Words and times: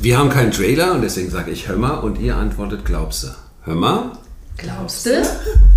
Wir 0.00 0.18
haben 0.18 0.28
keinen 0.28 0.52
Trailer 0.52 0.92
und 0.92 1.02
deswegen 1.02 1.30
sage 1.30 1.50
ich 1.50 1.68
hör 1.68 1.76
mal 1.76 1.94
und 1.94 2.20
ihr 2.20 2.36
antwortet 2.36 2.84
glaubste. 2.84 3.34
Hör 3.62 3.74
mal. 3.74 4.12
Glaubste? 4.56 5.22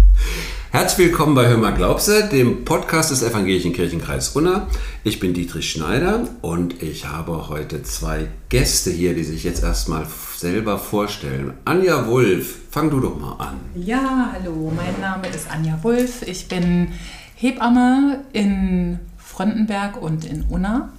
Herzlich 0.72 1.08
willkommen 1.08 1.36
bei 1.36 1.48
Hör 1.48 1.58
mal 1.58 1.74
glaubste, 1.74 2.28
dem 2.28 2.66
Podcast 2.66 3.12
des 3.12 3.24
Evangelischen 3.24 3.74
Kirchenkreis 3.74 4.30
Unna. 4.36 4.68
Ich 5.04 5.20
bin 5.20 5.34
Dietrich 5.34 5.72
Schneider 5.72 6.28
und 6.42 6.84
ich 6.84 7.08
habe 7.08 7.48
heute 7.48 7.82
zwei 7.84 8.28
Gäste 8.50 8.92
hier, 8.92 9.16
die 9.16 9.24
sich 9.24 9.44
jetzt 9.44 9.64
erstmal 9.64 10.06
selber 10.36 10.78
vorstellen. 10.78 11.54
Anja 11.66 12.06
Wulff, 12.06 12.58
fang 12.70 12.90
du 12.90 13.00
doch 13.00 13.18
mal 13.20 13.38
an. 13.38 13.60
Ja, 13.74 14.34
hallo, 14.34 14.72
mein 14.76 15.00
Name 15.02 15.28
ist 15.30 15.50
Anja 15.50 15.80
Wulff. 15.82 16.22
Ich 16.24 16.48
bin 16.48 16.90
Hebamme 17.36 18.26
in 18.34 19.00
Frontenberg 19.18 20.00
und 20.00 20.26
in 20.26 20.44
Unna. 20.50 20.90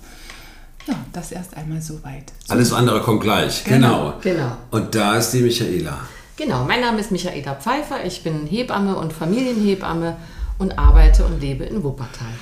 Ja, 0.87 0.95
das 1.13 1.33
erst 1.33 1.57
einmal 1.57 1.81
soweit. 1.81 2.33
Alles 2.49 2.73
andere 2.73 3.01
kommt 3.01 3.23
gleich. 3.23 3.65
Genau. 3.65 4.15
Genau. 4.23 4.57
Und 4.71 4.95
da 4.95 5.17
ist 5.17 5.31
die 5.31 5.43
Michaela. 5.43 5.99
Genau, 6.37 6.65
mein 6.65 6.81
Name 6.81 7.01
ist 7.01 7.13
Michaela 7.13 7.55
Pfeiffer, 7.55 8.05
ich 8.07 8.23
bin 8.23 8.47
Hebamme 8.47 8.97
und 8.97 9.13
Familienhebamme 9.13 10.17
und 10.59 10.79
arbeite 10.79 11.27
und 11.27 11.39
lebe 11.41 11.65
in 11.65 11.83
Wuppertal. 11.83 12.33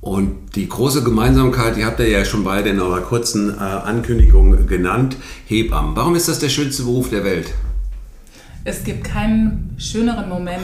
Und 0.00 0.54
die 0.54 0.68
große 0.68 1.02
Gemeinsamkeit, 1.02 1.76
die 1.76 1.84
habt 1.84 2.00
ihr 2.00 2.08
ja 2.08 2.24
schon 2.24 2.44
beide 2.44 2.70
in 2.70 2.80
eurer 2.80 3.00
kurzen 3.00 3.50
äh, 3.50 3.60
Ankündigung 3.60 4.66
genannt, 4.66 5.16
Hebammen. 5.46 5.96
Warum 5.96 6.14
ist 6.14 6.28
das 6.28 6.38
der 6.38 6.48
schönste 6.48 6.84
Beruf 6.84 7.10
der 7.10 7.24
Welt? 7.24 7.52
Es 8.64 8.84
gibt 8.84 9.04
keinen 9.04 9.74
schöneren 9.78 10.28
Moment 10.28 10.60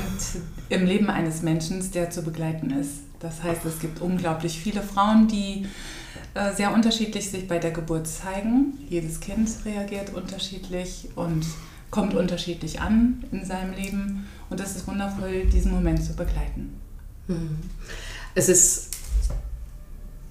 im 0.69 0.87
Leben 0.87 1.11
eines 1.11 1.43
Menschen, 1.43 1.91
der 1.93 2.11
zu 2.11 2.23
begleiten 2.23 2.71
ist. 2.71 3.01
Das 3.21 3.43
heißt, 3.43 3.65
es 3.65 3.79
gibt 3.79 4.01
unglaublich 4.01 4.59
viele 4.59 4.83
Frauen, 4.83 5.29
die 5.29 5.67
äh, 6.35 6.55
sehr 6.55 6.73
unterschiedlich 6.73 7.31
sich 7.31 7.49
bei 7.49 7.59
der 7.59 7.71
Geburt 7.71 8.07
zeigen. 8.07 8.79
Jedes 8.89 9.21
Kind 9.21 9.49
reagiert 9.65 10.15
unterschiedlich 10.15 11.09
und 11.17 11.47
kommt 11.91 12.15
unterschiedlich 12.15 12.81
an 12.81 13.25
in 13.33 13.45
seinem 13.45 13.73
Leben. 13.75 14.27
Und 14.51 14.61
es 14.61 14.77
ist 14.77 14.87
wundervoll, 14.87 15.47
diesen 15.47 15.73
Moment 15.73 16.05
zu 16.05 16.15
begleiten. 16.15 16.79
Es 18.35 18.49
ist 18.49 18.96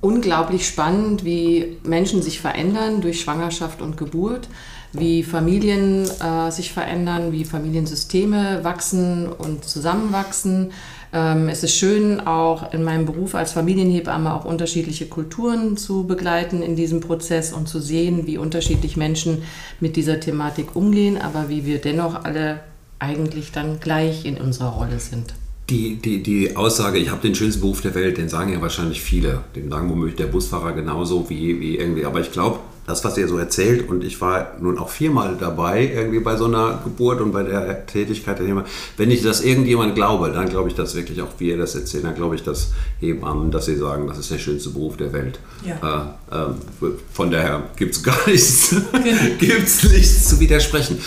unglaublich 0.06 0.68
spannend, 0.68 1.26
wie 1.26 1.78
Menschen 1.84 2.22
sich 2.22 2.40
verändern 2.40 3.02
durch 3.02 3.22
Schwangerschaft 3.22 3.82
und 3.82 3.98
Geburt, 3.98 4.48
wie 4.94 5.24
Familien 5.24 6.08
äh, 6.22 6.52
sich 6.52 6.72
verändern, 6.72 7.32
wie 7.32 7.44
Familiensysteme 7.44 8.64
wachsen 8.64 9.28
und 9.28 9.66
zusammenwachsen. 9.66 10.74
Ähm, 11.12 11.50
es 11.50 11.64
ist 11.64 11.76
schön, 11.76 12.20
auch 12.20 12.72
in 12.72 12.84
meinem 12.84 13.08
Beruf 13.08 13.34
als 13.34 13.54
Familienhebamme 13.54 14.32
auch 14.32 14.46
unterschiedliche 14.46 15.08
Kulturen 15.08 15.76
zu 15.76 16.06
begleiten 16.06 16.62
in 16.62 16.76
diesem 16.76 17.00
Prozess 17.00 17.52
und 17.52 17.68
zu 17.68 17.80
sehen, 17.80 18.28
wie 18.28 18.38
unterschiedlich 18.38 18.98
Menschen 18.98 19.42
mit 19.80 19.96
dieser 19.96 20.20
Thematik 20.20 20.76
umgehen, 20.76 21.20
aber 21.20 21.50
wie 21.50 21.66
wir 21.66 21.82
dennoch 21.82 22.26
alle 22.26 22.60
eigentlich 23.00 23.52
dann 23.52 23.80
gleich 23.80 24.24
in 24.24 24.38
unserer 24.38 24.70
Rolle 24.70 25.00
sind. 25.00 25.34
Die, 25.70 25.96
die, 25.96 26.22
die 26.22 26.56
Aussage, 26.56 27.00
ich 27.00 27.10
habe 27.10 27.22
den 27.22 27.34
schönsten 27.34 27.62
Beruf 27.62 27.82
der 27.82 27.96
Welt, 27.96 28.18
den 28.18 28.30
sagen 28.30 28.54
ja 28.54 28.62
wahrscheinlich 28.62 29.02
viele. 29.02 29.42
Den 29.56 29.70
sagen 29.70 29.90
womöglich 29.90 30.16
der 30.16 30.28
Busfahrer 30.28 30.74
genauso 30.74 31.28
wie, 31.30 31.60
wie 31.60 31.78
irgendwie. 31.78 32.06
Aber 32.06 32.20
ich 32.20 32.32
glaube, 32.32 32.60
das, 32.86 33.04
was 33.04 33.18
ihr 33.18 33.28
so 33.28 33.38
erzählt, 33.38 33.90
und 33.90 34.04
ich 34.04 34.22
war 34.22 34.52
nun 34.62 34.78
auch 34.78 34.90
viermal 34.90 35.38
dabei, 35.40 35.92
irgendwie 35.92 36.20
bei 36.20 36.38
so 36.38 36.46
einer 36.46 36.82
Geburt 36.84 37.20
und 37.20 37.32
bei 37.32 37.42
der 37.42 37.86
Tätigkeit 37.88 38.38
der 38.38 38.46
Hebammen. 38.46 38.70
Wenn 38.96 39.10
ich 39.10 39.24
das 39.24 39.42
irgendjemand 39.42 39.96
glaube, 39.96 40.32
dann 40.32 40.50
glaube 40.50 40.70
ich 40.70 40.76
das 40.76 40.94
wirklich 40.94 41.22
auch, 41.22 41.30
wie 41.40 41.50
ihr 41.50 41.58
das 41.58 41.74
erzählt, 41.74 42.04
dann 42.04 42.14
glaube 42.14 42.36
ich 42.36 42.44
das 42.44 42.74
Hebammen, 43.00 43.50
dass 43.50 43.66
sie 43.66 43.76
sagen, 43.76 44.08
das 44.08 44.20
ist 44.20 44.30
der 44.30 44.38
schönste 44.38 44.70
Beruf 44.70 44.98
der 44.98 45.12
Welt. 45.14 45.40
Ja. 45.66 46.16
Äh, 46.32 46.36
äh, 46.36 46.90
von 47.12 47.32
daher 47.32 47.64
gibt 47.76 47.96
es 47.96 48.04
gar 48.04 48.28
nichts, 48.28 48.70
Genau. 48.92 49.18
gibt's 49.40 49.84
nichts 49.84 50.30
zu 50.30 50.40
widersprechen. 50.40 51.00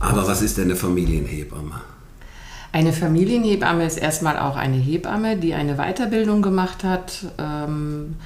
Aber 0.00 0.26
was 0.26 0.42
ist 0.42 0.56
denn 0.56 0.64
eine 0.64 0.76
Familienhebamme? 0.76 1.80
Eine 2.72 2.92
Familienhebamme 2.92 3.84
ist 3.84 3.98
erstmal 3.98 4.38
auch 4.38 4.56
eine 4.56 4.76
Hebamme, 4.76 5.36
die 5.36 5.54
eine 5.54 5.74
Weiterbildung 5.74 6.40
gemacht 6.40 6.84
hat 6.84 7.24
ähm, 7.38 8.16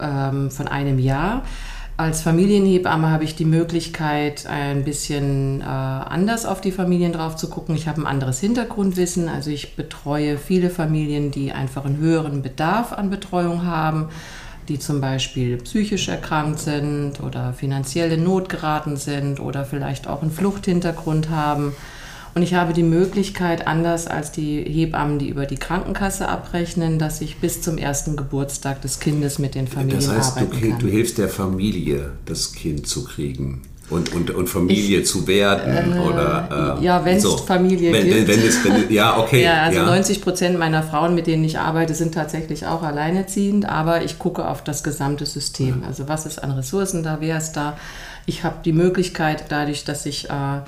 ähm, 0.00 0.50
von 0.50 0.66
einem 0.66 0.98
Jahr. 0.98 1.44
Als 1.96 2.22
Familienhebamme 2.22 3.10
habe 3.10 3.22
ich 3.22 3.36
die 3.36 3.44
Möglichkeit, 3.44 4.46
ein 4.46 4.82
bisschen 4.82 5.60
äh, 5.60 5.64
anders 5.64 6.46
auf 6.46 6.60
die 6.60 6.72
Familien 6.72 7.12
drauf 7.12 7.36
zu 7.36 7.48
gucken. 7.48 7.76
Ich 7.76 7.86
habe 7.86 8.00
ein 8.00 8.06
anderes 8.06 8.40
Hintergrundwissen. 8.40 9.28
Also 9.28 9.50
ich 9.50 9.76
betreue 9.76 10.36
viele 10.36 10.70
Familien, 10.70 11.30
die 11.30 11.52
einfach 11.52 11.84
einen 11.84 11.98
höheren 11.98 12.42
Bedarf 12.42 12.92
an 12.92 13.08
Betreuung 13.08 13.64
haben, 13.66 14.08
die 14.68 14.80
zum 14.80 15.00
Beispiel 15.00 15.58
psychisch 15.58 16.08
erkrankt 16.08 16.58
sind 16.58 17.20
oder 17.20 17.52
finanziell 17.52 18.10
in 18.10 18.24
Not 18.24 18.48
geraten 18.48 18.96
sind 18.96 19.38
oder 19.38 19.64
vielleicht 19.64 20.08
auch 20.08 20.22
einen 20.22 20.32
Fluchthintergrund 20.32 21.30
haben. 21.30 21.72
Und 22.34 22.42
ich 22.42 22.54
habe 22.54 22.72
die 22.72 22.82
Möglichkeit, 22.82 23.66
anders 23.66 24.06
als 24.06 24.32
die 24.32 24.62
Hebammen, 24.62 25.18
die 25.18 25.28
über 25.28 25.44
die 25.44 25.56
Krankenkasse 25.56 26.28
abrechnen, 26.28 26.98
dass 26.98 27.20
ich 27.20 27.36
bis 27.38 27.60
zum 27.60 27.76
ersten 27.76 28.16
Geburtstag 28.16 28.80
des 28.80 29.00
Kindes 29.00 29.38
mit 29.38 29.54
den 29.54 29.68
Familien 29.68 30.00
Das 30.00 30.10
heißt, 30.10 30.40
du, 30.40 30.46
kann. 30.46 30.78
du 30.78 30.86
hilfst 30.86 31.18
der 31.18 31.28
Familie, 31.28 32.12
das 32.24 32.52
Kind 32.54 32.86
zu 32.86 33.04
kriegen 33.04 33.62
und, 33.92 34.14
und, 34.14 34.30
und 34.30 34.48
Familie 34.48 35.02
zu 35.04 35.26
werden 35.26 35.98
oder 36.00 36.78
äh, 36.80 36.84
ja, 36.84 37.04
wenn 37.04 37.18
es 37.18 37.40
Familie 37.42 37.92
wenn, 37.92 38.04
gibt. 38.06 38.28
Wenn, 38.28 38.38
wenn 38.38 38.48
es, 38.48 38.64
wenn, 38.64 38.90
ja, 38.90 39.18
okay. 39.18 39.42
Ja, 39.44 39.64
also 39.64 39.80
ja. 39.80 39.86
90 39.86 40.22
Prozent 40.22 40.58
meiner 40.58 40.82
Frauen, 40.82 41.14
mit 41.14 41.26
denen 41.26 41.44
ich 41.44 41.58
arbeite, 41.58 41.94
sind 41.94 42.14
tatsächlich 42.14 42.66
auch 42.66 42.82
alleinerziehend, 42.82 43.68
aber 43.68 44.02
ich 44.02 44.18
gucke 44.18 44.48
auf 44.48 44.64
das 44.64 44.82
gesamte 44.82 45.26
System. 45.26 45.82
Also 45.86 46.08
was 46.08 46.26
ist 46.26 46.42
an 46.42 46.52
Ressourcen 46.52 47.02
da, 47.02 47.18
wer 47.20 47.38
ist 47.38 47.52
da? 47.52 47.76
Ich 48.24 48.44
habe 48.44 48.56
die 48.64 48.72
Möglichkeit, 48.72 49.46
dadurch, 49.48 49.84
dass 49.84 50.06
ich 50.06 50.30
äh, 50.30 50.60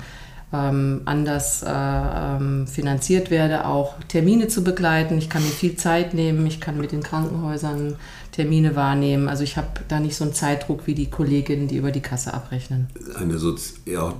ähm, 0.69 1.01
anders 1.05 1.63
äh, 1.63 1.69
ähm, 1.69 2.67
finanziert 2.67 3.29
werde, 3.31 3.65
auch 3.65 3.95
Termine 4.07 4.47
zu 4.47 4.63
begleiten. 4.63 5.17
Ich 5.17 5.29
kann 5.29 5.43
mir 5.43 5.49
viel 5.49 5.75
Zeit 5.75 6.13
nehmen, 6.13 6.45
ich 6.45 6.61
kann 6.61 6.77
mit 6.77 6.91
den 6.91 7.03
Krankenhäusern 7.03 7.95
Termine 8.35 8.75
wahrnehmen. 8.75 9.29
Also 9.29 9.43
ich 9.43 9.55
habe 9.55 9.67
da 9.87 9.99
nicht 9.99 10.15
so 10.15 10.25
einen 10.25 10.33
Zeitdruck 10.33 10.87
wie 10.87 10.93
die 10.93 11.09
Kolleginnen, 11.09 11.69
die 11.69 11.77
über 11.77 11.91
die 11.91 12.01
Kasse 12.01 12.33
abrechnen. 12.33 12.87
Eine 13.17 13.37
Sozi 13.37 13.75
ja, 13.85 14.13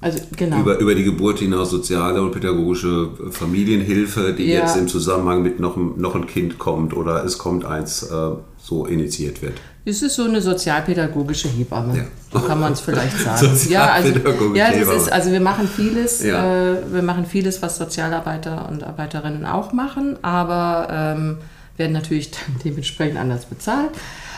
Also 0.00 0.20
genau. 0.36 0.60
über, 0.60 0.78
über 0.78 0.94
die 0.94 1.04
Geburt 1.04 1.40
hinaus 1.40 1.68
soziale 1.70 2.22
und 2.22 2.32
pädagogische 2.32 3.10
Familienhilfe, 3.30 4.32
die 4.32 4.44
Ja. 4.46 4.60
jetzt 4.60 4.76
im 4.78 4.88
Zusammenhang 4.88 5.42
mit 5.42 5.60
noch, 5.60 5.76
noch 5.76 6.14
ein 6.14 6.26
Kind 6.26 6.58
kommt 6.58 6.94
oder 6.96 7.24
es 7.24 7.36
kommt 7.36 7.66
eins, 7.66 8.04
äh, 8.04 8.30
so 8.56 8.86
initiiert 8.86 9.42
wird. 9.42 9.60
Es 9.88 10.02
ist 10.02 10.16
so 10.16 10.24
eine 10.24 10.40
sozialpädagogische 10.42 11.48
Hebamme. 11.48 11.96
Ja. 11.96 12.02
So 12.32 12.40
kann 12.40 12.60
man 12.60 12.72
es 12.74 12.80
vielleicht 12.80 13.18
sagen. 13.24 13.58
ja, 13.68 13.92
also, 13.92 14.12
ja, 14.54 14.70
das 14.70 14.88
ist, 14.88 15.12
also 15.12 15.32
wir 15.32 15.40
machen 15.40 15.66
vieles, 15.68 16.22
Ja. 16.22 16.72
äh, 16.72 16.92
wir 16.92 17.02
machen 17.02 17.24
vieles, 17.26 17.62
was 17.62 17.78
Sozialarbeiter 17.78 18.68
und 18.68 18.84
Arbeiterinnen 18.84 19.46
auch 19.46 19.72
machen, 19.72 20.16
aber 20.22 20.88
ähm, 20.90 21.38
werden 21.78 21.92
natürlich 21.92 22.30
dementsprechend 22.64 23.18
anders 23.18 23.46
bezahlt. 23.46 23.90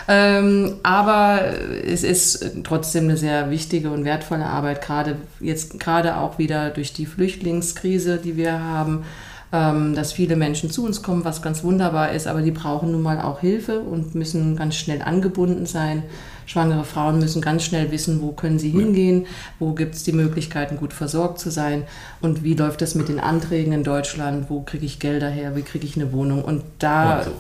Ähm, 0.09 0.77
aber 0.83 1.41
es 1.87 2.03
ist 2.03 2.44
trotzdem 2.65 3.05
eine 3.05 3.16
sehr 3.16 3.50
wichtige 3.50 3.91
und 3.91 4.05
wertvolle 4.05 4.47
Arbeit, 4.47 4.83
gerade 4.83 5.16
jetzt 5.41 5.78
gerade 5.78 6.16
auch 6.16 6.39
wieder 6.39 6.71
durch 6.71 6.93
die 6.93 7.06
Flüchtlingskrise, 7.06 8.16
die 8.19 8.37
wir 8.37 8.60
haben, 8.60 9.05
dass 9.53 10.12
viele 10.12 10.37
Menschen 10.37 10.71
zu 10.71 10.84
uns 10.84 11.03
kommen, 11.03 11.25
was 11.25 11.43
ganz 11.43 11.65
wunderbar 11.65 12.12
ist, 12.12 12.27
aber 12.28 12.41
die 12.41 12.53
brauchen 12.53 12.93
nun 12.93 13.03
mal 13.03 13.21
auch 13.21 13.41
Hilfe 13.41 13.81
und 13.81 14.15
müssen 14.15 14.56
ganz 14.56 14.77
schnell 14.77 15.03
angebunden 15.03 15.66
sein. 15.66 16.05
Schwangere 16.47 16.84
Frauen 16.84 17.21
müssen 17.21 17.41
ganz 17.41 17.62
schnell 17.62 17.93
wissen, 17.93 18.22
wo 18.22 18.33
können 18.33 18.59
sie 18.59 18.71
hingehen, 18.71 19.27
wo 19.60 19.72
gibt 19.72 19.94
es 19.94 20.03
die 20.03 20.12
Möglichkeiten, 20.12 20.78
gut 20.78 20.93
versorgt 20.93 21.39
zu 21.39 21.49
sein 21.50 21.84
und 22.21 22.43
wie 22.43 22.55
läuft 22.55 22.81
das 22.81 22.97
mit 22.97 23.09
den 23.09 23.21
Anträgen 23.21 23.72
in 23.72 23.84
Deutschland, 23.84 24.50
wo 24.50 24.62
kriege 24.62 24.84
ich 24.84 24.99
Gelder 24.99 25.28
her, 25.28 25.55
wie 25.55 25.62
kriege 25.62 25.87
ich 25.87 25.94
eine 25.94 26.12
Wohnung. 26.12 26.43
Und 26.43 26.65
da 26.81 27.22
so. 27.22 27.31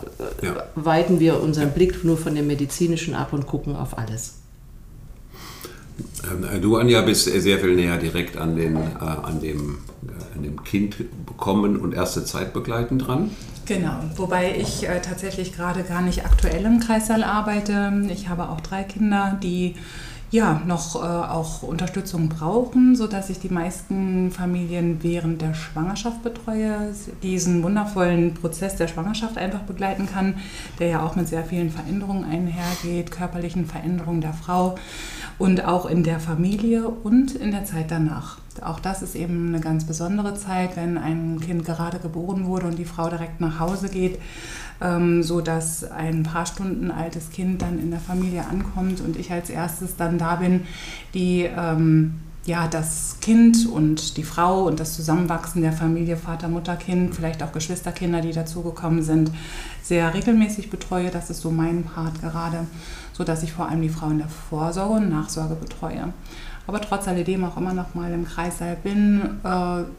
Ja. 0.46 0.52
äh, 0.52 0.62
weiten 0.76 1.18
wir 1.18 1.42
unseren 1.42 1.72
Blick 1.72 2.04
nur 2.04 2.18
von 2.18 2.36
dem 2.36 2.46
medizinischen 2.46 3.14
ab 3.14 3.32
und 3.32 3.46
gucken 3.48 3.74
auf 3.74 3.98
alles. 3.98 4.34
Ähm, 6.30 6.60
Du, 6.60 6.76
Anja, 6.76 7.02
bist 7.02 7.24
sehr 7.24 7.58
viel 7.58 7.74
näher 7.74 7.96
direkt 7.96 8.36
an, 8.36 8.56
den, 8.56 8.76
äh, 8.76 8.80
an, 9.00 9.40
dem, 9.40 9.78
dem 10.34 10.62
Kind 10.64 10.96
bekommen 11.26 11.76
und 11.76 11.94
erste 11.94 12.24
Zeit 12.24 12.52
begleiten 12.52 12.98
dran. 12.98 13.30
Genau, 13.66 13.94
wobei 14.16 14.56
ich 14.56 14.88
äh, 14.88 15.00
tatsächlich 15.00 15.54
gerade 15.54 15.84
gar 15.84 16.02
nicht 16.02 16.24
aktuell 16.24 16.64
im 16.64 16.80
Kreissaal 16.80 17.22
arbeite. 17.22 17.92
Ich 18.10 18.28
habe 18.28 18.48
auch 18.48 18.60
drei 18.60 18.82
Kinder, 18.82 19.38
die 19.42 19.76
ja 20.30 20.60
noch 20.66 20.96
äh, 20.96 20.98
auch 20.98 21.62
Unterstützung 21.62 22.28
brauchen, 22.28 22.94
sodass 22.94 23.30
ich 23.30 23.40
die 23.40 23.48
meisten 23.48 24.30
Familien 24.30 25.02
während 25.02 25.42
der 25.42 25.54
Schwangerschaft 25.54 26.22
betreue, 26.22 26.94
diesen 27.22 27.62
wundervollen 27.62 28.34
Prozess 28.34 28.76
der 28.76 28.88
Schwangerschaft 28.88 29.38
einfach 29.38 29.60
begleiten 29.60 30.06
kann, 30.06 30.34
der 30.78 30.88
ja 30.88 31.02
auch 31.04 31.16
mit 31.16 31.28
sehr 31.28 31.44
vielen 31.44 31.70
Veränderungen 31.70 32.24
einhergeht, 32.24 33.10
körperlichen 33.10 33.66
Veränderungen 33.66 34.20
der 34.20 34.34
Frau. 34.34 34.76
und 35.38 35.64
auch 35.64 35.86
in 35.86 36.02
der 36.02 36.20
Familie 36.20 36.88
und 36.88 37.34
in 37.34 37.50
der 37.50 37.64
Zeit 37.64 37.90
danach. 37.90 38.39
Auch 38.62 38.80
das 38.80 39.02
ist 39.02 39.14
eben 39.14 39.48
eine 39.48 39.60
ganz 39.60 39.84
besondere 39.84 40.34
Zeit, 40.34 40.76
wenn 40.76 40.98
ein 40.98 41.40
Kind 41.40 41.64
gerade 41.64 41.98
geboren 41.98 42.46
wurde 42.46 42.66
und 42.66 42.78
die 42.78 42.84
Frau 42.84 43.08
direkt 43.08 43.40
nach 43.40 43.60
Hause 43.60 43.88
geht, 43.88 44.18
ähm, 44.80 45.22
so 45.22 45.40
dass 45.40 45.84
ein 45.90 46.24
paar 46.24 46.46
Stunden 46.46 46.90
altes 46.90 47.30
Kind 47.30 47.62
dann 47.62 47.78
in 47.78 47.90
der 47.90 48.00
Familie 48.00 48.44
ankommt 48.46 49.00
und 49.00 49.16
ich 49.16 49.30
als 49.30 49.50
erstes 49.50 49.96
dann 49.96 50.18
da 50.18 50.36
bin, 50.36 50.62
die 51.14 51.42
ähm, 51.44 52.14
ja, 52.46 52.66
das 52.68 53.18
Kind 53.20 53.68
und 53.68 54.16
die 54.16 54.22
Frau 54.22 54.64
und 54.64 54.80
das 54.80 54.94
Zusammenwachsen 54.94 55.62
der 55.62 55.72
Familie, 55.72 56.16
Vater, 56.16 56.48
Mutter, 56.48 56.76
Kind, 56.76 57.14
vielleicht 57.14 57.42
auch 57.42 57.52
Geschwisterkinder, 57.52 58.22
die 58.22 58.32
dazugekommen 58.32 59.02
sind, 59.02 59.30
sehr 59.82 60.12
regelmäßig 60.14 60.70
betreue. 60.70 61.10
Das 61.10 61.28
ist 61.28 61.42
so 61.42 61.50
mein 61.50 61.84
Part 61.84 62.20
gerade, 62.20 62.66
so 63.12 63.24
dass 63.24 63.42
ich 63.42 63.52
vor 63.52 63.68
allem 63.68 63.82
die 63.82 63.90
Frau 63.90 64.08
in 64.08 64.18
der 64.18 64.28
Vorsorge 64.28 64.94
und 64.94 65.10
Nachsorge 65.10 65.54
betreue. 65.54 66.12
Aber 66.70 66.80
trotz 66.80 67.08
alledem 67.08 67.44
auch 67.44 67.56
immer 67.56 67.74
noch 67.74 67.96
mal 67.96 68.12
im 68.12 68.24
Kreissaal 68.24 68.76
bin, 68.76 69.40
äh, 69.42 69.48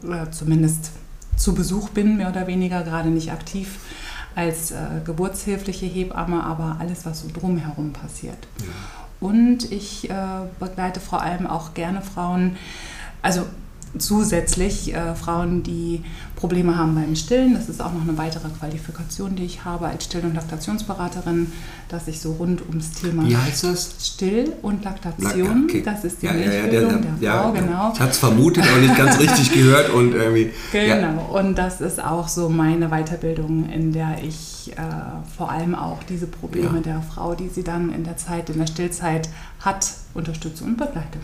oder 0.06 0.32
zumindest 0.32 0.92
zu 1.36 1.52
Besuch 1.54 1.90
bin, 1.90 2.16
mehr 2.16 2.30
oder 2.30 2.46
weniger, 2.46 2.82
gerade 2.82 3.10
nicht 3.10 3.30
aktiv 3.30 3.78
als 4.34 4.70
äh, 4.70 4.76
geburtshilfliche 5.04 5.84
Hebamme, 5.84 6.42
aber 6.42 6.78
alles, 6.80 7.04
was 7.04 7.20
so 7.20 7.28
drumherum 7.28 7.92
passiert. 7.92 8.38
Ja. 8.60 8.68
Und 9.20 9.70
ich 9.70 10.08
äh, 10.08 10.14
begleite 10.58 10.98
vor 11.00 11.20
allem 11.20 11.46
auch 11.46 11.74
gerne 11.74 12.00
Frauen, 12.00 12.56
also 13.20 13.44
zusätzlich 13.98 14.94
äh, 14.94 15.14
Frauen, 15.14 15.62
die 15.62 16.02
Probleme 16.36 16.76
haben 16.76 16.94
beim 16.94 17.14
Stillen. 17.14 17.54
Das 17.54 17.68
ist 17.68 17.80
auch 17.80 17.92
noch 17.92 18.02
eine 18.02 18.16
weitere 18.16 18.48
Qualifikation, 18.48 19.36
die 19.36 19.44
ich 19.44 19.64
habe 19.64 19.86
als 19.86 20.04
Still- 20.04 20.24
und 20.24 20.34
Laktationsberaterin, 20.34 21.52
dass 21.88 22.08
ich 22.08 22.20
so 22.20 22.32
rund 22.32 22.62
ums 22.68 22.92
Thema 22.92 23.28
Wie 23.28 23.36
heißt 23.36 23.64
das? 23.64 23.94
Still- 24.00 24.54
und 24.62 24.82
Laktation, 24.82 25.64
okay. 25.64 25.82
das 25.84 26.04
ist 26.04 26.22
die 26.22 26.26
ja, 26.26 26.32
Milchbildung 26.32 26.90
ja, 26.90 26.98
der, 26.98 27.12
der, 27.20 27.32
Frau, 27.32 27.54
ja, 27.54 27.60
genau. 27.60 27.92
Ich 27.94 28.00
hatte 28.00 28.10
es 28.10 28.18
vermutet, 28.18 28.64
aber 28.68 28.80
nicht 28.80 28.96
ganz 28.96 29.18
richtig 29.20 29.52
gehört 29.54 29.90
und 29.90 30.14
irgendwie. 30.14 30.50
Genau, 30.72 31.38
und 31.38 31.56
das 31.56 31.80
ist 31.80 32.02
auch 32.02 32.28
so 32.28 32.48
meine 32.48 32.88
Weiterbildung, 32.88 33.68
in 33.68 33.92
der 33.92 34.16
ich 34.24 34.72
äh, 34.72 34.82
vor 35.36 35.50
allem 35.50 35.74
auch 35.74 36.02
diese 36.08 36.26
Probleme 36.26 36.80
der 36.80 37.02
Frau, 37.02 37.34
die 37.34 37.48
sie 37.48 37.62
dann 37.62 37.92
in 37.92 38.04
der 38.04 38.16
Zeit, 38.16 38.48
in 38.50 38.58
der 38.58 38.66
Stillzeit 38.66 39.28
hat, 39.60 39.86
unterstütze 40.14 40.64
und 40.64 40.76
begleite. 40.76 41.18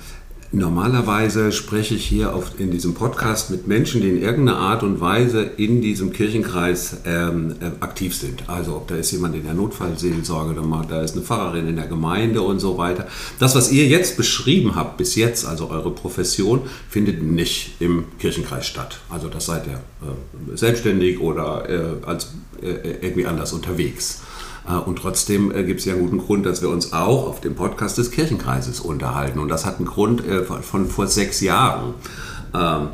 Normalerweise 0.50 1.52
spreche 1.52 1.94
ich 1.94 2.06
hier 2.06 2.34
auf, 2.34 2.58
in 2.58 2.70
diesem 2.70 2.94
Podcast 2.94 3.50
mit 3.50 3.66
Menschen, 3.66 4.00
die 4.00 4.08
in 4.08 4.22
irgendeiner 4.22 4.58
Art 4.58 4.82
und 4.82 4.98
Weise 4.98 5.42
in 5.42 5.82
diesem 5.82 6.10
Kirchenkreis 6.10 7.02
ähm, 7.04 7.56
äh, 7.60 7.66
aktiv 7.80 8.14
sind. 8.14 8.48
Also 8.48 8.82
da 8.86 8.96
ist 8.96 9.12
jemand 9.12 9.34
in 9.34 9.44
der 9.44 9.52
Notfallseelsorge, 9.52 10.58
da 10.88 11.02
ist 11.02 11.16
eine 11.16 11.22
Pfarrerin 11.22 11.68
in 11.68 11.76
der 11.76 11.86
Gemeinde 11.86 12.40
und 12.40 12.60
so 12.60 12.78
weiter. 12.78 13.06
Das, 13.38 13.54
was 13.56 13.70
ihr 13.70 13.88
jetzt 13.88 14.16
beschrieben 14.16 14.74
habt 14.74 14.96
bis 14.96 15.16
jetzt, 15.16 15.44
also 15.44 15.68
eure 15.68 15.90
Profession, 15.90 16.62
findet 16.88 17.22
nicht 17.22 17.72
im 17.78 18.06
Kirchenkreis 18.18 18.66
statt. 18.66 19.00
Also 19.10 19.28
das 19.28 19.44
seid 19.44 19.66
ihr 19.66 19.74
äh, 19.74 20.56
selbstständig 20.56 21.20
oder 21.20 21.68
äh, 21.68 22.06
als 22.06 22.32
äh, 22.62 22.96
irgendwie 23.02 23.26
anders 23.26 23.52
unterwegs. 23.52 24.22
Äh, 24.68 24.74
und 24.74 24.96
trotzdem 24.96 25.50
äh, 25.54 25.64
gibt 25.64 25.80
es 25.80 25.86
ja 25.86 25.94
einen 25.94 26.02
guten 26.02 26.18
Grund, 26.18 26.46
dass 26.46 26.62
wir 26.62 26.68
uns 26.68 26.92
auch 26.92 27.26
auf 27.26 27.40
dem 27.40 27.54
Podcast 27.54 27.98
des 27.98 28.10
Kirchenkreises 28.10 28.80
unterhalten. 28.80 29.38
Und 29.38 29.48
das 29.48 29.66
hat 29.66 29.76
einen 29.76 29.86
Grund 29.86 30.24
äh, 30.26 30.42
von 30.44 30.86
vor 30.86 31.06
sechs 31.06 31.40
Jahren. 31.40 31.94
Ähm, 32.54 32.88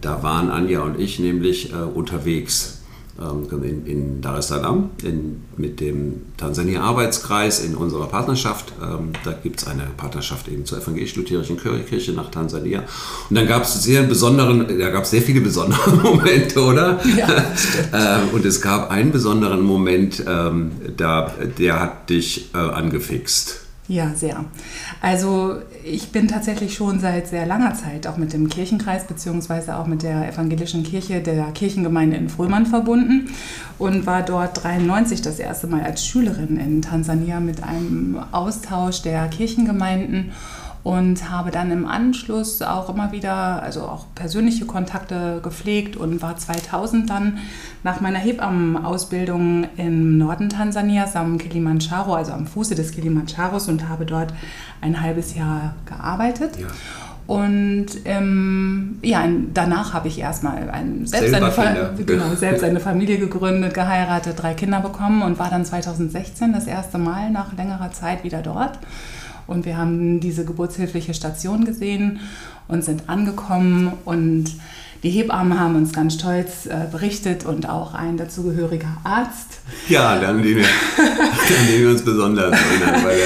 da 0.00 0.22
waren 0.22 0.50
Anja 0.50 0.82
und 0.82 1.00
ich 1.00 1.18
nämlich 1.18 1.72
unterwegs 1.72 2.75
in, 3.18 3.86
in 3.86 4.20
Dar 4.20 4.38
es 4.38 4.48
Salaam 4.48 4.90
in, 5.02 5.42
mit 5.56 5.80
dem 5.80 6.22
Tansania-Arbeitskreis 6.36 7.64
in 7.64 7.74
unserer 7.74 8.06
Partnerschaft. 8.06 8.72
Ähm, 8.82 9.12
da 9.24 9.32
gibt 9.32 9.60
es 9.60 9.66
eine 9.66 9.84
Partnerschaft 9.96 10.48
eben 10.48 10.64
zur 10.64 10.78
evangelisch-lutherischen 10.78 11.58
Kirche 11.58 12.12
nach 12.12 12.30
Tansania. 12.30 12.84
Und 13.30 13.36
dann 13.36 13.46
gab 13.46 13.62
es 13.62 13.82
sehr 13.82 14.02
besonderen, 14.02 14.78
da 14.78 14.90
gab 14.90 15.04
es 15.04 15.10
sehr 15.10 15.22
viele 15.22 15.40
besondere 15.40 15.90
Momente, 16.02 16.60
oder? 16.60 17.00
Ja, 17.16 17.28
ähm, 18.22 18.28
Und 18.32 18.44
es 18.44 18.60
gab 18.60 18.90
einen 18.90 19.12
besonderen 19.12 19.62
Moment, 19.62 20.22
ähm, 20.26 20.72
da, 20.96 21.32
der 21.58 21.80
hat 21.80 22.10
dich 22.10 22.50
äh, 22.54 22.58
angefixt. 22.58 23.65
Ja, 23.88 24.10
sehr. 24.14 24.44
Also 25.00 25.58
ich 25.84 26.10
bin 26.10 26.26
tatsächlich 26.26 26.74
schon 26.74 26.98
seit 26.98 27.28
sehr 27.28 27.46
langer 27.46 27.74
Zeit 27.74 28.08
auch 28.08 28.16
mit 28.16 28.32
dem 28.32 28.48
Kirchenkreis 28.48 29.06
beziehungsweise 29.06 29.76
auch 29.76 29.86
mit 29.86 30.02
der 30.02 30.28
evangelischen 30.28 30.82
Kirche 30.82 31.20
der 31.20 31.44
Kirchengemeinde 31.52 32.16
in 32.16 32.28
Frömann 32.28 32.66
verbunden 32.66 33.28
und 33.78 34.04
war 34.04 34.22
dort 34.22 34.64
93 34.64 35.22
das 35.22 35.38
erste 35.38 35.68
Mal 35.68 35.82
als 35.82 36.04
Schülerin 36.04 36.56
in 36.56 36.82
Tansania 36.82 37.38
mit 37.38 37.62
einem 37.62 38.18
Austausch 38.32 39.02
der 39.02 39.28
Kirchengemeinden 39.28 40.32
und 40.86 41.28
habe 41.32 41.50
dann 41.50 41.72
im 41.72 41.84
Anschluss 41.84 42.62
auch 42.62 42.88
immer 42.88 43.10
wieder, 43.10 43.60
also 43.60 43.80
auch 43.80 44.06
persönliche 44.14 44.66
Kontakte 44.66 45.40
gepflegt 45.42 45.96
und 45.96 46.22
war 46.22 46.36
2000 46.36 47.10
dann 47.10 47.38
nach 47.82 48.00
meiner 48.00 48.20
Hebammenausbildung 48.20 49.66
im 49.78 50.16
Norden 50.16 50.48
Tansanias 50.48 51.16
am 51.16 51.38
Kilimanjaro, 51.38 52.14
also 52.14 52.30
am 52.30 52.46
Fuße 52.46 52.76
des 52.76 52.92
Kilimanjaros 52.92 53.68
und 53.68 53.88
habe 53.88 54.06
dort 54.06 54.32
ein 54.80 55.02
halbes 55.02 55.34
Jahr 55.34 55.74
gearbeitet. 55.86 56.56
Ja. 56.56 56.68
Und 57.26 57.86
ähm, 58.04 59.00
ja, 59.02 59.24
danach 59.52 59.92
habe 59.92 60.06
ich 60.06 60.20
erstmal 60.20 60.70
ein, 60.70 61.04
selbst, 61.04 61.34
eine, 61.34 61.96
genau, 62.06 62.32
selbst 62.36 62.62
eine 62.62 62.78
Familie 62.78 63.18
gegründet, 63.18 63.74
geheiratet, 63.74 64.40
drei 64.40 64.54
Kinder 64.54 64.78
bekommen 64.78 65.22
und 65.22 65.40
war 65.40 65.50
dann 65.50 65.64
2016 65.64 66.52
das 66.52 66.68
erste 66.68 66.98
Mal 66.98 67.32
nach 67.32 67.56
längerer 67.56 67.90
Zeit 67.90 68.22
wieder 68.22 68.40
dort. 68.40 68.78
Und 69.46 69.64
wir 69.64 69.76
haben 69.76 70.20
diese 70.20 70.44
geburtshilfliche 70.44 71.14
Station 71.14 71.64
gesehen 71.64 72.20
und 72.68 72.84
sind 72.84 73.08
angekommen 73.08 73.92
und 74.04 74.50
die 75.02 75.10
Hebammen 75.10 75.60
haben 75.60 75.76
uns 75.76 75.92
ganz 75.92 76.14
stolz 76.14 76.66
äh, 76.66 76.86
berichtet 76.90 77.44
und 77.44 77.68
auch 77.68 77.94
ein 77.94 78.16
dazugehöriger 78.16 78.96
Arzt. 79.04 79.60
Ja, 79.88 80.18
dann 80.18 80.42
den 80.42 80.58
wir 81.78 81.90
uns 81.90 82.02
besonders 82.02 82.52
erinnern, 82.52 83.04
weil 83.04 83.20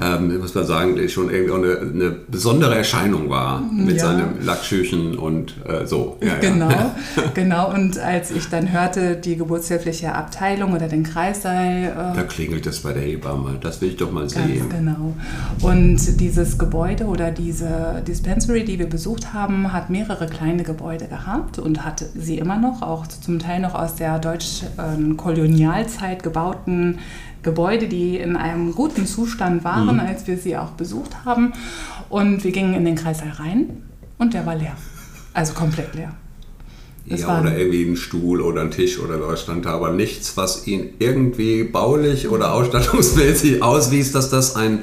ähm, 0.00 0.38
muss 0.38 0.54
man 0.54 0.66
sagen, 0.66 1.08
schon 1.08 1.30
irgendwie 1.30 1.52
auch 1.52 1.58
eine, 1.58 1.78
eine 1.78 2.10
besondere 2.10 2.76
Erscheinung 2.76 3.30
war 3.30 3.60
mit 3.60 3.96
ja. 3.96 4.06
seinem 4.06 4.44
Lackschüchen 4.44 5.18
und 5.18 5.54
äh, 5.66 5.86
so. 5.86 6.18
Ja, 6.20 6.38
genau, 6.40 6.70
ja. 6.70 6.94
genau. 7.34 7.72
Und 7.72 7.98
als 7.98 8.30
ich 8.30 8.48
dann 8.48 8.72
hörte, 8.72 9.16
die 9.16 9.36
geburtshilfliche 9.36 10.14
Abteilung 10.14 10.74
oder 10.74 10.88
den 10.88 11.02
Kreis 11.02 11.42
sei... 11.42 11.84
Äh, 11.84 12.16
da 12.16 12.22
klingelt 12.22 12.66
es 12.66 12.80
bei 12.80 12.92
der 12.92 13.02
Hebamme, 13.02 13.56
das 13.60 13.80
will 13.80 13.90
ich 13.90 13.96
doch 13.96 14.12
mal 14.12 14.28
sehen. 14.28 14.68
genau. 14.68 15.14
Und 15.62 16.20
dieses 16.20 16.58
Gebäude 16.58 17.04
oder 17.04 17.30
diese 17.30 18.02
Dispensary, 18.06 18.64
die 18.64 18.78
wir 18.78 18.88
besucht 18.88 19.32
haben, 19.32 19.72
hat 19.72 19.90
mehrere 19.90 20.26
kleine 20.26 20.62
Gebäude 20.62 21.06
gehabt 21.06 21.58
und 21.58 21.84
hat 21.84 22.04
sie 22.14 22.38
immer 22.38 22.58
noch, 22.58 22.82
auch 22.82 23.06
zum 23.06 23.38
Teil 23.38 23.60
noch 23.60 23.74
aus 23.74 23.94
der 23.94 24.18
deutsch-kolonialzeit 24.18 26.22
gebauten 26.22 26.98
Gebäude, 27.46 27.86
die 27.86 28.18
in 28.18 28.36
einem 28.36 28.74
guten 28.74 29.06
Zustand 29.06 29.64
waren, 29.64 29.94
mhm. 29.94 30.00
als 30.00 30.26
wir 30.26 30.36
sie 30.36 30.56
auch 30.56 30.72
besucht 30.72 31.24
haben. 31.24 31.52
Und 32.10 32.44
wir 32.44 32.52
gingen 32.52 32.74
in 32.74 32.84
den 32.84 32.96
Kreißsaal 32.96 33.30
rein 33.38 33.84
und 34.18 34.34
der 34.34 34.44
war 34.44 34.56
leer. 34.56 34.76
Also 35.32 35.54
komplett 35.54 35.94
leer. 35.94 36.12
Das 37.08 37.20
ja, 37.20 37.40
oder 37.40 37.56
irgendwie 37.56 37.84
ein 37.84 37.96
Stuhl 37.96 38.40
oder 38.40 38.62
ein 38.62 38.72
Tisch 38.72 38.98
oder 38.98 39.20
was 39.26 39.42
stand 39.42 39.64
da, 39.64 39.70
aber 39.70 39.92
nichts, 39.92 40.36
was 40.36 40.66
ihn 40.66 40.94
irgendwie 40.98 41.62
baulich 41.62 42.28
oder 42.28 42.52
ausstattungsmäßig 42.52 43.62
auswies, 43.62 44.10
dass 44.10 44.28
das 44.28 44.56
ein 44.56 44.82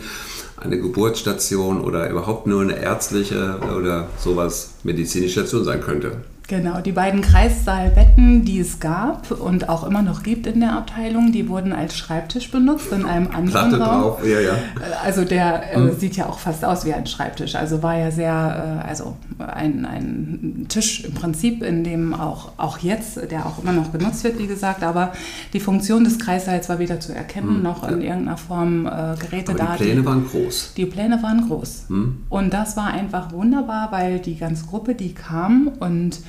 eine 0.56 0.80
Geburtsstation 0.80 1.82
oder 1.82 2.10
überhaupt 2.10 2.48
nur 2.48 2.62
eine 2.62 2.80
ärztliche 2.80 3.60
oder 3.78 4.08
sowas 4.18 4.76
medizinische 4.84 5.42
Station 5.42 5.66
sein 5.66 5.82
könnte. 5.82 6.24
Genau, 6.48 6.82
die 6.82 6.92
beiden 6.92 7.22
Kreissaalbetten, 7.22 8.44
die 8.44 8.60
es 8.60 8.82
gab 8.82 9.32
und 9.32 9.70
auch 9.70 9.86
immer 9.86 10.02
noch 10.02 10.24
gibt 10.24 10.46
in 10.46 10.60
der 10.60 10.74
Abteilung, 10.74 11.32
die 11.32 11.48
wurden 11.48 11.72
als 11.72 11.98
Schreibtisch 11.98 12.52
benutzt 12.52 12.92
in 12.92 13.06
einem 13.06 13.28
anderen 13.28 13.70
Platte 13.70 13.80
Raum. 13.80 14.02
drauf, 14.02 14.28
ja, 14.28 14.40
ja. 14.42 14.56
Also 15.04 15.24
der 15.24 15.74
äh, 15.74 15.76
hm. 15.76 15.98
sieht 15.98 16.18
ja 16.18 16.26
auch 16.28 16.40
fast 16.40 16.66
aus 16.66 16.86
wie 16.86 16.94
ein 16.94 17.08
Schreibtisch. 17.08 17.56
Also 17.56 17.82
war 17.82 17.98
ja 17.98 18.12
sehr, 18.12 18.82
äh, 18.84 18.88
also 18.88 19.16
ein, 19.40 19.86
ein 19.86 20.66
Tisch 20.68 21.06
im 21.06 21.14
Prinzip, 21.14 21.64
in 21.64 21.86
dem 21.86 22.14
auch, 22.14 22.52
auch 22.58 22.78
jetzt, 22.80 23.32
der 23.32 23.46
auch 23.46 23.64
immer 23.64 23.72
noch 23.72 23.94
genutzt 23.94 24.26
wird, 24.26 24.38
wie 24.38 24.48
gesagt, 24.48 24.84
aber 24.84 25.14
die 25.54 25.62
Funktion 25.62 26.04
des 26.04 26.20
Kreissaals 26.20 26.68
war 26.68 26.78
weder 26.78 27.00
zu 27.00 27.16
erkennen, 27.16 27.56
hm. 27.56 27.64
noch 27.64 27.88
in 27.88 28.02
irgendeiner 28.02 28.38
Form 28.38 28.86
äh, 28.86 29.16
Geräte 29.18 29.54
da. 29.54 29.78
Die 29.78 29.84
Pläne 29.86 30.06
waren 30.06 30.28
groß. 30.28 30.74
Die 30.76 30.86
Pläne 30.86 31.24
waren 31.24 31.48
groß. 31.48 31.86
Hm. 31.88 32.18
Und 32.30 32.54
das 32.54 32.76
war 32.76 32.88
einfach 32.88 33.32
wunderbar, 33.32 33.94
weil 33.94 34.20
die 34.20 34.38
ganze 34.38 34.66
Gruppe, 34.66 34.94
die 34.94 35.14
kam 35.14 35.72
und 35.80 36.20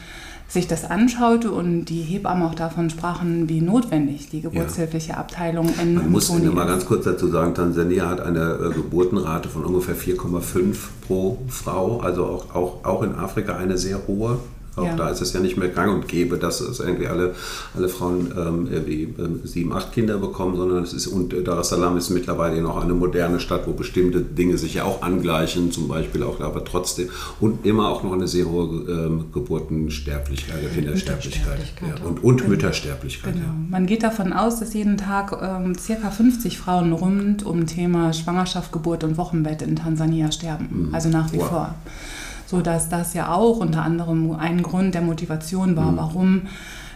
sich 0.49 0.69
das 0.69 0.89
anschaute 0.89 1.51
und 1.51 1.87
die 1.87 2.03
Hebammen 2.03 2.45
auch 2.45 2.55
davon 2.55 2.91
sprachen, 2.91 3.49
wie 3.49 3.61
notwendig 3.61 4.31
die 4.31 4.41
geburtshilfliche 4.41 5.11
ja. 5.11 5.19
Abteilung 5.19 5.69
in 5.83 5.95
Man 5.95 6.11
muss 6.11 6.29
Toni 6.29 6.47
mal 6.47 6.67
ganz 6.67 6.87
kurz 6.87 7.05
dazu 7.05 7.29
sagen, 7.29 7.55
Tansania 7.55 8.09
hat 8.09 8.21
eine 8.21 8.59
äh, 8.71 8.75
Geburtenrate 8.75 9.49
von 9.49 9.65
ungefähr 9.65 9.97
4,5 9.97 10.77
pro 11.07 11.39
Frau, 11.49 12.01
also 12.01 12.27
auch, 12.27 12.55
auch, 12.55 12.85
auch 12.85 13.03
in 13.03 13.15
Afrika 13.15 13.57
eine 13.57 13.79
sehr 13.79 14.07
hohe 14.07 14.39
Auch 14.77 14.87
ja. 14.87 14.97
da 14.97 15.09
ist 15.09 15.21
es 15.21 15.33
ja 15.33 15.41
nicht 15.41 15.57
mehr 15.57 15.69
gang 15.69 15.93
und 15.93 16.09
gäbe, 16.09 16.37
dass 16.37 16.61
es 16.61 16.81
irgendwie 16.81 17.07
alle, 17.07 17.35
alle 17.77 17.89
Frauen 17.89 18.33
ähm, 18.37 18.69
irgendwie 18.71 19.15
ähm, 19.19 19.41
sieben, 19.45 19.73
acht 19.73 19.93
Kinder 19.93 20.19
bekommen, 20.19 20.57
sondern 20.57 20.83
es 20.83 20.93
ist, 20.93 21.07
und 21.07 21.35
Dar 21.47 21.61
es 21.61 21.69
Salaam 21.69 21.97
ist 21.97 22.11
mittlerweile 22.11 22.61
noch 22.61 22.83
eine 22.83 22.95
moderne 22.95 23.39
Stadt, 23.39 23.67
wo 23.67 23.73
bestimmte 23.73 24.21
Dinge 24.21 24.59
sich 24.59 24.75
ja 24.75 24.85
auch 24.85 25.03
angleichen, 25.03 25.71
zum 25.71 25.87
Beispiel 25.87 26.23
auch, 26.23 26.41
aber 26.41 26.65
trotzdem, 26.65 27.09
und 27.41 27.65
immer 27.65 27.89
auch 27.89 28.03
noch 28.03 28.13
eine 28.13 28.27
sehr 28.27 28.47
hohe 28.47 28.67
ähm, 28.89 29.27
Geburtensterblichkeit, 29.33 30.73
Kindersterblichkeit 30.75 31.61
ja, 31.81 32.05
und, 32.05 32.25
und 32.25 32.39
genau. 32.39 32.51
Müttersterblichkeit. 32.51 33.35
Genau. 33.35 33.47
Ja. 33.47 33.55
Man 33.71 33.87
geht 33.87 34.03
davon 34.03 34.33
aus, 34.33 34.59
dass 34.59 34.75
jeden 34.75 34.97
Tag 34.97 35.39
ähm, 35.41 35.77
circa 35.79 36.11
50 36.11 36.59
Frauen 36.59 36.93
rund 36.93 37.47
um 37.47 37.67
Thema 37.67 38.13
Schwangerschaft, 38.13 38.73
Geburt 38.73 39.05
und 39.05 39.17
Wochenbett 39.19 39.63
in 39.63 39.77
Tansania 39.77 40.33
sterben, 40.33 40.89
mhm. 40.89 40.95
also 40.95 41.09
nach 41.09 41.33
wie 41.33 41.39
wow. 41.39 41.49
vor 41.49 41.75
so 42.55 42.63
dass 42.63 42.89
das 42.89 43.13
ja 43.15 43.33
auch 43.33 43.59
unter 43.59 43.83
anderem 43.83 44.31
ein 44.33 44.63
Grund 44.63 44.95
der 44.95 45.03
Motivation 45.03 45.77
war, 45.77 45.93
mhm. 45.93 45.97
warum 45.97 46.43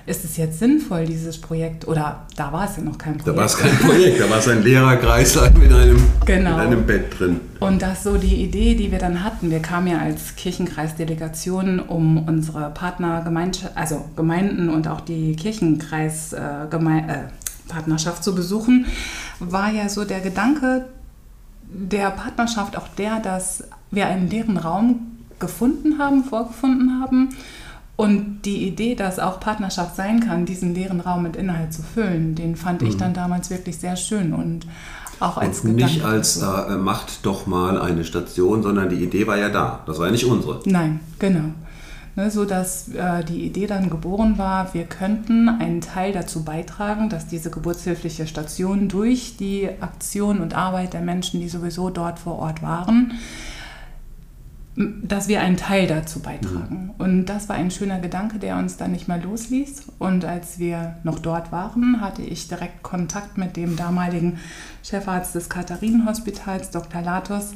ist 0.07 0.25
es 0.25 0.37
jetzt 0.39 0.59
sinnvoll, 0.59 1.05
dieses 1.05 1.39
Projekt, 1.39 1.87
oder 1.87 2.25
da 2.35 2.51
war 2.53 2.65
es 2.65 2.79
ja 2.79 2.83
noch 2.83 2.97
kein 2.97 3.19
Projekt. 3.19 3.29
Da 3.29 3.37
war 3.37 3.45
es 3.45 3.59
kein 3.59 3.77
Projekt, 3.77 4.19
da 4.21 4.31
war 4.31 4.39
es 4.39 4.49
ein 4.49 4.63
leerer 4.65 4.97
Kreis 4.97 5.39
mit 5.59 5.71
einem, 5.71 6.03
genau. 6.25 6.57
mit 6.57 6.61
einem 6.61 6.87
Bett 6.87 7.19
drin. 7.19 7.41
Und 7.61 7.83
das 7.83 8.05
so 8.05 8.17
die 8.17 8.43
Idee, 8.43 8.75
die 8.75 8.91
wir 8.91 8.99
dann 8.99 9.23
hatten, 9.23 9.51
wir 9.51 9.61
kamen 9.61 9.89
ja 9.89 9.99
als 9.99 10.35
Kirchenkreisdelegation, 10.37 11.79
um 11.81 12.27
unsere 12.27 12.71
Partner, 12.71 13.23
also 13.75 14.07
Gemeinden 14.17 14.71
und 14.71 14.89
auch 14.89 15.03
die 15.03 15.37
Kirchenkreispartnerschaft 15.37 18.19
äh, 18.19 18.23
zu 18.23 18.35
besuchen, 18.35 18.87
war 19.41 19.71
ja 19.71 19.91
so 19.91 20.07
der 20.07 20.21
Gedanke 20.21 20.87
der 21.71 22.13
Partnerschaft 22.13 22.79
auch 22.79 22.89
der, 22.97 23.21
dass 23.21 23.65
wir 23.91 24.07
einen 24.07 24.31
leeren 24.31 24.57
Raum 24.57 25.18
gefunden 25.39 25.99
haben, 25.99 26.25
vorgefunden 26.25 27.01
haben. 27.01 27.31
Und 27.97 28.43
die 28.43 28.69
Idee, 28.69 28.95
dass 28.95 29.19
auch 29.19 29.41
Partnerschaft 29.41 29.97
sein 29.97 30.21
kann, 30.21 30.47
diesen 30.47 30.73
leeren 30.73 31.01
Raum 31.01 31.25
mit 31.25 31.35
Inhalt 31.35 31.73
zu 31.73 31.83
füllen, 31.83 32.37
den 32.37 32.55
fand 32.55 32.83
mhm. 32.83 32.89
ich 32.89 32.97
dann 32.97 33.13
damals 33.13 33.51
wirklich 33.51 33.79
sehr 33.79 33.97
schön 33.97 34.33
und 34.33 34.67
auch 35.21 35.37
als 35.37 35.61
und 35.61 35.75
nicht 35.75 36.05
als 36.05 36.41
äh, 36.41 36.77
macht 36.77 37.27
doch 37.27 37.49
mal 37.49 37.81
eine 37.81 38.05
Station, 38.05 38.63
sondern 38.63 38.89
die 38.89 39.03
Idee 39.03 39.27
war 39.27 39.37
ja 39.37 39.49
da. 39.49 39.81
Das 39.87 39.99
war 39.99 40.07
ja 40.07 40.13
nicht 40.13 40.27
unsere. 40.27 40.61
Nein, 40.65 41.01
genau. 41.19 41.51
Ne, 42.19 42.31
so 42.31 42.45
dass 42.45 42.89
äh, 42.89 43.23
die 43.25 43.45
Idee 43.45 43.67
dann 43.67 43.91
geboren 43.91 44.39
war, 44.39 44.75
wir 44.75 44.85
könnten 44.85 45.49
einen 45.49 45.81
Teil 45.81 46.13
dazu 46.13 46.43
beitragen, 46.43 47.09
dass 47.09 47.29
diese 47.29 47.49
geburtshilfliche 47.51 48.27
Station 48.27 48.89
durch 48.89 49.37
die 49.37 49.69
Aktion 49.81 50.41
und 50.41 50.55
Arbeit 50.55 50.95
der 50.95 51.01
Menschen, 51.01 51.41
die 51.41 51.49
sowieso 51.49 51.91
dort 51.91 52.19
vor 52.19 52.41
Ort 52.41 52.61
waren, 52.61 53.13
dass 55.03 55.27
wir 55.27 55.41
einen 55.41 55.57
Teil 55.57 55.89
dazu 55.89 56.21
beitragen. 56.21 56.93
Mhm. 56.97 57.05
Und 57.05 57.27
das 57.27 57.49
war 57.49 57.57
ein 57.57 57.71
schöner 57.71 57.99
Gedanke, 57.99 58.39
der 58.39 58.57
uns 58.59 58.77
dann 58.77 58.93
nicht 58.93 59.09
mehr 59.09 59.19
losließ. 59.19 59.93
Und 59.99 60.25
als 60.25 60.59
wir 60.59 60.97
noch 61.03 61.19
dort 61.19 61.51
waren, 61.51 62.01
hatte 62.01 62.23
ich 62.23 62.47
direkt 62.47 62.83
Kontakt 62.83 63.39
mit 63.39 63.57
dem 63.57 63.77
damaligen 63.77 64.39
Chefarzt 64.89 65.35
des 65.35 65.49
Katharinenhospitals, 65.49 66.71
Dr. 66.71 67.03
Latos. 67.03 67.55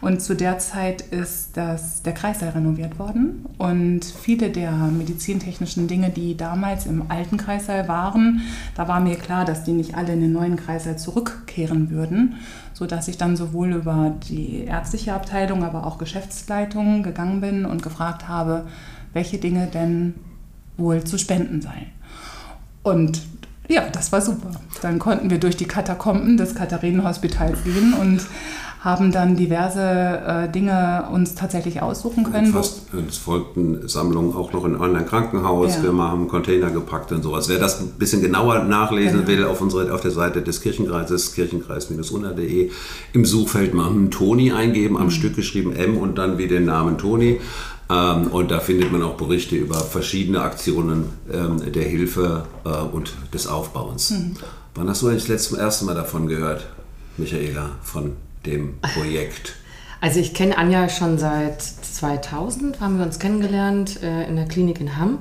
Und 0.00 0.22
zu 0.22 0.34
der 0.34 0.58
Zeit 0.58 1.02
ist 1.02 1.56
das, 1.56 2.02
der 2.02 2.14
Kreißsaal 2.14 2.50
renoviert 2.50 2.98
worden. 2.98 3.44
Und 3.58 4.04
viele 4.04 4.50
der 4.50 4.72
medizintechnischen 4.72 5.88
Dinge, 5.88 6.10
die 6.10 6.36
damals 6.36 6.86
im 6.86 7.10
alten 7.10 7.36
Kreißsaal 7.36 7.86
waren, 7.86 8.40
da 8.74 8.88
war 8.88 9.00
mir 9.00 9.16
klar, 9.16 9.44
dass 9.44 9.64
die 9.64 9.72
nicht 9.72 9.94
alle 9.94 10.14
in 10.14 10.20
den 10.20 10.32
neuen 10.32 10.56
Kreißsaal 10.56 10.98
zurückkehren 10.98 11.90
würden 11.90 12.36
sodass 12.72 13.08
ich 13.08 13.18
dann 13.18 13.36
sowohl 13.36 13.72
über 13.72 14.14
die 14.30 14.64
ärztliche 14.64 15.12
Abteilung, 15.12 15.64
aber 15.64 15.86
auch 15.86 15.98
Geschäftsleitung 15.98 17.02
gegangen 17.02 17.42
bin 17.42 17.66
und 17.66 17.82
gefragt 17.82 18.26
habe, 18.26 18.64
welche 19.12 19.36
Dinge 19.36 19.66
denn 19.66 20.14
wohl 20.78 21.04
zu 21.04 21.18
spenden 21.18 21.60
seien. 21.60 21.88
Und 22.82 23.20
ja, 23.70 23.88
das 23.88 24.10
war 24.10 24.20
super. 24.20 24.50
Dann 24.82 24.98
konnten 24.98 25.30
wir 25.30 25.38
durch 25.38 25.56
die 25.56 25.66
Katakomben 25.66 26.36
des 26.36 26.54
Katharinenhospitals 26.54 27.62
gehen 27.64 27.94
und 27.94 28.20
haben 28.80 29.12
dann 29.12 29.36
diverse 29.36 29.82
äh, 29.82 30.48
Dinge 30.50 31.06
uns 31.12 31.34
tatsächlich 31.34 31.82
aussuchen 31.82 32.24
können. 32.24 32.46
Fast, 32.46 32.82
es 33.06 33.18
folgten 33.18 33.86
Sammlungen 33.86 34.34
auch 34.34 34.54
noch 34.54 34.64
in 34.64 34.74
einem 34.74 35.04
Krankenhaus. 35.04 35.76
Ja. 35.76 35.82
Wir 35.82 35.92
haben 35.92 36.28
Container 36.28 36.70
gepackt 36.70 37.12
und 37.12 37.22
sowas. 37.22 37.50
Wer 37.50 37.58
das 37.58 37.80
ein 37.80 37.90
bisschen 37.98 38.22
genauer 38.22 38.64
nachlesen 38.64 39.26
genau. 39.26 39.28
will, 39.28 39.44
auf, 39.44 39.60
unsere, 39.60 39.92
auf 39.92 40.00
der 40.00 40.12
Seite 40.12 40.40
des 40.40 40.62
Kirchenkreises, 40.62 41.34
kirchenkreis-unna.de, 41.34 42.70
im 43.12 43.24
Suchfeld 43.26 43.74
mal 43.74 43.90
Toni 44.08 44.52
eingeben, 44.52 44.96
am 44.96 45.04
mhm. 45.04 45.10
Stück 45.10 45.36
geschrieben 45.36 45.76
M 45.76 45.98
und 45.98 46.16
dann 46.16 46.38
wie 46.38 46.48
den 46.48 46.64
Namen 46.64 46.96
Toni. 46.96 47.38
Ähm, 47.90 48.28
und 48.28 48.50
da 48.50 48.60
findet 48.60 48.92
man 48.92 49.02
auch 49.02 49.14
Berichte 49.14 49.56
über 49.56 49.76
verschiedene 49.76 50.42
Aktionen 50.42 51.12
ähm, 51.32 51.72
der 51.72 51.84
Hilfe 51.84 52.46
äh, 52.64 52.68
und 52.68 53.12
des 53.34 53.46
Aufbauens. 53.46 54.10
Mhm. 54.10 54.36
Wann 54.74 54.88
hast 54.88 55.02
du 55.02 55.08
eigentlich 55.08 55.24
das 55.24 55.50
letzte, 55.50 55.58
erste 55.58 55.84
Mal 55.84 55.94
davon 55.94 56.28
gehört, 56.28 56.66
Michaela, 57.16 57.70
von 57.82 58.16
dem 58.46 58.78
Projekt? 58.80 59.56
Also 60.00 60.20
ich 60.20 60.32
kenne 60.32 60.56
Anja 60.56 60.88
schon 60.88 61.18
seit 61.18 61.60
2000, 61.60 62.80
haben 62.80 62.98
wir 62.98 63.04
uns 63.04 63.18
kennengelernt 63.18 64.02
äh, 64.02 64.26
in 64.28 64.36
der 64.36 64.46
Klinik 64.46 64.80
in 64.80 64.96
Hamm. 64.96 65.18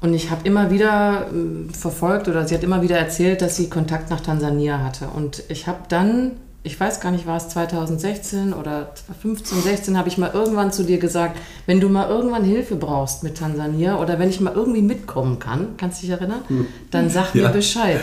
Und 0.00 0.14
ich 0.14 0.30
habe 0.30 0.46
immer 0.46 0.70
wieder 0.70 1.28
äh, 1.28 1.72
verfolgt 1.72 2.28
oder 2.28 2.46
sie 2.46 2.54
hat 2.54 2.62
immer 2.62 2.82
wieder 2.82 2.98
erzählt, 2.98 3.40
dass 3.40 3.56
sie 3.56 3.70
Kontakt 3.70 4.10
nach 4.10 4.20
Tansania 4.20 4.80
hatte. 4.80 5.06
Und 5.06 5.44
ich 5.48 5.66
habe 5.66 5.80
dann, 5.88 6.32
ich 6.64 6.78
weiß 6.78 7.00
gar 7.00 7.10
nicht, 7.10 7.26
war 7.26 7.36
es 7.36 7.48
2016 7.48 8.52
oder 8.52 8.92
2015, 8.94 9.62
16, 9.62 9.98
habe 9.98 10.08
ich 10.08 10.18
mal 10.18 10.30
irgendwann 10.32 10.72
zu 10.72 10.84
dir 10.84 10.98
gesagt, 10.98 11.38
wenn 11.66 11.80
du 11.80 11.88
mal 11.88 12.08
irgendwann 12.08 12.44
Hilfe 12.44 12.76
brauchst 12.76 13.24
mit 13.24 13.38
Tansania 13.38 13.98
oder 13.98 14.18
wenn 14.18 14.28
ich 14.28 14.40
mal 14.40 14.54
irgendwie 14.54 14.82
mitkommen 14.82 15.40
kann, 15.40 15.76
kannst 15.76 15.98
du 15.98 16.06
dich 16.06 16.10
erinnern, 16.10 16.42
hm. 16.46 16.66
dann 16.90 17.10
sag 17.10 17.34
ja. 17.34 17.48
mir 17.48 17.54
Bescheid. 17.54 18.00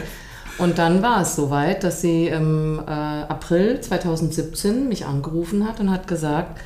Und 0.57 0.77
dann 0.77 1.01
war 1.01 1.21
es 1.21 1.37
soweit, 1.37 1.85
dass 1.85 2.01
sie 2.01 2.27
im 2.27 2.79
äh, 2.85 2.91
April 2.91 3.79
2017 3.79 4.89
mich 4.89 5.05
angerufen 5.05 5.65
hat 5.65 5.79
und 5.79 5.89
hat 5.89 6.05
gesagt, 6.07 6.59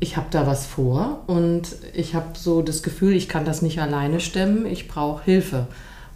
ich 0.00 0.18
habe 0.18 0.26
da 0.30 0.46
was 0.46 0.66
vor 0.66 1.22
und 1.26 1.62
ich 1.94 2.14
habe 2.14 2.26
so 2.34 2.60
das 2.60 2.82
Gefühl, 2.82 3.14
ich 3.14 3.26
kann 3.26 3.46
das 3.46 3.62
nicht 3.62 3.80
alleine 3.80 4.20
stemmen, 4.20 4.66
ich 4.66 4.86
brauche 4.86 5.24
Hilfe. 5.24 5.66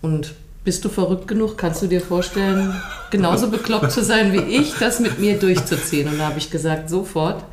Und 0.02 0.34
bist 0.64 0.84
du 0.84 0.88
verrückt 0.88 1.28
genug, 1.28 1.58
kannst 1.58 1.82
du 1.82 1.86
dir 1.86 2.00
vorstellen, 2.00 2.74
genauso 3.10 3.50
bekloppt 3.50 3.90
zu 3.90 4.02
sein 4.02 4.32
wie 4.32 4.56
ich, 4.56 4.74
das 4.78 5.00
mit 5.00 5.18
mir 5.18 5.38
durchzuziehen? 5.38 6.08
Und 6.08 6.18
da 6.18 6.28
habe 6.28 6.38
ich 6.38 6.50
gesagt, 6.50 6.88
sofort, 6.88 7.44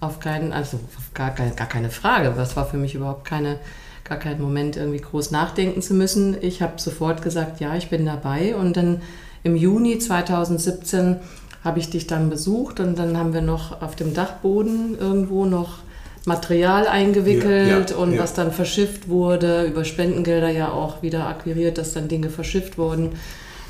auf 0.00 0.20
keinen, 0.20 0.52
also 0.52 0.78
auf 0.96 1.14
gar, 1.14 1.30
gar, 1.30 1.48
gar 1.48 1.68
keine 1.68 1.90
Frage. 1.90 2.32
Das 2.36 2.56
war 2.56 2.66
für 2.66 2.76
mich 2.76 2.94
überhaupt 2.94 3.24
keine 3.24 3.58
gar 4.04 4.18
keinen 4.18 4.40
Moment 4.40 4.76
irgendwie 4.76 5.00
groß 5.00 5.30
nachdenken 5.30 5.82
zu 5.82 5.94
müssen. 5.94 6.36
Ich 6.42 6.62
habe 6.62 6.74
sofort 6.76 7.22
gesagt, 7.22 7.60
ja, 7.60 7.74
ich 7.74 7.88
bin 7.88 8.04
dabei. 8.04 8.54
Und 8.54 8.76
dann 8.76 9.00
im 9.42 9.56
Juni 9.56 9.98
2017 9.98 11.16
habe 11.64 11.78
ich 11.78 11.88
dich 11.88 12.06
dann 12.06 12.28
besucht 12.28 12.80
und 12.80 12.98
dann 12.98 13.16
haben 13.16 13.32
wir 13.32 13.40
noch 13.40 13.80
auf 13.80 13.96
dem 13.96 14.12
Dachboden 14.12 14.98
irgendwo 14.98 15.46
noch 15.46 15.78
Material 16.26 16.86
eingewickelt 16.86 17.90
ja, 17.90 17.96
ja, 17.96 18.02
und 18.02 18.14
ja. 18.14 18.22
was 18.22 18.34
dann 18.34 18.50
verschifft 18.52 19.08
wurde, 19.08 19.64
über 19.64 19.84
Spendengelder 19.84 20.48
ja 20.48 20.70
auch 20.70 21.02
wieder 21.02 21.26
akquiriert, 21.26 21.76
dass 21.78 21.92
dann 21.92 22.08
Dinge 22.08 22.30
verschifft 22.30 22.78
worden 22.78 23.12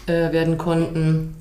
äh, 0.06 0.32
werden 0.32 0.56
konnten. 0.56 1.34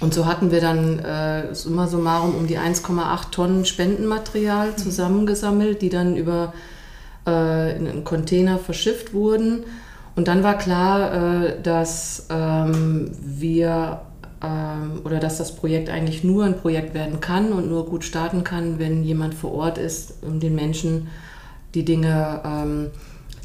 Und 0.00 0.12
so 0.12 0.26
hatten 0.26 0.50
wir 0.50 0.60
dann 0.60 0.98
äh, 0.98 1.54
summa 1.54 1.86
summarum 1.86 2.34
um 2.34 2.46
die 2.46 2.58
1,8 2.58 3.30
Tonnen 3.30 3.64
Spendenmaterial 3.64 4.70
mhm. 4.70 4.76
zusammengesammelt, 4.76 5.80
die 5.82 5.88
dann 5.88 6.16
über 6.16 6.52
äh, 7.26 7.76
in 7.76 7.86
einen 7.88 8.04
Container 8.04 8.58
verschifft 8.58 9.14
wurden. 9.14 9.64
Und 10.14 10.28
dann 10.28 10.42
war 10.42 10.56
klar, 10.56 11.44
äh, 11.44 11.62
dass 11.62 12.26
ähm, 12.30 13.10
wir 13.20 14.00
oder 15.04 15.18
dass 15.18 15.38
das 15.38 15.56
Projekt 15.56 15.88
eigentlich 15.88 16.22
nur 16.22 16.44
ein 16.44 16.58
Projekt 16.58 16.94
werden 16.94 17.20
kann 17.20 17.52
und 17.52 17.68
nur 17.68 17.86
gut 17.86 18.04
starten 18.04 18.44
kann, 18.44 18.78
wenn 18.78 19.02
jemand 19.02 19.34
vor 19.34 19.52
Ort 19.52 19.78
ist, 19.78 20.14
um 20.22 20.40
den 20.40 20.54
Menschen 20.54 21.08
die 21.74 21.84
Dinge 21.84 22.42
ähm, 22.44 22.86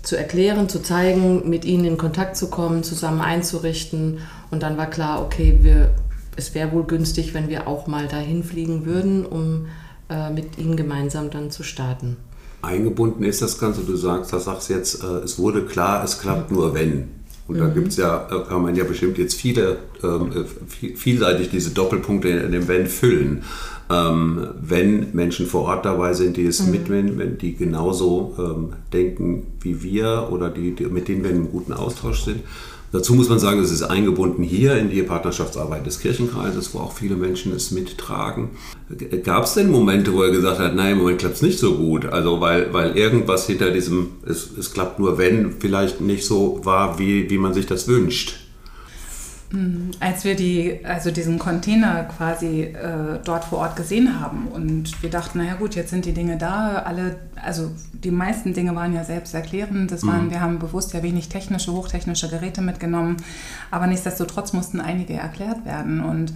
zu 0.03 0.17
erklären, 0.17 0.67
zu 0.67 0.81
zeigen, 0.81 1.49
mit 1.49 1.65
ihnen 1.65 1.85
in 1.85 1.97
Kontakt 1.97 2.35
zu 2.35 2.49
kommen, 2.49 2.83
zusammen 2.83 3.21
einzurichten. 3.21 4.19
Und 4.49 4.63
dann 4.63 4.77
war 4.77 4.89
klar, 4.89 5.21
okay, 5.23 5.59
wir, 5.61 5.91
es 6.35 6.53
wäre 6.55 6.71
wohl 6.71 6.83
günstig, 6.83 7.33
wenn 7.33 7.49
wir 7.49 7.67
auch 7.67 7.87
mal 7.87 8.07
dahin 8.07 8.43
fliegen 8.43 8.85
würden, 8.85 9.25
um 9.25 9.67
äh, 10.09 10.29
mit 10.29 10.57
ihnen 10.57 10.75
gemeinsam 10.75 11.29
dann 11.29 11.51
zu 11.51 11.63
starten 11.63 12.17
eingebunden 12.61 13.23
ist 13.23 13.41
das 13.41 13.57
Ganze. 13.57 13.81
Du 13.81 13.95
sagst, 13.95 14.33
das 14.33 14.45
sagst 14.45 14.69
jetzt, 14.69 15.03
äh, 15.03 15.07
es 15.23 15.39
wurde 15.39 15.65
klar, 15.65 16.03
es 16.03 16.19
klappt 16.19 16.51
nur 16.51 16.73
wenn. 16.73 17.20
Und 17.47 17.59
da 17.59 17.65
mhm. 17.65 17.73
gibt 17.73 17.87
es 17.89 17.97
ja, 17.97 18.17
kann 18.47 18.61
man 18.61 18.75
ja 18.75 18.83
bestimmt 18.83 19.17
jetzt 19.17 19.35
viele, 19.35 19.77
ähm, 20.03 20.31
äh, 20.33 20.95
vielseitig 20.95 21.49
diese 21.49 21.71
Doppelpunkte 21.71 22.29
in 22.29 22.51
dem 22.51 22.67
Wenn 22.67 22.87
füllen. 22.87 23.43
Ähm, 23.89 24.47
wenn 24.61 25.13
Menschen 25.13 25.47
vor 25.47 25.63
Ort 25.63 25.85
dabei 25.85 26.13
sind, 26.13 26.37
die 26.37 26.45
es 26.45 26.61
mhm. 26.61 26.71
mitnehmen, 26.71 27.17
wenn 27.17 27.37
die 27.37 27.55
genauso 27.55 28.35
ähm, 28.39 28.73
denken 28.93 29.47
wie 29.59 29.83
wir 29.83 30.29
oder 30.31 30.49
die, 30.49 30.71
die, 30.75 30.85
mit 30.85 31.07
denen 31.07 31.23
wir 31.23 31.31
in 31.31 31.37
einem 31.37 31.51
guten 31.51 31.73
Austausch 31.73 32.23
sind. 32.23 32.41
Dazu 32.91 33.15
muss 33.15 33.29
man 33.29 33.39
sagen, 33.39 33.61
es 33.61 33.71
ist 33.71 33.83
eingebunden 33.83 34.43
hier 34.43 34.75
in 34.75 34.89
die 34.89 35.01
Partnerschaftsarbeit 35.01 35.85
des 35.85 35.99
Kirchenkreises, 35.99 36.73
wo 36.73 36.79
auch 36.79 36.91
viele 36.91 37.15
Menschen 37.15 37.53
es 37.55 37.71
mittragen. 37.71 38.49
Gab 39.23 39.45
es 39.45 39.53
denn 39.53 39.71
Momente, 39.71 40.13
wo 40.13 40.23
er 40.23 40.31
gesagt 40.31 40.59
hat, 40.59 40.75
nein, 40.75 40.93
im 40.93 40.97
Moment 40.97 41.19
klappt 41.19 41.35
es 41.35 41.41
nicht 41.41 41.59
so 41.59 41.75
gut? 41.75 42.05
Also 42.05 42.41
weil, 42.41 42.73
weil 42.73 42.97
irgendwas 42.97 43.47
hinter 43.47 43.71
diesem, 43.71 44.09
es, 44.25 44.49
es 44.57 44.73
klappt 44.73 44.99
nur 44.99 45.17
wenn, 45.17 45.53
vielleicht 45.59 46.01
nicht 46.01 46.25
so 46.25 46.59
war, 46.63 46.99
wie, 46.99 47.29
wie 47.29 47.37
man 47.37 47.53
sich 47.53 47.65
das 47.65 47.87
wünscht? 47.87 48.40
Hm, 49.51 49.91
als 49.99 50.23
wir 50.23 50.35
die, 50.35 50.79
also 50.85 51.11
diesen 51.11 51.37
Container 51.37 52.05
quasi 52.05 52.61
äh, 52.61 53.19
dort 53.23 53.43
vor 53.43 53.59
Ort 53.59 53.75
gesehen 53.75 54.19
haben 54.19 54.47
und 54.47 55.01
wir 55.03 55.09
dachten, 55.09 55.39
naja 55.39 55.55
gut, 55.55 55.75
jetzt 55.75 55.89
sind 55.89 56.05
die 56.05 56.13
Dinge 56.13 56.37
da, 56.37 56.83
alle, 56.85 57.17
also 57.35 57.71
die 57.91 58.11
meisten 58.11 58.53
Dinge 58.53 58.73
waren 58.75 58.93
ja 58.93 59.03
selbsterklärend. 59.03 59.91
Das 59.91 60.05
waren, 60.07 60.25
mhm. 60.25 60.31
wir 60.31 60.41
haben 60.41 60.59
bewusst 60.59 60.93
ja 60.93 61.03
wenig 61.03 61.27
technische, 61.27 61.73
hochtechnische 61.73 62.29
Geräte 62.29 62.61
mitgenommen, 62.61 63.17
aber 63.71 63.87
nichtsdestotrotz 63.87 64.53
mussten 64.53 64.79
einige 64.79 65.13
erklärt 65.13 65.65
werden 65.65 66.01
und 66.01 66.33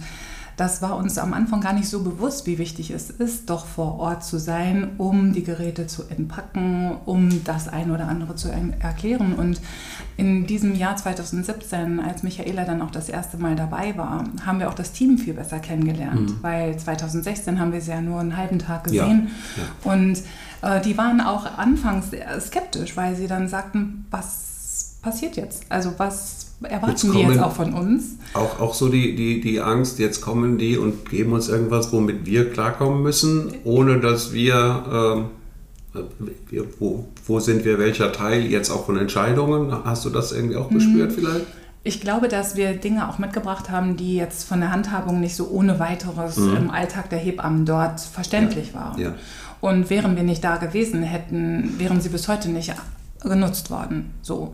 das 0.56 0.80
war 0.80 0.96
uns 0.96 1.18
am 1.18 1.34
Anfang 1.34 1.60
gar 1.60 1.74
nicht 1.74 1.88
so 1.88 2.02
bewusst, 2.02 2.46
wie 2.46 2.56
wichtig 2.56 2.90
es 2.90 3.10
ist, 3.10 3.50
doch 3.50 3.66
vor 3.66 3.98
Ort 3.98 4.24
zu 4.24 4.38
sein, 4.38 4.92
um 4.96 5.34
die 5.34 5.44
Geräte 5.44 5.86
zu 5.86 6.04
entpacken, 6.08 6.96
um 7.04 7.44
das 7.44 7.68
eine 7.68 7.92
oder 7.92 8.08
andere 8.08 8.36
zu 8.36 8.48
erklären. 8.48 9.34
Und 9.34 9.60
in 10.16 10.46
diesem 10.46 10.74
Jahr 10.74 10.96
2017, 10.96 12.00
als 12.00 12.22
Michaela 12.22 12.64
dann 12.64 12.80
auch 12.80 12.90
das 12.90 13.10
erste 13.10 13.36
Mal 13.36 13.54
dabei 13.54 13.98
war, 13.98 14.24
haben 14.46 14.58
wir 14.58 14.70
auch 14.70 14.74
das 14.74 14.92
Team 14.92 15.18
viel 15.18 15.34
besser 15.34 15.58
kennengelernt, 15.58 16.30
mhm. 16.30 16.38
weil 16.40 16.78
2016 16.78 17.60
haben 17.60 17.72
wir 17.72 17.82
sie 17.82 17.90
ja 17.90 18.00
nur 18.00 18.20
einen 18.20 18.36
halben 18.38 18.58
Tag 18.58 18.84
gesehen. 18.84 19.28
Ja, 19.56 19.92
ja. 19.92 19.92
Und 19.92 20.22
äh, 20.62 20.80
die 20.80 20.96
waren 20.96 21.20
auch 21.20 21.58
anfangs 21.58 22.06
skeptisch, 22.40 22.96
weil 22.96 23.14
sie 23.14 23.26
dann 23.26 23.48
sagten, 23.48 24.06
was 24.10 24.96
passiert 25.02 25.36
jetzt? 25.36 25.64
Also 25.68 25.92
was 25.98 26.45
erwarten 26.62 26.90
jetzt 26.90 27.02
die 27.04 27.18
jetzt 27.18 27.38
auch 27.38 27.52
von 27.52 27.74
uns. 27.74 28.16
Auch, 28.34 28.60
auch 28.60 28.74
so 28.74 28.88
die, 28.88 29.14
die, 29.14 29.40
die 29.40 29.60
Angst, 29.60 29.98
jetzt 29.98 30.20
kommen 30.20 30.58
die 30.58 30.78
und 30.78 31.08
geben 31.08 31.32
uns 31.32 31.48
irgendwas, 31.48 31.92
womit 31.92 32.26
wir 32.26 32.50
klarkommen 32.50 33.02
müssen, 33.02 33.52
ohne 33.64 34.00
dass 34.00 34.32
wir, 34.32 35.26
äh, 35.94 36.00
wir 36.50 36.64
wo, 36.78 37.08
wo 37.26 37.40
sind 37.40 37.64
wir, 37.64 37.78
welcher 37.78 38.12
Teil 38.12 38.46
jetzt 38.46 38.70
auch 38.70 38.86
von 38.86 38.96
Entscheidungen? 38.96 39.72
Hast 39.84 40.04
du 40.04 40.10
das 40.10 40.32
irgendwie 40.32 40.56
auch 40.56 40.70
gespürt 40.70 41.10
mhm. 41.10 41.14
vielleicht? 41.14 41.46
Ich 41.84 42.00
glaube, 42.00 42.26
dass 42.26 42.56
wir 42.56 42.72
Dinge 42.72 43.08
auch 43.08 43.18
mitgebracht 43.18 43.70
haben, 43.70 43.96
die 43.96 44.16
jetzt 44.16 44.42
von 44.42 44.58
der 44.58 44.72
Handhabung 44.72 45.20
nicht 45.20 45.36
so 45.36 45.48
ohne 45.48 45.78
weiteres 45.78 46.36
mhm. 46.36 46.56
im 46.56 46.70
Alltag 46.70 47.10
der 47.10 47.18
Hebammen 47.18 47.64
dort 47.64 48.00
verständlich 48.00 48.72
ja. 48.72 48.80
waren. 48.80 49.00
Ja. 49.00 49.14
Und 49.60 49.88
wären 49.88 50.16
wir 50.16 50.22
nicht 50.22 50.42
da 50.42 50.56
gewesen, 50.56 51.02
hätten, 51.02 51.78
wären 51.78 52.00
sie 52.00 52.08
bis 52.08 52.28
heute 52.28 52.48
nicht 52.48 52.74
genutzt 53.28 53.70
worden. 53.70 54.14
So. 54.22 54.52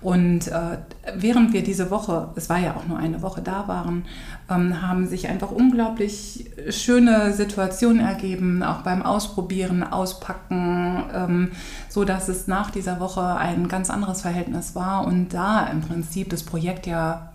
Und 0.00 0.48
äh, 0.48 0.78
während 1.16 1.52
wir 1.52 1.62
diese 1.62 1.90
Woche, 1.90 2.28
es 2.36 2.48
war 2.48 2.58
ja 2.58 2.74
auch 2.76 2.86
nur 2.86 2.98
eine 2.98 3.22
Woche 3.22 3.42
da 3.42 3.68
waren, 3.68 4.04
ähm, 4.50 4.82
haben 4.82 5.06
sich 5.06 5.28
einfach 5.28 5.50
unglaublich 5.50 6.50
schöne 6.70 7.32
Situationen 7.32 8.00
ergeben, 8.00 8.62
auch 8.62 8.82
beim 8.82 9.02
Ausprobieren, 9.02 9.82
Auspacken, 9.82 11.04
ähm, 11.14 11.52
so 11.88 12.04
dass 12.04 12.28
es 12.28 12.46
nach 12.46 12.70
dieser 12.70 13.00
Woche 13.00 13.36
ein 13.36 13.68
ganz 13.68 13.90
anderes 13.90 14.22
Verhältnis 14.22 14.74
war 14.74 15.06
und 15.06 15.34
da 15.34 15.66
im 15.66 15.80
Prinzip 15.80 16.30
das 16.30 16.42
Projekt 16.42 16.86
ja 16.86 17.31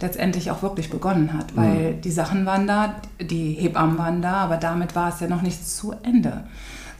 letztendlich 0.00 0.50
auch 0.50 0.62
wirklich 0.62 0.90
begonnen 0.90 1.32
hat, 1.32 1.56
weil 1.56 1.94
mhm. 1.94 2.00
die 2.00 2.10
Sachen 2.10 2.46
waren 2.46 2.66
da, 2.66 2.96
die 3.20 3.52
Hebammen 3.54 3.98
waren 3.98 4.22
da, 4.22 4.34
aber 4.34 4.56
damit 4.56 4.94
war 4.94 5.12
es 5.12 5.20
ja 5.20 5.28
noch 5.28 5.42
nicht 5.42 5.66
zu 5.66 5.92
Ende 6.02 6.44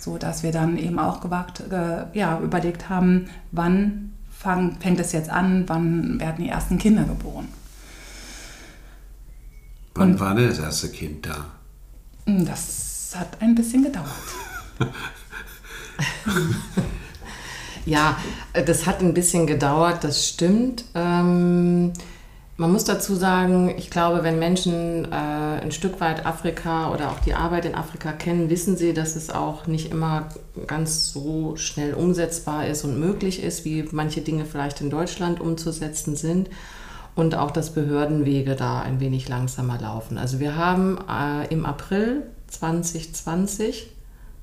so 0.07 0.19
dass 0.19 0.45
wir 0.45 0.53
dann 0.53 0.79
eben 0.79 1.01
auch 1.01 1.21
gewagt, 1.21 1.65
äh, 1.71 2.05
ja, 2.17 2.39
überlegt 2.39 2.89
haben, 2.89 3.29
wann 3.51 4.13
fang, 4.31 4.79
fängt 4.79 5.01
es 5.01 5.11
jetzt 5.11 5.31
an, 5.31 5.65
wann 5.67 6.21
werden 6.21 6.45
die 6.45 6.49
ersten 6.49 6.79
Kinder 6.79 7.03
geboren. 7.03 7.49
Wann 9.97 10.13
Und, 10.13 10.21
war 10.21 10.37
denn 10.37 10.49
das 10.49 10.61
erste 10.61 10.91
Kind 10.91 11.27
da? 11.27 11.47
Hm, 12.27 12.47
das 12.47 13.15
hat 13.17 13.43
ein 13.43 13.57
bisschen 13.57 13.83
gedauert. 13.83 14.07
ja, 17.87 18.17
das 18.53 18.87
hat 18.87 19.01
ein 19.01 19.13
bisschen 19.13 19.49
gedauert, 19.49 20.05
das 20.05 20.29
stimmt. 20.29 20.85
Ähm, 20.95 21.93
man 22.59 22.73
muss 22.73 22.85
dazu 22.85 23.15
sagen, 23.15 23.75
ich 23.77 23.91
glaube, 23.91 24.23
wenn 24.23 24.39
Menschen 24.39 25.05
äh, 25.05 25.15
ein 25.15 25.73
Stück 25.73 26.01
weit 26.01 26.25
Afrika 26.25 26.91
oder 26.91 27.11
auch 27.11 27.21
die 27.21 27.35
Arbeit 27.35 27.67
in 27.67 27.75
Afrika 27.75 28.13
kennen, 28.13 28.49
wissen 28.49 28.79
sie, 28.79 28.95
dass 28.95 29.15
es 29.15 29.29
auch 29.29 29.67
nicht 29.67 29.91
immer 29.91 30.29
ganz 30.67 31.13
so 31.13 31.57
schnell 31.57 31.93
umsetzbar 31.93 32.67
ist 32.67 32.85
und 32.85 32.99
möglich 32.99 33.43
ist, 33.43 33.67
wie 33.67 33.87
manche 33.93 34.23
Dinge 34.23 34.47
vielleicht 34.47 34.81
in 34.81 34.89
Deutschland 34.89 35.41
umzusetzen 35.41 36.17
sind. 36.17 36.49
Und 37.15 37.35
auch, 37.35 37.51
dass 37.51 37.73
Behördenwege 37.73 38.57
da 38.57 38.81
ein 38.81 39.01
wenig 39.01 39.27
langsamer 39.29 39.79
laufen. 39.81 40.19
Also 40.19 40.39
wir 40.39 40.57
haben 40.57 40.99
äh, 41.09 41.47
im 41.53 41.65
April 41.65 42.27
2020, 42.49 43.91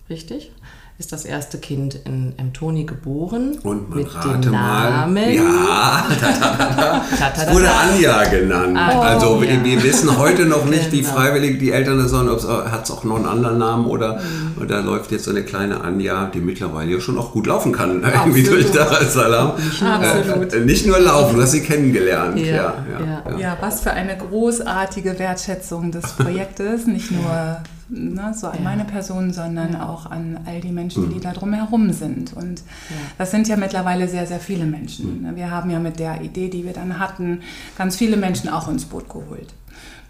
richtig? 0.09 0.51
Ist 0.99 1.11
das 1.11 1.25
erste 1.25 1.57
Kind 1.57 1.95
in 2.05 2.33
Mtoni 2.37 2.83
geboren. 2.83 3.57
Und 3.63 3.89
man 3.89 3.97
mit 3.97 4.15
rate 4.15 4.39
dem 4.39 4.51
Namen. 4.51 5.13
Mal. 5.13 5.33
Ja, 5.33 6.05
da, 7.35 7.51
wurde 7.51 7.67
Anja 7.71 8.23
genannt. 8.25 8.77
Oh, 8.77 9.01
also 9.01 9.43
ja. 9.43 9.63
wir, 9.63 9.83
wissen 9.83 10.17
heute 10.19 10.45
noch 10.45 10.65
nicht, 10.65 10.91
genau. 10.91 10.93
wie 10.93 11.03
freiwillig 11.03 11.59
die 11.59 11.71
Eltern 11.71 11.97
das 11.97 12.11
sollen. 12.11 12.29
Hat 12.29 12.83
es 12.83 12.91
auch 12.91 13.03
noch 13.03 13.15
einen 13.15 13.25
anderen 13.25 13.57
Namen 13.57 13.87
oder, 13.87 14.19
mhm. 14.19 14.61
oder 14.61 14.81
läuft 14.83 15.11
jetzt 15.11 15.25
so 15.25 15.31
eine 15.31 15.43
kleine 15.43 15.81
Anja, 15.81 16.29
die 16.31 16.39
mittlerweile 16.39 16.91
ja 16.91 16.99
schon 16.99 17.17
auch 17.17 17.31
gut 17.31 17.47
laufen 17.47 17.71
kann, 17.71 18.03
irgendwie 18.03 18.43
durch 18.43 18.71
Dar 18.71 19.01
es 19.01 19.13
Salaam. 19.13 19.53
Absolut. 19.53 20.53
Äh, 20.53 20.59
nicht 20.59 20.85
nur 20.85 20.99
laufen, 20.99 21.35
du 21.35 21.41
hast 21.41 21.51
sie 21.51 21.61
kennengelernt. 21.61 22.37
Ja, 22.37 22.45
ja, 22.45 23.23
ja, 23.25 23.37
ja. 23.37 23.57
was 23.59 23.81
für 23.81 23.91
eine 23.91 24.15
großartige 24.15 25.17
Wertschätzung 25.17 25.91
des 25.91 26.03
Projektes. 26.13 26.85
Nicht 26.85 27.11
nur 27.11 27.61
ne, 27.93 28.33
so 28.33 28.47
an 28.47 28.57
ja. 28.57 28.63
meine 28.63 28.85
Person, 28.85 29.33
sondern 29.33 29.73
ja. 29.73 29.87
auch 29.87 30.09
an 30.09 30.39
all 30.45 30.61
die 30.61 30.71
Menschen, 30.71 31.09
die 31.09 31.15
mhm. 31.15 31.21
da 31.21 31.31
drumherum 31.31 31.91
sind. 31.91 32.33
Und 32.33 32.59
ja. 32.59 32.95
das 33.17 33.31
sind 33.31 33.47
ja 33.47 33.55
mittlerweile 33.55 34.07
sehr, 34.07 34.27
sehr 34.27 34.39
viele 34.39 34.65
Menschen. 34.65 35.23
Mhm. 35.23 35.35
Wir 35.35 35.51
haben 35.51 35.69
ja 35.69 35.79
mit 35.79 35.99
der 35.99 36.21
Idee, 36.21 36.49
die 36.49 36.65
wir 36.65 36.73
dann 36.73 36.99
hatten, 36.99 37.41
ganz 37.77 37.95
viele 37.95 38.17
Menschen 38.17 38.49
auch 38.49 38.67
ins 38.67 38.85
Boot 38.85 39.09
geholt. 39.09 39.53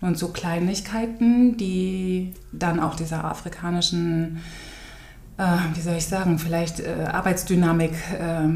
Und 0.02 0.18
so 0.18 0.30
Kleinigkeiten, 0.30 1.56
die 1.58 2.34
dann 2.52 2.80
auch 2.80 2.96
dieser 2.96 3.24
afrikanischen, 3.24 4.40
äh, 5.38 5.44
wie 5.74 5.82
soll 5.82 5.96
ich 5.96 6.08
sagen, 6.08 6.40
vielleicht 6.40 6.82
äh, 6.82 7.06
Arbeitsdynamik 7.10 7.94
äh, 8.20 8.50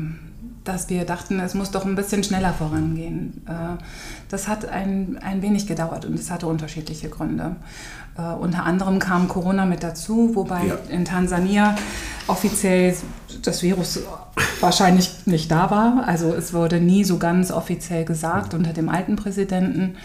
dass 0.67 0.89
wir 0.89 1.05
dachten, 1.05 1.39
es 1.39 1.53
muss 1.53 1.71
doch 1.71 1.85
ein 1.85 1.95
bisschen 1.95 2.23
schneller 2.23 2.53
vorangehen. 2.53 3.41
Äh, 3.47 3.81
das 4.29 4.47
hat 4.47 4.67
ein, 4.67 5.17
ein 5.21 5.41
wenig 5.41 5.67
gedauert 5.67 6.05
und 6.05 6.15
es 6.15 6.29
hatte 6.29 6.47
unterschiedliche 6.47 7.09
Gründe. 7.09 7.55
Uh, 8.17 8.33
unter 8.41 8.65
anderem 8.65 8.97
kam 8.97 9.27
Corona 9.27 9.67
mit 9.67 9.83
dazu, 9.83 10.31
wobei 10.33 10.65
ja. 10.65 10.77
in 10.89 11.05
Tansania 11.05 11.75
offiziell 12.25 12.95
das 13.43 13.61
Virus 13.61 13.99
wahrscheinlich 14.59 15.27
nicht 15.27 15.51
da 15.51 15.69
war. 15.69 16.07
Also 16.07 16.33
es 16.33 16.51
wurde 16.51 16.79
nie 16.79 17.03
so 17.03 17.19
ganz 17.19 17.51
offiziell 17.51 18.05
gesagt 18.05 18.55
unter 18.55 18.73
dem 18.73 18.89
alten 18.89 19.17
Präsidenten. 19.17 19.97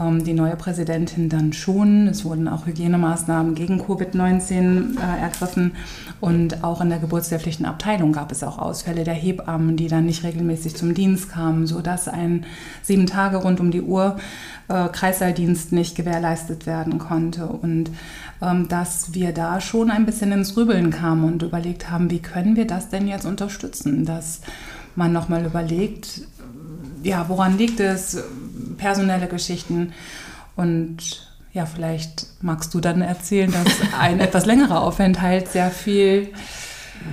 Ähm, 0.00 0.24
die 0.24 0.32
neue 0.32 0.56
Präsidentin 0.56 1.28
dann 1.28 1.52
schon. 1.52 2.08
Es 2.08 2.24
wurden 2.24 2.48
auch 2.48 2.66
Hygienemaßnahmen 2.66 3.54
gegen 3.54 3.80
Covid-19 3.80 4.98
äh, 4.98 5.20
ergriffen 5.22 5.76
und 6.20 6.64
auch 6.64 6.80
in 6.80 6.88
der 6.88 6.98
geburtshilflichen 6.98 7.64
Abteilung 7.64 8.12
gab 8.12 8.32
es 8.32 8.42
auch 8.42 8.58
Ausfälle 8.58 9.04
der 9.04 9.14
Hebammen, 9.14 9.76
die 9.76 9.86
dann 9.86 10.06
nicht 10.06 10.24
regelmäßig 10.24 10.74
zum 10.74 10.94
Dienst 10.94 11.30
kamen, 11.30 11.66
sodass 11.68 12.08
ein 12.08 12.44
sieben 12.82 13.06
Tage 13.06 13.36
rund 13.36 13.60
um 13.60 13.70
die 13.70 13.82
Uhr 13.82 14.16
äh, 14.68 14.88
Kreissaaldienst 14.88 15.72
nicht 15.72 15.96
gewährleistet 15.96 16.66
werden 16.66 16.98
konnte 16.98 17.46
und 17.46 17.90
ähm, 18.42 18.68
dass 18.68 19.14
wir 19.14 19.32
da 19.32 19.60
schon 19.60 19.90
ein 19.90 20.06
bisschen 20.06 20.32
ins 20.32 20.56
Rübeln 20.56 20.90
kamen 20.90 21.24
und 21.24 21.42
überlegt 21.42 21.90
haben, 21.90 22.10
wie 22.10 22.20
können 22.20 22.56
wir 22.56 22.66
das 22.66 22.88
denn 22.88 23.08
jetzt 23.08 23.26
unterstützen, 23.26 24.04
dass 24.04 24.40
man 24.96 25.12
nochmal 25.12 25.44
überlegt, 25.44 26.22
ja, 27.02 27.28
woran 27.28 27.58
liegt 27.58 27.80
es? 27.80 28.22
Personelle 28.78 29.26
Geschichten. 29.28 29.92
Und 30.56 31.28
ja, 31.52 31.66
vielleicht 31.66 32.26
magst 32.42 32.74
du 32.74 32.80
dann 32.80 33.02
erzählen, 33.02 33.52
dass 33.52 33.66
ein 33.98 34.20
etwas 34.20 34.46
längerer 34.46 34.82
Aufenthalt 34.82 35.48
sehr 35.48 35.70
viel. 35.70 36.28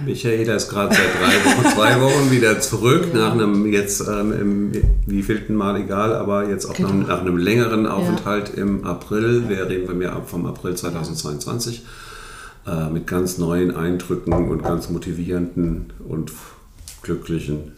Michaela 0.05 0.55
ist 0.55 0.69
gerade 0.69 0.95
seit 0.95 1.03
drei 1.03 1.45
Wochen, 1.45 1.69
zwei 1.75 2.01
Wochen 2.01 2.31
wieder 2.31 2.59
zurück, 2.59 3.13
nach 3.13 3.33
einem 3.33 3.71
jetzt, 3.71 4.01
ähm, 4.07 4.31
im 4.31 4.71
wievielten 5.05 5.55
Mal 5.55 5.81
egal, 5.81 6.15
aber 6.15 6.49
jetzt 6.49 6.65
auch 6.65 6.73
genau. 6.73 6.93
nach, 6.93 7.07
nach, 7.07 7.21
einem 7.21 7.37
längeren 7.37 7.87
Aufenthalt 7.87 8.49
ja. 8.55 8.63
im 8.63 8.85
April. 8.85 9.49
Wir 9.49 9.69
reden 9.69 9.87
von 9.87 9.97
mir 9.97 10.13
ab 10.13 10.29
vom 10.29 10.45
April 10.45 10.75
2022 10.75 11.83
äh, 12.67 12.89
mit 12.89 13.07
ganz 13.07 13.37
neuen 13.37 13.75
Eindrücken 13.75 14.33
und 14.33 14.63
ganz 14.63 14.89
motivierenden 14.89 15.93
und 16.07 16.31
glücklichen 17.01 17.73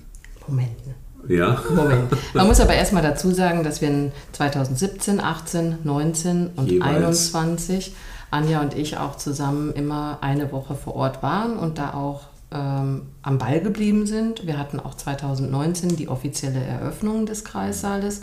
Momenten. 0.47 0.93
Ja. 1.27 1.61
Moment. 1.73 2.11
Man 2.33 2.47
muss 2.47 2.59
aber 2.61 2.73
erstmal 2.73 3.03
dazu 3.03 3.31
sagen, 3.31 3.63
dass 3.63 3.81
wir 3.81 3.87
in 3.87 4.11
2017, 4.33 5.19
18, 5.19 5.77
19 5.83 6.49
und 6.55 6.69
Jeweils. 6.69 7.33
21 7.33 7.93
Anja 8.33 8.61
und 8.61 8.73
ich 8.73 8.97
auch 8.97 9.15
zusammen 9.15 9.73
immer 9.73 10.17
eine 10.21 10.51
Woche 10.51 10.75
vor 10.75 10.95
Ort 10.95 11.21
waren 11.21 11.57
und 11.57 11.77
da 11.77 11.93
auch 11.93 12.21
ähm, 12.51 13.03
am 13.21 13.37
Ball 13.37 13.61
geblieben 13.61 14.07
sind. 14.07 14.47
Wir 14.47 14.57
hatten 14.57 14.79
auch 14.79 14.95
2019 14.95 15.95
die 15.95 16.07
offizielle 16.07 16.59
Eröffnung 16.59 17.25
des 17.25 17.43
Kreissaales 17.43 18.21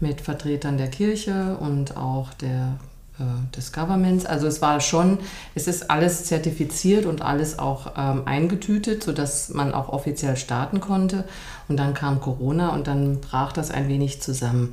mit 0.00 0.22
Vertretern 0.22 0.78
der 0.78 0.88
Kirche 0.88 1.56
und 1.60 1.96
auch 1.96 2.32
der, 2.34 2.78
äh, 3.18 3.56
des 3.56 3.72
Governments. 3.72 4.24
Also 4.24 4.46
es 4.46 4.62
war 4.62 4.80
schon, 4.80 5.18
es 5.54 5.66
ist 5.66 5.90
alles 5.90 6.24
zertifiziert 6.24 7.04
und 7.04 7.20
alles 7.20 7.58
auch 7.58 7.92
ähm, 7.98 8.22
eingetütet, 8.24 9.04
sodass 9.04 9.50
man 9.50 9.74
auch 9.74 9.90
offiziell 9.90 10.36
starten 10.36 10.80
konnte. 10.80 11.24
Und 11.68 11.76
dann 11.76 11.92
kam 11.92 12.20
Corona 12.20 12.70
und 12.70 12.86
dann 12.86 13.20
brach 13.20 13.52
das 13.52 13.70
ein 13.70 13.88
wenig 13.88 14.22
zusammen. 14.22 14.72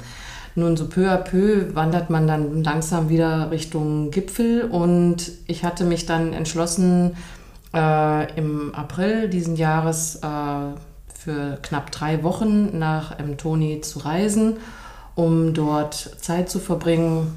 Nun, 0.56 0.76
so 0.76 0.88
peu 0.88 1.10
à 1.10 1.18
peu 1.18 1.74
wandert 1.76 2.10
man 2.10 2.28
dann 2.28 2.64
langsam 2.64 3.08
wieder 3.08 3.52
Richtung 3.52 4.12
Gipfel 4.12 4.64
und 4.64 5.32
ich 5.48 5.64
hatte 5.64 5.86
mich 5.86 6.06
dann 6.06 6.34
entschlossen, 6.34 7.16
äh, 7.74 8.38
im 8.38 8.76
April 8.76 9.30
diesen 9.30 9.56
Jahres 9.56 10.18
äh, 10.18 10.28
für 11.14 11.58
knapp 11.62 11.92
drei 11.92 12.24
Wochen 12.24 12.78
nach 12.78 13.18
Mtoni 13.20 13.80
zu 13.82 14.00
reisen, 14.00 14.58
um 15.16 15.54
dort 15.54 16.18
Zeit 16.20 16.50
zu 16.50 16.60
verbringen, 16.60 17.34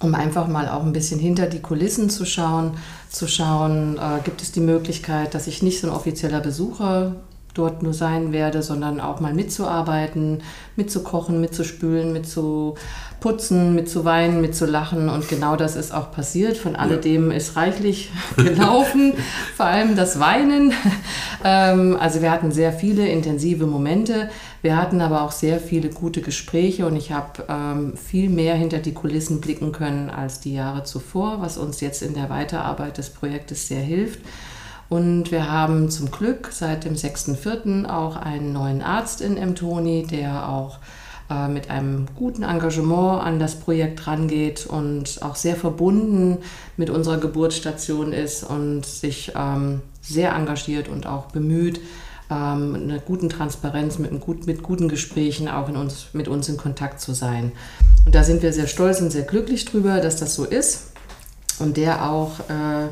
um 0.00 0.14
einfach 0.14 0.48
mal 0.48 0.68
auch 0.68 0.82
ein 0.82 0.92
bisschen 0.92 1.20
hinter 1.20 1.46
die 1.46 1.60
Kulissen 1.60 2.08
zu 2.08 2.24
schauen, 2.24 2.78
zu 3.10 3.28
schauen, 3.28 3.98
äh, 3.98 4.22
gibt 4.24 4.40
es 4.40 4.52
die 4.52 4.60
Möglichkeit, 4.60 5.34
dass 5.34 5.46
ich 5.46 5.62
nicht 5.62 5.80
so 5.80 5.88
ein 5.88 5.92
offizieller 5.92 6.40
Besucher 6.40 7.16
dort 7.54 7.82
nur 7.82 7.94
sein 7.94 8.32
werde, 8.32 8.62
sondern 8.62 9.00
auch 9.00 9.20
mal 9.20 9.32
mitzuarbeiten, 9.32 10.42
mitzukochen, 10.76 11.40
mitzuspülen, 11.40 12.12
mitzuputzen, 12.12 13.74
mitzuweinen, 13.74 14.40
mitzulachen. 14.40 15.08
Und 15.08 15.28
genau 15.28 15.54
das 15.54 15.76
ist 15.76 15.94
auch 15.94 16.10
passiert. 16.10 16.56
Von 16.56 16.74
alledem 16.74 17.30
ist 17.30 17.56
reichlich 17.56 18.10
gelaufen, 18.36 19.14
vor 19.56 19.66
allem 19.66 19.96
das 19.96 20.18
Weinen. 20.18 20.72
Ähm, 21.44 21.96
also 22.00 22.22
wir 22.22 22.30
hatten 22.30 22.52
sehr 22.52 22.72
viele 22.72 23.06
intensive 23.06 23.66
Momente. 23.66 24.30
Wir 24.62 24.78
hatten 24.78 25.02
aber 25.02 25.22
auch 25.22 25.32
sehr 25.32 25.60
viele 25.60 25.90
gute 25.90 26.22
Gespräche 26.22 26.86
und 26.86 26.96
ich 26.96 27.12
habe 27.12 27.44
ähm, 27.48 27.98
viel 27.98 28.30
mehr 28.30 28.54
hinter 28.54 28.78
die 28.78 28.94
Kulissen 28.94 29.42
blicken 29.42 29.72
können 29.72 30.08
als 30.08 30.40
die 30.40 30.54
Jahre 30.54 30.84
zuvor, 30.84 31.42
was 31.42 31.58
uns 31.58 31.82
jetzt 31.82 32.02
in 32.02 32.14
der 32.14 32.30
Weiterarbeit 32.30 32.96
des 32.96 33.10
Projektes 33.10 33.68
sehr 33.68 33.82
hilft. 33.82 34.20
Und 34.88 35.30
wir 35.30 35.50
haben 35.50 35.90
zum 35.90 36.10
Glück 36.10 36.48
seit 36.52 36.84
dem 36.84 36.94
6.4. 36.94 37.88
auch 37.88 38.16
einen 38.16 38.52
neuen 38.52 38.82
Arzt 38.82 39.20
in 39.20 39.34
Mtoni, 39.34 40.06
der 40.06 40.48
auch 40.48 40.78
äh, 41.30 41.48
mit 41.48 41.70
einem 41.70 42.06
guten 42.14 42.42
Engagement 42.42 43.22
an 43.22 43.38
das 43.38 43.56
Projekt 43.56 44.06
rangeht 44.06 44.66
und 44.66 45.22
auch 45.22 45.36
sehr 45.36 45.56
verbunden 45.56 46.38
mit 46.76 46.90
unserer 46.90 47.16
Geburtsstation 47.16 48.12
ist 48.12 48.44
und 48.44 48.84
sich 48.84 49.32
ähm, 49.34 49.80
sehr 50.02 50.34
engagiert 50.34 50.88
und 50.88 51.06
auch 51.06 51.26
bemüht, 51.26 51.80
ähm, 52.30 52.74
einer 52.74 52.98
guten 52.98 53.30
Transparenz, 53.30 53.98
mit, 53.98 54.18
gut, 54.20 54.46
mit 54.46 54.62
guten 54.62 54.88
Gesprächen 54.88 55.48
auch 55.48 55.68
uns, 55.68 56.08
mit 56.12 56.28
uns 56.28 56.48
in 56.48 56.58
Kontakt 56.58 57.00
zu 57.00 57.14
sein. 57.14 57.52
Und 58.04 58.14
da 58.14 58.22
sind 58.22 58.42
wir 58.42 58.52
sehr 58.52 58.66
stolz 58.66 59.00
und 59.00 59.10
sehr 59.10 59.22
glücklich 59.22 59.64
drüber, 59.64 60.00
dass 60.00 60.16
das 60.16 60.34
so 60.34 60.44
ist 60.44 60.92
und 61.58 61.78
der 61.78 62.10
auch 62.10 62.40
äh, 62.50 62.88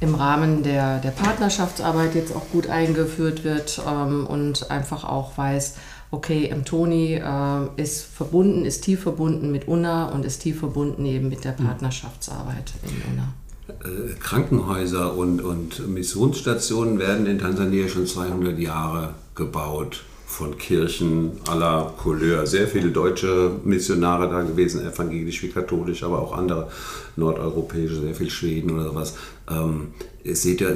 im 0.00 0.14
Rahmen 0.14 0.62
der, 0.62 0.98
der 0.98 1.10
Partnerschaftsarbeit 1.10 2.14
jetzt 2.14 2.34
auch 2.34 2.48
gut 2.52 2.68
eingeführt 2.68 3.44
wird 3.44 3.80
ähm, 3.86 4.26
und 4.26 4.70
einfach 4.70 5.04
auch 5.04 5.36
weiß, 5.36 5.76
okay, 6.10 6.54
Toni 6.64 7.14
äh, 7.14 7.68
ist 7.76 8.04
verbunden, 8.04 8.64
ist 8.64 8.82
tief 8.82 9.02
verbunden 9.02 9.50
mit 9.50 9.68
UNA 9.68 10.06
und 10.10 10.24
ist 10.24 10.40
tief 10.40 10.60
verbunden 10.60 11.04
eben 11.04 11.28
mit 11.28 11.44
der 11.44 11.58
hm. 11.58 11.66
Partnerschaftsarbeit 11.66 12.72
in 12.82 13.12
UNA. 13.12 13.34
Äh, 13.68 14.14
Krankenhäuser 14.14 15.16
und, 15.16 15.40
und 15.42 15.88
Missionsstationen 15.88 16.98
werden 16.98 17.26
in 17.26 17.38
Tansania 17.38 17.88
schon 17.88 18.06
200 18.06 18.58
Jahre 18.58 19.14
gebaut 19.34 20.04
von 20.28 20.58
Kirchen 20.58 21.32
aller 21.48 21.94
Couleur. 21.96 22.46
Sehr 22.46 22.68
viele 22.68 22.90
deutsche 22.90 23.50
Missionare 23.64 24.28
da 24.28 24.42
gewesen, 24.42 24.86
evangelisch 24.86 25.42
wie 25.42 25.48
katholisch, 25.48 26.02
aber 26.04 26.20
auch 26.20 26.36
andere 26.36 26.68
nordeuropäische, 27.16 28.02
sehr 28.02 28.14
viel 28.14 28.30
Schweden 28.30 28.70
oder 28.70 28.84
sowas. 28.84 29.14
Ähm, 29.50 29.88
seht 30.24 30.60
ihr, 30.60 30.74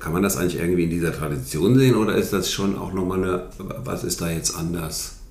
kann 0.00 0.14
man 0.14 0.22
das 0.22 0.38
eigentlich 0.38 0.58
irgendwie 0.58 0.84
in 0.84 0.90
dieser 0.90 1.12
Tradition 1.12 1.78
sehen 1.78 1.94
oder 1.94 2.16
ist 2.16 2.32
das 2.32 2.50
schon 2.50 2.76
auch 2.76 2.94
nochmal 2.94 3.18
eine, 3.18 3.42
was 3.84 4.04
ist 4.04 4.22
da 4.22 4.30
jetzt 4.30 4.56
anders? 4.56 5.21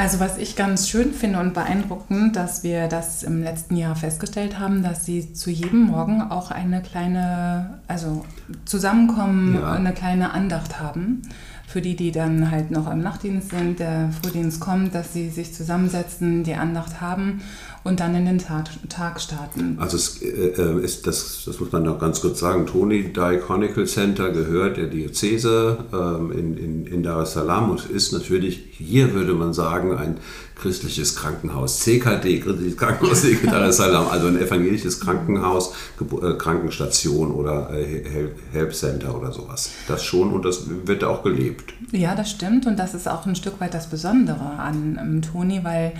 Also 0.00 0.18
was 0.18 0.38
ich 0.38 0.56
ganz 0.56 0.88
schön 0.88 1.12
finde 1.12 1.40
und 1.40 1.52
beeindruckend, 1.52 2.34
dass 2.34 2.64
wir 2.64 2.88
das 2.88 3.22
im 3.22 3.42
letzten 3.42 3.76
Jahr 3.76 3.94
festgestellt 3.94 4.58
haben, 4.58 4.82
dass 4.82 5.04
sie 5.04 5.34
zu 5.34 5.50
jedem 5.50 5.82
Morgen 5.82 6.22
auch 6.22 6.50
eine 6.50 6.80
kleine, 6.80 7.80
also 7.86 8.24
zusammenkommen, 8.64 9.56
ja. 9.56 9.72
eine 9.72 9.92
kleine 9.92 10.32
Andacht 10.32 10.80
haben. 10.80 11.20
Für 11.66 11.82
die, 11.82 11.96
die 11.96 12.12
dann 12.12 12.50
halt 12.50 12.70
noch 12.70 12.90
im 12.90 13.02
Nachtdienst 13.02 13.50
sind, 13.50 13.78
der 13.78 14.08
Frühdienst 14.22 14.58
kommt, 14.58 14.94
dass 14.94 15.12
sie 15.12 15.28
sich 15.28 15.52
zusammensetzen, 15.52 16.44
die 16.44 16.54
Andacht 16.54 17.02
haben 17.02 17.42
und 17.82 18.00
dann 18.00 18.14
in 18.14 18.26
den 18.26 18.38
Tag, 18.38 18.68
Tag 18.88 19.20
starten. 19.20 19.76
Also 19.80 19.96
es 19.96 20.20
äh, 20.22 20.26
äh, 20.26 20.84
ist, 20.84 21.06
das, 21.06 21.44
das 21.46 21.60
muss 21.60 21.72
man 21.72 21.82
noch 21.84 21.98
ganz 21.98 22.20
kurz 22.20 22.40
sagen, 22.40 22.66
Tony 22.66 23.12
Diaconical 23.12 23.86
Center 23.86 24.30
gehört 24.30 24.76
der 24.76 24.86
Diözese 24.86 25.78
ähm, 25.92 26.30
in, 26.32 26.56
in, 26.58 26.86
in 26.86 27.02
Dar 27.02 27.22
es 27.22 27.32
Salaam 27.32 27.70
und 27.70 27.86
ist 27.86 28.12
natürlich, 28.12 28.62
hier 28.72 29.14
würde 29.14 29.32
man 29.32 29.54
sagen, 29.54 29.96
ein 29.96 30.18
christliches 30.60 31.16
Krankenhaus, 31.16 31.80
CKD, 31.80 32.40
christliches 32.40 32.76
Krankenhaus 32.76 33.24
Dar 33.46 33.62
es 33.62 33.78
Salaam, 33.78 34.08
also 34.10 34.26
ein 34.26 34.38
evangelisches 34.38 35.00
Krankenhaus, 35.00 35.72
äh, 36.00 36.34
Krankenstation 36.34 37.30
oder 37.30 37.70
äh, 37.72 38.28
Help 38.52 38.74
Center 38.74 39.16
oder 39.16 39.32
sowas. 39.32 39.70
Das 39.88 40.04
schon 40.04 40.32
und 40.32 40.44
das 40.44 40.64
wird 40.84 41.02
auch 41.02 41.22
gelebt. 41.22 41.72
Ja, 41.92 42.14
das 42.14 42.30
stimmt 42.30 42.66
und 42.66 42.78
das 42.78 42.92
ist 42.92 43.08
auch 43.08 43.24
ein 43.24 43.36
Stück 43.36 43.58
weit 43.58 43.72
das 43.72 43.88
Besondere 43.88 44.58
an 44.58 45.22
Toni, 45.22 45.60
weil 45.64 45.94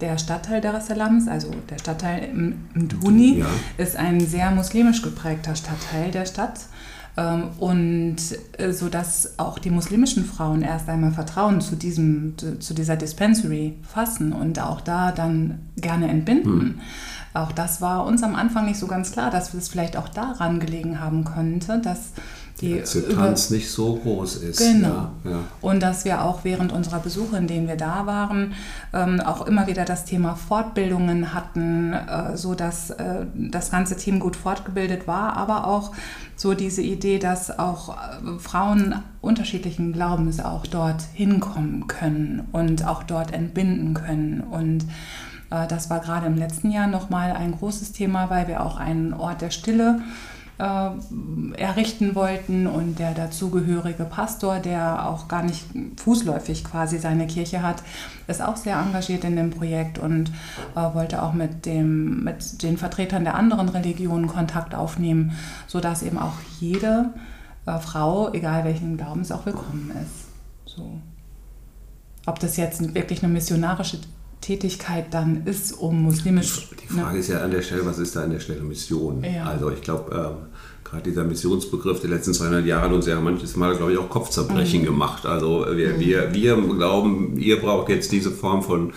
der 0.00 0.18
Stadtteil 0.18 0.60
Dar 0.60 0.74
es 0.74 0.86
Salaam, 0.86 1.26
also 1.28 1.50
der 1.70 1.78
Stadtteil 1.78 2.28
Mduni, 2.74 3.38
ja. 3.38 3.46
ist 3.78 3.96
ein 3.96 4.20
sehr 4.20 4.50
muslimisch 4.50 5.02
geprägter 5.02 5.54
Stadtteil 5.54 6.10
der 6.10 6.26
Stadt. 6.26 6.60
Ähm, 7.16 7.50
und 7.58 8.16
äh, 8.56 8.72
so 8.72 8.88
dass 8.88 9.38
auch 9.38 9.58
die 9.58 9.70
muslimischen 9.70 10.24
Frauen 10.24 10.62
erst 10.62 10.88
einmal 10.88 11.12
Vertrauen 11.12 11.60
zu, 11.60 11.76
diesem, 11.76 12.36
zu 12.38 12.72
dieser 12.72 12.96
Dispensary 12.96 13.74
fassen 13.82 14.32
und 14.32 14.58
auch 14.58 14.80
da 14.80 15.12
dann 15.12 15.58
gerne 15.76 16.08
entbinden. 16.08 16.60
Hm. 16.60 16.80
Auch 17.34 17.52
das 17.52 17.80
war 17.80 18.06
uns 18.06 18.22
am 18.22 18.34
Anfang 18.34 18.66
nicht 18.66 18.78
so 18.78 18.86
ganz 18.86 19.12
klar, 19.12 19.30
dass 19.30 19.54
es 19.54 19.68
vielleicht 19.68 19.96
auch 19.96 20.08
daran 20.08 20.60
gelegen 20.60 21.00
haben 21.00 21.24
könnte, 21.24 21.80
dass 21.82 22.12
die 22.60 22.78
Akzeptanz 22.78 23.50
nicht 23.50 23.70
so 23.70 23.96
groß 23.96 24.36
ist. 24.36 24.58
Genau. 24.58 25.10
Ja, 25.24 25.30
ja. 25.30 25.38
Und 25.60 25.82
dass 25.82 26.04
wir 26.04 26.22
auch 26.22 26.44
während 26.44 26.72
unserer 26.72 27.00
Besuche, 27.00 27.36
in 27.36 27.46
denen 27.46 27.66
wir 27.66 27.76
da 27.76 28.06
waren, 28.06 28.54
ähm, 28.92 29.20
auch 29.20 29.46
immer 29.46 29.66
wieder 29.66 29.84
das 29.84 30.04
Thema 30.04 30.36
Fortbildungen 30.36 31.34
hatten, 31.34 31.92
äh, 31.92 32.36
so 32.36 32.54
dass 32.54 32.90
äh, 32.90 33.26
das 33.34 33.70
ganze 33.70 33.96
Team 33.96 34.20
gut 34.20 34.36
fortgebildet 34.36 35.06
war, 35.06 35.36
aber 35.36 35.66
auch 35.66 35.92
so 36.36 36.54
diese 36.54 36.82
Idee, 36.82 37.18
dass 37.18 37.58
auch 37.58 37.96
äh, 37.96 38.38
Frauen 38.38 38.96
unterschiedlichen 39.20 39.92
Glaubens 39.92 40.40
auch 40.40 40.66
dort 40.66 41.02
hinkommen 41.12 41.86
können 41.88 42.48
und 42.52 42.86
auch 42.86 43.02
dort 43.02 43.32
entbinden 43.32 43.94
können 43.94 44.40
und 44.40 44.84
äh, 45.50 45.66
das 45.66 45.90
war 45.90 46.00
gerade 46.00 46.26
im 46.26 46.36
letzten 46.36 46.70
Jahr 46.70 46.86
nochmal 46.86 47.32
ein 47.32 47.52
großes 47.52 47.92
Thema, 47.92 48.30
weil 48.30 48.48
wir 48.48 48.64
auch 48.64 48.76
einen 48.76 49.12
Ort 49.14 49.40
der 49.40 49.50
Stille 49.50 50.00
äh, 50.00 50.31
errichten 50.58 52.14
wollten 52.14 52.66
und 52.66 52.98
der 52.98 53.14
dazugehörige 53.14 54.04
Pastor, 54.04 54.58
der 54.60 55.08
auch 55.08 55.26
gar 55.26 55.42
nicht 55.42 55.64
fußläufig 55.96 56.62
quasi 56.64 56.98
seine 56.98 57.26
Kirche 57.26 57.62
hat, 57.62 57.82
ist 58.28 58.42
auch 58.42 58.56
sehr 58.56 58.76
engagiert 58.76 59.24
in 59.24 59.34
dem 59.34 59.50
Projekt 59.50 59.98
und 59.98 60.30
äh, 60.76 60.94
wollte 60.94 61.22
auch 61.22 61.32
mit, 61.32 61.66
dem, 61.66 62.22
mit 62.22 62.62
den 62.62 62.76
Vertretern 62.76 63.24
der 63.24 63.34
anderen 63.34 63.68
Religionen 63.68 64.28
Kontakt 64.28 64.74
aufnehmen, 64.74 65.32
sodass 65.66 66.02
eben 66.02 66.18
auch 66.18 66.34
jede 66.60 67.10
äh, 67.66 67.78
Frau, 67.78 68.32
egal 68.32 68.64
welchen 68.64 68.96
Glaubens, 68.96 69.32
auch 69.32 69.46
willkommen 69.46 69.90
ist. 70.02 70.76
So. 70.76 71.00
Ob 72.26 72.38
das 72.38 72.56
jetzt 72.56 72.94
wirklich 72.94 73.24
eine 73.24 73.32
missionarische 73.32 73.98
Tätigkeit 74.42 75.06
dann 75.12 75.46
ist, 75.46 75.72
um 75.72 76.02
muslimisch. 76.02 76.68
Die 76.82 76.92
Frage 76.92 77.14
ne? 77.14 77.20
ist 77.20 77.28
ja 77.28 77.40
an 77.40 77.50
der 77.50 77.62
Stelle, 77.62 77.86
was 77.86 77.98
ist 77.98 78.14
da 78.14 78.24
an 78.24 78.30
der 78.30 78.40
Stelle 78.40 78.60
Mission? 78.60 79.24
Ja. 79.24 79.44
Also 79.44 79.70
ich 79.70 79.80
glaube, 79.80 80.14
ähm, 80.14 80.48
gerade 80.84 81.04
dieser 81.04 81.24
Missionsbegriff 81.24 82.00
der 82.00 82.10
letzten 82.10 82.34
200 82.34 82.66
Jahre 82.66 82.82
hat 82.82 82.92
uns 82.92 83.06
ja 83.06 83.18
manches 83.20 83.56
Mal, 83.56 83.76
glaube 83.76 83.92
ich, 83.92 83.98
auch 83.98 84.10
Kopfzerbrechen 84.10 84.82
mhm. 84.82 84.86
gemacht. 84.86 85.24
Also 85.24 85.64
wir, 85.70 85.94
mhm. 85.94 86.00
wir, 86.00 86.34
wir 86.34 86.56
glauben, 86.56 87.38
ihr 87.38 87.58
braucht 87.60 87.88
jetzt 87.88 88.12
diese 88.12 88.30
Form 88.30 88.62
von 88.62 88.92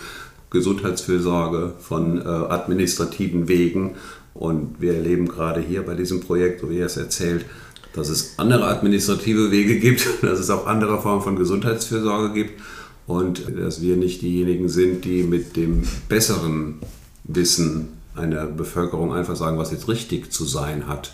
Gesundheitsfürsorge, 0.50 1.74
von 1.78 2.20
äh, 2.20 2.24
administrativen 2.24 3.48
Wegen. 3.48 3.94
Und 4.34 4.80
wir 4.80 4.94
erleben 4.94 5.28
gerade 5.28 5.60
hier 5.60 5.82
bei 5.86 5.94
diesem 5.94 6.20
Projekt, 6.20 6.60
so 6.60 6.70
wie 6.70 6.78
ihr 6.78 6.86
es 6.86 6.96
erzählt, 6.96 7.46
dass 7.94 8.10
es 8.10 8.34
andere 8.38 8.66
administrative 8.66 9.50
Wege 9.50 9.78
gibt, 9.78 10.06
dass 10.22 10.40
es 10.40 10.50
auch 10.50 10.66
andere 10.66 11.00
Formen 11.00 11.22
von 11.22 11.36
Gesundheitsfürsorge 11.36 12.34
gibt 12.34 12.60
und 13.06 13.44
dass 13.58 13.80
wir 13.80 13.96
nicht 13.96 14.22
diejenigen 14.22 14.68
sind, 14.68 15.04
die 15.04 15.22
mit 15.22 15.56
dem 15.56 15.82
besseren 16.08 16.80
Wissen 17.24 17.88
einer 18.14 18.46
Bevölkerung 18.46 19.12
einfach 19.12 19.36
sagen, 19.36 19.58
was 19.58 19.70
jetzt 19.70 19.88
richtig 19.88 20.32
zu 20.32 20.44
sein 20.44 20.86
hat. 20.86 21.12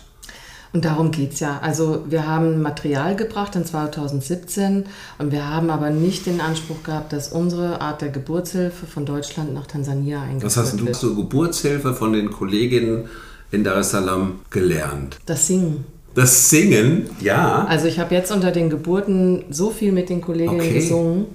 Und 0.73 0.85
darum 0.85 1.11
geht 1.11 1.33
es 1.33 1.39
ja. 1.39 1.59
Also 1.61 2.03
wir 2.09 2.25
haben 2.25 2.63
Material 2.63 3.15
gebracht 3.15 3.55
in 3.55 3.63
2017 3.63 4.85
und 5.19 5.31
wir 5.31 5.47
haben 5.47 5.69
aber 5.69 5.91
nicht 5.91 6.25
den 6.25 6.41
Anspruch 6.41 6.81
gehabt, 6.81 7.13
dass 7.13 7.31
unsere 7.31 7.79
Art 7.79 8.01
der 8.01 8.09
Geburtshilfe 8.09 8.87
von 8.87 9.05
Deutschland 9.05 9.53
nach 9.53 9.67
Tansania 9.67 10.23
eingeführt 10.23 10.41
wird. 10.41 10.45
Was 10.45 10.57
hast 10.57 10.79
du 10.79 10.91
zur 10.91 11.15
Geburtshilfe 11.15 11.93
von 11.93 12.13
den 12.13 12.31
Kolleginnen 12.31 13.05
in 13.51 13.63
Dar 13.63 13.77
es 13.77 13.91
Salaam 13.91 14.39
gelernt? 14.49 15.19
Das 15.27 15.45
Singen. 15.45 15.85
Das 16.15 16.49
Singen, 16.49 17.07
ja. 17.21 17.65
Also 17.65 17.85
ich 17.85 17.99
habe 17.99 18.15
jetzt 18.15 18.31
unter 18.31 18.51
den 18.51 18.71
Geburten 18.71 19.45
so 19.51 19.69
viel 19.69 19.91
mit 19.91 20.09
den 20.09 20.21
Kolleginnen 20.21 20.59
okay. 20.59 20.73
gesungen. 20.73 21.27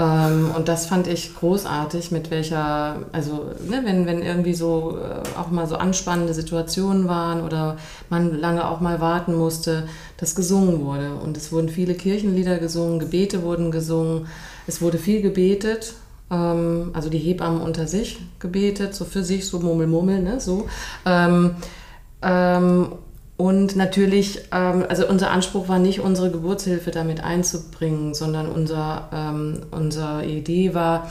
Ähm, 0.00 0.50
und 0.56 0.68
das 0.68 0.86
fand 0.86 1.06
ich 1.06 1.34
großartig, 1.36 2.10
mit 2.10 2.30
welcher, 2.30 3.00
also 3.12 3.50
ne, 3.68 3.82
wenn, 3.84 4.06
wenn 4.06 4.22
irgendwie 4.22 4.54
so 4.54 4.96
äh, 4.96 5.38
auch 5.38 5.50
mal 5.50 5.66
so 5.66 5.76
anspannende 5.76 6.32
Situationen 6.32 7.06
waren 7.06 7.42
oder 7.42 7.76
man 8.08 8.40
lange 8.40 8.66
auch 8.66 8.80
mal 8.80 9.00
warten 9.00 9.34
musste, 9.34 9.86
dass 10.16 10.34
gesungen 10.34 10.80
wurde. 10.80 11.12
Und 11.22 11.36
es 11.36 11.52
wurden 11.52 11.68
viele 11.68 11.94
Kirchenlieder 11.94 12.58
gesungen, 12.58 12.98
Gebete 12.98 13.42
wurden 13.42 13.70
gesungen, 13.70 14.26
es 14.66 14.80
wurde 14.80 14.96
viel 14.96 15.20
gebetet. 15.20 15.92
Ähm, 16.30 16.92
also 16.94 17.10
die 17.10 17.18
Hebammen 17.18 17.60
unter 17.60 17.86
sich 17.86 18.20
gebetet, 18.38 18.94
so 18.94 19.04
für 19.04 19.22
sich, 19.22 19.46
so 19.46 19.60
Murmel, 19.60 19.86
Murmel, 19.86 20.22
ne, 20.22 20.40
so. 20.40 20.66
Ähm, 21.04 21.56
ähm 22.22 22.92
und 23.40 23.74
natürlich, 23.74 24.38
ähm, 24.52 24.84
also 24.86 25.08
unser 25.08 25.30
Anspruch 25.30 25.66
war 25.66 25.78
nicht, 25.78 26.00
unsere 26.00 26.30
Geburtshilfe 26.30 26.90
damit 26.90 27.24
einzubringen, 27.24 28.12
sondern 28.12 28.46
unser, 28.48 29.08
ähm, 29.14 29.62
unsere 29.70 30.26
Idee 30.26 30.74
war, 30.74 31.10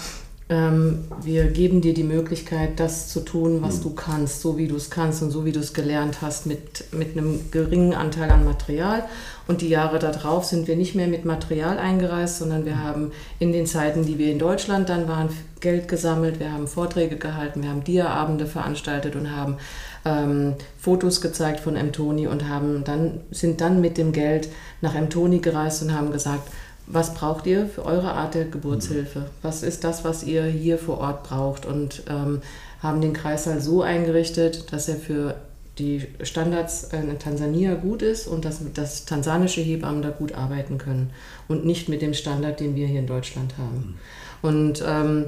ähm, 0.52 1.06
wir 1.22 1.46
geben 1.52 1.82
dir 1.82 1.94
die 1.94 2.04
Möglichkeit, 2.04 2.80
das 2.80 3.08
zu 3.08 3.20
tun, 3.20 3.62
was 3.62 3.78
mhm. 3.78 3.84
du 3.84 3.90
kannst, 3.92 4.42
so 4.42 4.58
wie 4.58 4.68
du 4.68 4.76
es 4.76 4.90
kannst 4.90 5.22
und 5.22 5.30
so 5.30 5.46
wie 5.46 5.52
du 5.52 5.60
es 5.60 5.76
gelernt 5.76 6.24
hast, 6.24 6.48
mit, 6.48 6.92
mit 6.92 7.16
einem 7.16 7.52
geringen 7.52 7.94
Anteil 7.94 8.32
an 8.32 8.46
Material. 8.46 9.04
Und 9.48 9.62
die 9.62 9.70
Jahre 9.70 10.00
darauf 10.00 10.46
sind 10.46 10.68
wir 10.68 10.76
nicht 10.76 10.96
mehr 10.96 11.08
mit 11.08 11.24
Material 11.24 11.78
eingereist, 11.78 12.40
sondern 12.40 12.66
wir 12.66 12.82
haben 12.84 13.12
in 13.38 13.52
den 13.52 13.68
Zeiten, 13.68 14.06
die 14.06 14.18
wir 14.18 14.32
in 14.32 14.40
Deutschland 14.40 14.90
dann 14.90 15.08
waren, 15.08 15.30
Geld 15.60 15.88
gesammelt, 15.88 16.40
wir 16.40 16.52
haben 16.52 16.68
Vorträge 16.68 17.18
gehalten, 17.18 17.62
wir 17.62 17.70
haben 17.70 17.84
Dia-Abende 17.84 18.46
veranstaltet 18.48 19.16
und 19.16 19.36
haben 19.36 19.58
ähm, 20.06 20.56
Fotos 20.80 21.22
gezeigt 21.22 21.60
von 21.60 21.74
Mtoni 21.74 22.28
und 22.28 22.48
haben 22.48 22.84
dann, 22.86 23.20
sind 23.32 23.62
dann 23.62 23.82
mit 23.82 23.98
dem 23.98 24.14
Geld 24.14 24.50
nach 24.82 24.94
Mtoni 24.94 25.40
gereist 25.40 25.84
und 25.84 25.94
haben 25.94 26.12
gesagt, 26.12 26.50
was 26.90 27.14
braucht 27.14 27.46
ihr 27.46 27.68
für 27.68 27.86
eure 27.86 28.12
Art 28.14 28.34
der 28.34 28.46
Geburtshilfe? 28.46 29.28
Was 29.44 29.64
ist 29.64 29.84
das, 29.84 30.04
was 30.04 30.24
ihr 30.24 30.44
hier 30.44 30.78
vor 30.78 30.98
Ort 30.98 31.24
braucht? 31.24 31.66
Und 31.66 32.04
ähm, 32.10 32.42
haben 32.82 33.00
den 33.00 33.14
Kreißsaal 33.14 33.62
so 33.62 33.84
eingerichtet, 33.84 34.74
dass 34.74 34.90
er 34.90 34.96
für 34.96 35.36
die 35.78 36.08
Standards 36.24 36.90
in 36.92 37.18
Tansania 37.20 37.76
gut 37.76 38.02
ist 38.02 38.28
und 38.28 38.44
dass, 38.44 38.60
dass 38.74 39.06
tansanische 39.06 39.62
Hebammen 39.62 40.02
da 40.02 40.10
gut 40.10 40.34
arbeiten 40.34 40.78
können 40.78 41.12
und 41.48 41.66
nicht 41.66 41.88
mit 41.88 42.02
dem 42.02 42.14
Standard, 42.14 42.60
den 42.60 42.76
wir 42.76 42.88
hier 42.88 43.00
in 43.00 43.08
Deutschland 43.08 43.54
haben. 43.58 43.98
Und 44.42 44.84
ähm, 44.86 45.26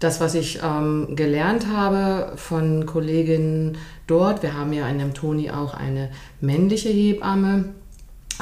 das, 0.00 0.20
was 0.20 0.34
ich 0.34 0.60
ähm, 0.64 1.14
gelernt 1.14 1.68
habe 1.68 2.36
von 2.36 2.86
Kolleginnen 2.86 3.78
dort, 4.06 4.42
wir 4.42 4.54
haben 4.54 4.72
ja 4.72 4.88
in 4.88 4.98
dem 4.98 5.14
Toni 5.14 5.50
auch 5.50 5.74
eine 5.74 6.10
männliche 6.40 6.88
Hebamme. 6.88 7.66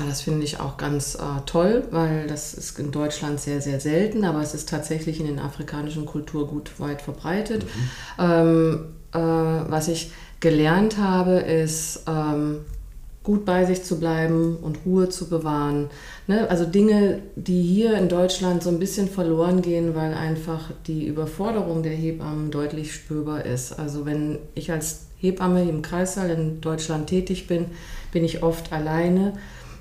Ah, 0.00 0.06
das 0.08 0.22
finde 0.22 0.44
ich 0.44 0.60
auch 0.60 0.76
ganz 0.76 1.14
äh, 1.14 1.18
toll, 1.46 1.84
weil 1.90 2.26
das 2.26 2.54
ist 2.54 2.78
in 2.78 2.90
Deutschland 2.90 3.40
sehr, 3.40 3.60
sehr 3.60 3.80
selten, 3.80 4.24
aber 4.24 4.40
es 4.40 4.54
ist 4.54 4.68
tatsächlich 4.68 5.20
in 5.20 5.26
den 5.26 5.38
afrikanischen 5.38 6.06
Kultur 6.06 6.46
gut 6.46 6.78
weit 6.78 7.02
verbreitet. 7.02 7.64
Mhm. 7.64 8.24
Ähm, 8.24 8.84
äh, 9.12 9.18
was 9.18 9.88
ich 9.88 10.12
gelernt 10.40 10.96
habe, 10.96 11.32
ist 11.40 12.04
ähm, 12.08 12.60
gut 13.22 13.44
bei 13.44 13.66
sich 13.66 13.84
zu 13.84 14.00
bleiben 14.00 14.56
und 14.56 14.78
Ruhe 14.86 15.10
zu 15.10 15.28
bewahren. 15.28 15.90
Ne? 16.26 16.48
Also 16.48 16.64
Dinge, 16.64 17.20
die 17.36 17.62
hier 17.62 17.98
in 17.98 18.08
Deutschland 18.08 18.62
so 18.62 18.70
ein 18.70 18.78
bisschen 18.78 19.08
verloren 19.08 19.60
gehen, 19.60 19.94
weil 19.94 20.14
einfach 20.14 20.70
die 20.86 21.06
Überforderung 21.06 21.82
der 21.82 21.92
Hebammen 21.92 22.50
deutlich 22.50 22.94
spürbar 22.94 23.44
ist. 23.44 23.78
Also 23.78 24.06
wenn 24.06 24.38
ich 24.54 24.72
als 24.72 25.06
Hebamme 25.18 25.68
im 25.68 25.82
Kreissaal 25.82 26.30
in 26.30 26.62
Deutschland 26.62 27.08
tätig 27.08 27.46
bin, 27.46 27.66
bin 28.12 28.24
ich 28.24 28.42
oft 28.42 28.72
alleine, 28.72 29.34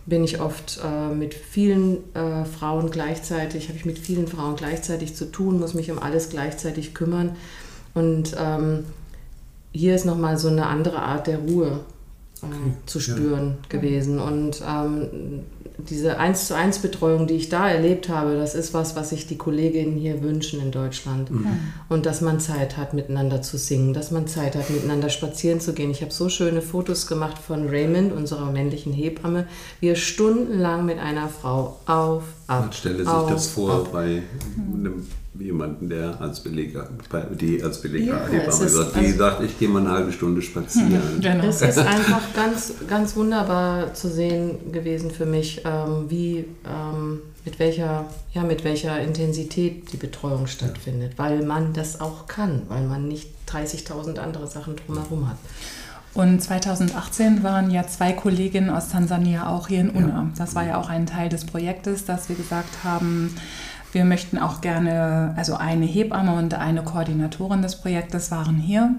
bin 0.09 0.23
ich 0.23 0.41
oft 0.41 0.81
äh, 0.83 1.13
mit 1.13 1.33
vielen 1.33 2.13
äh, 2.15 2.43
Frauen 2.45 2.89
gleichzeitig, 2.91 3.67
habe 3.67 3.77
ich 3.77 3.85
mit 3.85 3.99
vielen 3.99 4.27
Frauen 4.27 4.55
gleichzeitig 4.55 5.15
zu 5.15 5.31
tun, 5.31 5.59
muss 5.59 5.73
mich 5.73 5.91
um 5.91 5.99
alles 5.99 6.29
gleichzeitig 6.29 6.93
kümmern. 6.93 7.35
Und 7.93 8.35
ähm, 8.37 8.85
hier 9.71 9.95
ist 9.95 10.05
nochmal 10.05 10.37
so 10.37 10.47
eine 10.47 10.65
andere 10.65 11.01
Art 11.01 11.27
der 11.27 11.39
Ruhe 11.39 11.81
okay. 12.43 12.73
zu 12.85 12.99
spüren 12.99 13.57
ja. 13.61 13.77
gewesen. 13.77 14.19
Und 14.19 14.61
ähm, 14.67 15.41
diese 15.77 16.17
1 16.17 16.47
zu 16.47 16.55
1 16.55 16.79
Betreuung, 16.79 17.27
die 17.27 17.35
ich 17.35 17.49
da 17.49 17.69
erlebt 17.69 18.09
habe, 18.09 18.35
das 18.35 18.55
ist 18.55 18.73
was, 18.73 18.95
was 18.95 19.09
sich 19.09 19.27
die 19.27 19.37
Kolleginnen 19.37 19.95
hier 19.97 20.21
wünschen 20.21 20.61
in 20.61 20.71
Deutschland. 20.71 21.31
Mhm. 21.31 21.47
Und 21.87 22.05
dass 22.05 22.21
man 22.21 22.39
Zeit 22.39 22.77
hat, 22.77 22.93
miteinander 22.93 23.41
zu 23.41 23.57
singen, 23.57 23.93
dass 23.93 24.11
man 24.11 24.27
Zeit 24.27 24.55
hat, 24.55 24.69
miteinander 24.69 25.09
spazieren 25.09 25.61
zu 25.61 25.73
gehen. 25.73 25.91
Ich 25.91 26.01
habe 26.01 26.11
so 26.11 26.29
schöne 26.29 26.61
Fotos 26.61 27.07
gemacht 27.07 27.37
von 27.37 27.67
Raymond, 27.69 28.11
unserer 28.11 28.51
männlichen 28.51 28.93
Hebamme, 28.93 29.47
wie 29.79 29.87
er 29.87 29.95
stundenlang 29.95 30.85
mit 30.85 30.99
einer 30.99 31.29
Frau 31.29 31.79
auf, 31.85 32.23
ab, 32.47 32.61
Man 32.61 32.73
stelle 32.73 32.97
sich 32.99 33.07
auf, 33.07 33.29
das 33.29 33.47
vor 33.47 33.73
ab. 33.73 33.89
bei 33.91 34.23
einem 34.73 35.05
jemanden, 35.37 35.89
der 35.89 36.19
als 36.19 36.41
Beleger, 36.41 36.89
die 37.39 37.61
als 37.61 37.81
Beleger 37.81 38.17
ja, 38.17 38.27
Hebamme 38.27 38.67
sagt, 38.67 38.95
die 38.95 38.99
also, 38.99 39.17
sagt, 39.17 39.43
ich 39.43 39.59
gehe 39.59 39.69
mal 39.69 39.79
eine 39.79 39.91
halbe 39.91 40.11
Stunde 40.11 40.41
spazieren. 40.41 41.01
Genau. 41.21 41.45
Es 41.45 41.61
ist 41.61 41.77
einfach 41.77 42.33
ganz, 42.33 42.73
ganz 42.87 43.15
wunderbar 43.15 43.93
zu 43.93 44.09
sehen 44.09 44.71
gewesen 44.71 45.11
für 45.11 45.25
mich, 45.25 45.61
ähm, 45.65 46.05
wie, 46.09 46.45
ähm, 46.65 47.21
mit, 47.45 47.59
welcher, 47.59 48.05
ja, 48.33 48.43
mit 48.43 48.63
welcher 48.63 48.99
Intensität 48.99 49.91
die 49.91 49.97
Betreuung 49.97 50.47
stattfindet, 50.47 51.13
weil 51.17 51.43
man 51.43 51.73
das 51.73 52.01
auch 52.01 52.27
kann, 52.27 52.63
weil 52.67 52.85
man 52.87 53.07
nicht 53.07 53.29
30.000 53.47 54.17
andere 54.17 54.47
Sachen 54.47 54.75
drumherum 54.75 55.29
hat. 55.29 55.37
Und 56.13 56.41
2018 56.41 57.43
waren 57.43 57.69
ja 57.69 57.87
zwei 57.87 58.13
Kolleginnen 58.13 58.69
aus 58.69 58.89
Tansania 58.89 59.47
auch 59.47 59.67
hier 59.67 59.81
in 59.81 59.89
Unna. 59.91 60.07
Ja. 60.07 60.29
Das 60.37 60.55
war 60.55 60.65
ja 60.65 60.77
auch 60.79 60.89
ein 60.89 61.05
Teil 61.05 61.29
des 61.29 61.45
Projektes, 61.45 62.05
dass 62.05 62.29
wir 62.29 62.35
gesagt 62.35 62.83
haben, 62.83 63.35
wir 63.91 64.05
möchten 64.05 64.37
auch 64.37 64.61
gerne, 64.61 65.33
also 65.37 65.55
eine 65.55 65.85
Hebamme 65.85 66.33
und 66.35 66.53
eine 66.53 66.83
Koordinatorin 66.83 67.61
des 67.61 67.75
Projektes 67.77 68.31
waren 68.31 68.57
hier. 68.57 68.95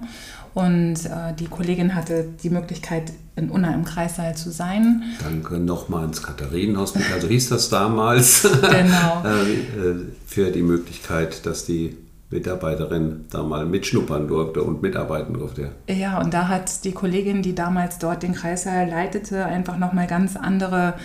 Und 0.53 1.05
äh, 1.05 1.33
die 1.39 1.45
Kollegin 1.45 1.95
hatte 1.95 2.25
die 2.43 2.49
Möglichkeit, 2.49 3.13
in 3.37 3.49
Unna 3.49 3.73
im 3.73 3.85
Kreissaal 3.85 4.35
zu 4.35 4.51
sein. 4.51 5.03
Danke 5.23 5.59
nochmal 5.59 6.05
ins 6.05 6.21
Katharinenhospital, 6.21 7.21
so 7.21 7.27
hieß 7.27 7.49
das 7.49 7.69
damals. 7.69 8.47
Genau. 8.61 9.23
Äh, 9.31 9.53
äh, 9.53 9.95
für 10.25 10.51
die 10.51 10.61
Möglichkeit, 10.61 11.45
dass 11.45 11.65
die 11.65 11.97
Mitarbeiterin 12.29 13.25
da 13.29 13.43
mal 13.43 13.65
mitschnuppern 13.65 14.27
durfte 14.27 14.63
und 14.63 14.81
mitarbeiten 14.81 15.33
durfte. 15.33 15.71
Ja, 15.87 16.19
und 16.19 16.33
da 16.33 16.47
hat 16.47 16.83
die 16.85 16.93
Kollegin, 16.93 17.41
die 17.41 17.53
damals 17.53 17.99
dort 17.99 18.23
den 18.23 18.33
Kreissaal 18.33 18.89
leitete, 18.89 19.45
einfach 19.45 19.77
nochmal 19.77 20.07
ganz 20.07 20.35
andere 20.35 20.95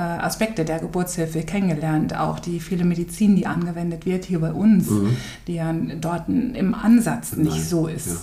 Aspekte 0.00 0.64
der 0.64 0.78
Geburtshilfe 0.78 1.42
kennengelernt, 1.42 2.16
auch 2.16 2.38
die 2.38 2.60
viele 2.60 2.84
Medizin, 2.84 3.36
die 3.36 3.46
angewendet 3.46 4.06
wird 4.06 4.24
hier 4.24 4.40
bei 4.40 4.52
uns, 4.52 4.90
mhm. 4.90 5.16
die 5.46 5.54
ja 5.54 5.72
dort 5.72 6.28
im 6.28 6.74
Ansatz 6.74 7.36
nicht 7.36 7.50
Nein. 7.50 7.62
so 7.62 7.86
ist. 7.86 8.08
Ja. 8.08 8.16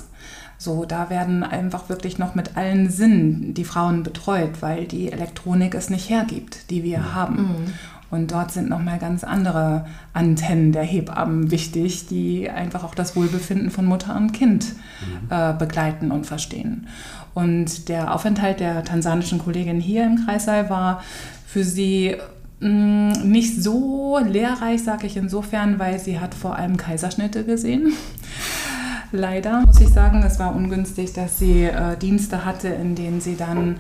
So, 0.57 0.85
da 0.85 1.09
werden 1.09 1.43
einfach 1.43 1.89
wirklich 1.89 2.19
noch 2.19 2.35
mit 2.35 2.55
allen 2.55 2.89
Sinnen 2.89 3.53
die 3.53 3.65
Frauen 3.65 4.03
betreut, 4.03 4.61
weil 4.61 4.85
die 4.85 5.11
Elektronik 5.11 5.75
es 5.75 5.89
nicht 5.89 6.09
hergibt, 6.09 6.69
die 6.69 6.83
wir 6.83 6.99
mhm. 6.99 7.15
haben. 7.15 7.35
Mhm. 7.35 7.73
Und 8.13 8.31
dort 8.31 8.51
sind 8.51 8.69
nochmal 8.69 8.99
ganz 8.99 9.23
andere 9.23 9.87
Antennen 10.13 10.71
der 10.71 10.83
Hebammen 10.83 11.49
wichtig, 11.49 12.05
die 12.05 12.47
einfach 12.47 12.83
auch 12.83 12.93
das 12.93 13.15
Wohlbefinden 13.15 13.71
von 13.71 13.85
Mutter 13.85 14.15
und 14.15 14.33
Kind 14.33 14.67
mhm. 14.67 15.31
äh, 15.31 15.53
begleiten 15.53 16.11
und 16.11 16.27
verstehen. 16.27 16.87
Und 17.33 17.89
der 17.89 18.13
Aufenthalt 18.13 18.59
der 18.59 18.83
tansanischen 18.83 19.39
Kollegin 19.39 19.79
hier 19.79 20.05
im 20.05 20.23
Kreissaal 20.23 20.69
war 20.69 21.01
für 21.53 21.63
sie 21.63 22.15
mm, 22.61 23.11
nicht 23.25 23.61
so 23.61 24.17
lehrreich, 24.17 24.83
sage 24.83 25.05
ich 25.05 25.17
insofern, 25.17 25.77
weil 25.77 25.99
sie 25.99 26.19
hat 26.19 26.33
vor 26.33 26.55
allem 26.55 26.77
Kaiserschnitte 26.77 27.43
gesehen. 27.43 27.93
Leider 29.11 29.61
muss 29.61 29.79
ich 29.79 29.89
sagen, 29.89 30.23
es 30.23 30.39
war 30.39 30.55
ungünstig, 30.55 31.13
dass 31.13 31.37
sie 31.37 31.65
äh, 31.65 31.95
Dienste 31.97 32.43
hatte, 32.43 32.69
in 32.69 32.95
denen 32.95 33.21
sie 33.21 33.37
dann 33.37 33.79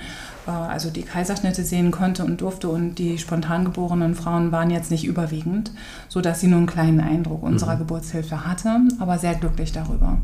also 0.51 0.89
die 0.89 1.03
Kaiserschnitte 1.03 1.63
sehen 1.63 1.91
konnte 1.91 2.25
und 2.25 2.41
durfte 2.41 2.69
und 2.69 2.95
die 2.95 3.17
spontan 3.17 3.65
geborenen 3.65 4.15
Frauen 4.15 4.51
waren 4.51 4.69
jetzt 4.69 4.91
nicht 4.91 5.05
überwiegend, 5.05 5.71
sodass 6.09 6.41
sie 6.41 6.47
nur 6.47 6.57
einen 6.57 6.67
kleinen 6.67 6.99
Eindruck 6.99 7.43
unserer 7.43 7.75
mhm. 7.75 7.79
Geburtshilfe 7.79 8.45
hatte, 8.45 8.81
aber 8.99 9.17
sehr 9.17 9.35
glücklich 9.35 9.71
darüber. 9.71 10.17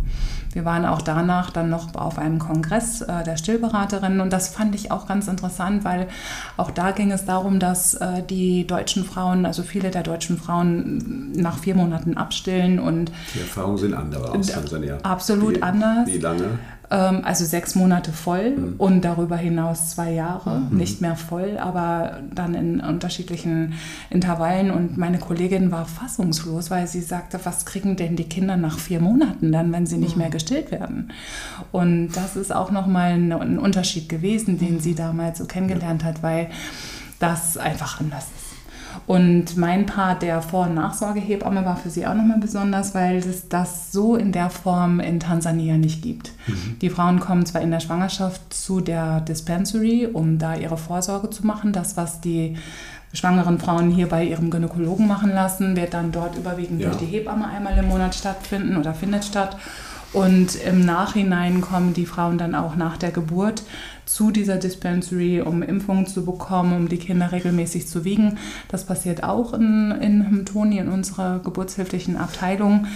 Wir 0.52 0.66
waren 0.66 0.86
auch 0.86 1.02
danach 1.02 1.52
dann 1.52 1.70
noch 1.70 1.94
auf 1.96 2.18
einem 2.18 2.40
Kongress 2.40 3.02
äh, 3.02 3.24
der 3.24 3.38
Stillberaterinnen 3.38 4.20
und 4.20 4.34
das 4.34 4.50
fand 4.50 4.76
ich 4.76 4.92
auch 4.92 5.08
ganz 5.08 5.28
interessant, 5.28 5.84
weil 5.86 6.08
auch 6.58 6.72
da 6.72 6.92
ging 6.92 7.12
es 7.12 7.26
darum, 7.26 7.60
dass 7.60 7.94
äh, 7.96 8.24
die 8.24 8.66
deutschen 8.66 9.06
Frauen, 9.06 9.46
also 9.46 9.64
viele 9.64 9.92
der 9.92 10.04
deutschen 10.04 10.38
Frauen 10.38 11.32
nach 11.34 11.60
vier 11.60 11.76
Monaten 11.76 12.18
abstillen 12.18 12.80
und 12.80 13.12
die 13.36 13.42
Erfahrungen 13.42 13.78
sind 13.78 13.94
andere 13.94 14.32
aus 14.32 14.48
Tansania. 14.48 14.98
Absolut 15.04 15.58
wie, 15.58 15.64
anders. 15.64 16.08
Wie 16.08 16.18
lange? 16.18 16.60
Ähm, 16.92 17.22
also 17.24 17.46
sechs 17.46 17.76
Monate 17.76 18.12
voll 18.12 18.52
mhm. 18.52 18.76
und 18.78 19.02
darüber 19.02 19.38
hinaus 19.38 19.92
zwei 19.92 20.12
Jahre, 20.12 20.60
mhm. 20.60 20.78
nicht 20.78 21.02
mehr 21.02 21.16
voll, 21.16 21.58
aber 21.60 22.20
dann 22.34 22.56
in 22.56 22.82
unterschiedlichen 22.82 23.74
Intervallen. 24.10 24.72
Und 24.72 24.98
meine 24.98 25.20
Kollegin 25.20 25.72
war 25.72 25.86
fassungslos, 25.86 26.72
weil 26.72 26.88
sie 26.88 27.02
sagte, 27.02 27.40
was 27.44 27.66
kriegen 27.66 27.96
denn 27.96 28.16
die 28.16 28.28
Kinder 28.28 28.58
nach 28.58 28.80
vier 28.80 29.02
Monaten 29.02 29.52
dann, 29.52 29.72
wenn 29.72 29.86
sie 29.86 29.98
nicht 29.98 30.16
mhm. 30.16 30.24
mehr 30.24 30.32
gestillt 30.32 30.72
werden? 30.72 31.12
Und 31.72 32.14
das 32.14 32.36
ist 32.36 32.54
auch 32.54 32.72
nochmal 32.72 33.14
ein, 33.14 33.32
ein 33.32 33.60
Unterschied 33.60 34.10
gewesen, 34.10 34.58
den 34.58 34.80
sie 34.80 34.96
damals 34.96 35.38
so 35.38 35.46
kennengelernt 35.46 36.04
hat, 36.04 36.24
weil 36.24 36.50
das 37.20 37.58
einfach 37.58 38.00
anders 38.00 38.26
ist. 38.36 38.49
Und 39.10 39.58
mein 39.58 39.88
Part 39.88 40.22
der 40.22 40.40
Vor- 40.40 40.68
und 40.68 40.76
Nachsorgehebamme 40.76 41.66
war 41.66 41.78
für 41.78 41.90
sie 41.90 42.06
auch 42.06 42.14
nochmal 42.14 42.38
besonders, 42.38 42.94
weil 42.94 43.18
es 43.18 43.50
das 43.50 43.92
so 43.92 44.16
in 44.16 44.32
der 44.32 44.52
Form 44.52 45.00
in 45.00 45.20
Tansania 45.20 45.80
nicht 45.80 46.04
gibt. 46.04 46.32
Mhm. 46.46 46.78
Die 46.80 46.92
Frauen 46.92 47.20
kommen 47.20 47.44
zwar 47.48 47.62
in 47.62 47.72
der 47.72 47.80
Schwangerschaft 47.80 48.54
zu 48.54 48.82
der 48.82 49.22
Dispensary, 49.22 50.06
um 50.14 50.38
da 50.38 50.54
ihre 50.54 50.78
Vorsorge 50.78 51.32
zu 51.32 51.44
machen. 51.44 51.74
Das, 51.74 51.98
was 51.98 52.22
die 52.22 52.56
schwangeren 53.12 53.58
Frauen 53.58 53.90
hier 53.90 54.08
bei 54.08 54.24
ihrem 54.24 54.52
Gynäkologen 54.52 55.08
machen 55.08 55.32
lassen, 55.32 55.76
wird 55.76 55.96
dann 55.96 56.12
dort 56.12 56.38
überwiegend 56.38 56.80
ja. 56.80 56.90
durch 56.90 57.00
die 57.00 57.08
Hebamme 57.08 57.48
einmal 57.48 57.76
im 57.80 57.88
Monat 57.88 58.14
stattfinden 58.14 58.78
oder 58.78 58.94
findet 58.94 59.26
statt. 59.26 59.58
Und 60.12 60.56
im 60.56 60.86
Nachhinein 60.86 61.62
kommen 61.62 61.94
die 61.94 62.06
Frauen 62.06 62.38
dann 62.38 62.56
auch 62.56 62.76
nach 62.76 62.98
der 62.98 63.12
Geburt 63.12 63.64
zu 64.06 64.32
dieser 64.32 64.58
Dispensary, 64.58 65.42
um 65.42 65.62
Impfungen 65.62 66.08
zu 66.08 66.26
bekommen, 66.26 66.74
um 66.76 66.90
die 66.90 66.98
Kinder 66.98 67.32
regelmäßig 67.32 67.88
zu 67.88 68.04
wiegen. 68.06 68.40
Das 68.70 68.86
passiert 68.86 69.24
auch 69.24 69.54
in, 69.54 69.92
in 70.02 70.46
Toni, 70.46 70.80
in 70.80 70.90
unserer 70.90 71.40
geburtshilflichen 71.40 72.18
Abteilung. 72.18 72.88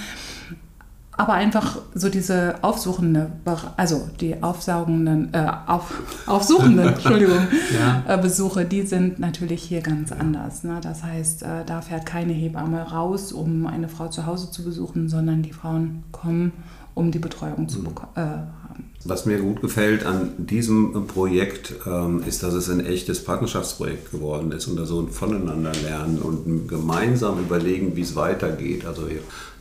Aber 1.16 1.34
einfach 1.34 1.78
so 1.94 2.10
diese 2.10 2.56
aufsuchende, 2.64 3.32
also 3.78 4.10
die 4.20 4.42
aufsaugenden, 4.42 5.32
äh, 5.32 5.46
auf, 5.68 5.94
aufsuchenden, 6.26 6.88
Entschuldigung, 6.94 7.48
ja. 7.78 8.16
äh, 8.16 8.18
Besuche, 8.18 8.66
die 8.66 8.82
sind 8.82 9.20
natürlich 9.20 9.62
hier 9.62 9.82
ganz 9.82 10.12
anders. 10.12 10.64
Ne? 10.64 10.80
Das 10.82 11.04
heißt, 11.04 11.44
äh, 11.44 11.66
da 11.68 11.82
fährt 11.82 12.08
keine 12.08 12.34
Hebamme 12.34 12.82
raus, 12.82 13.32
um 13.32 13.68
eine 13.68 13.90
Frau 13.90 14.08
zu 14.08 14.26
Hause 14.26 14.50
zu 14.50 14.64
besuchen, 14.64 15.08
sondern 15.08 15.44
die 15.44 15.54
Frauen 15.54 16.04
kommen, 16.12 16.52
um 16.96 17.12
die 17.12 17.20
Betreuung 17.20 17.68
zu 17.68 17.80
mhm. 17.80 17.88
äh, 18.16 18.20
haben. 18.20 18.92
Was 19.06 19.26
mir 19.26 19.40
gut 19.40 19.62
gefällt 19.62 20.06
an 20.06 20.32
diesem 20.38 21.08
Projekt 21.08 21.74
ähm, 21.86 22.24
ist, 22.26 22.42
dass 22.42 22.54
es 22.54 22.70
ein 22.70 22.86
echtes 22.86 23.24
Partnerschaftsprojekt 23.24 24.12
geworden 24.12 24.52
ist 24.52 24.68
und 24.68 24.78
da 24.78 24.86
so 24.86 25.02
ein 25.02 25.10
Voneinander 25.10 25.74
lernen 25.84 26.20
und 26.20 26.68
gemeinsam 26.68 27.40
überlegen, 27.40 27.96
wie 27.96 28.02
es 28.02 28.16
weitergeht. 28.16 28.86
Also 28.86 29.08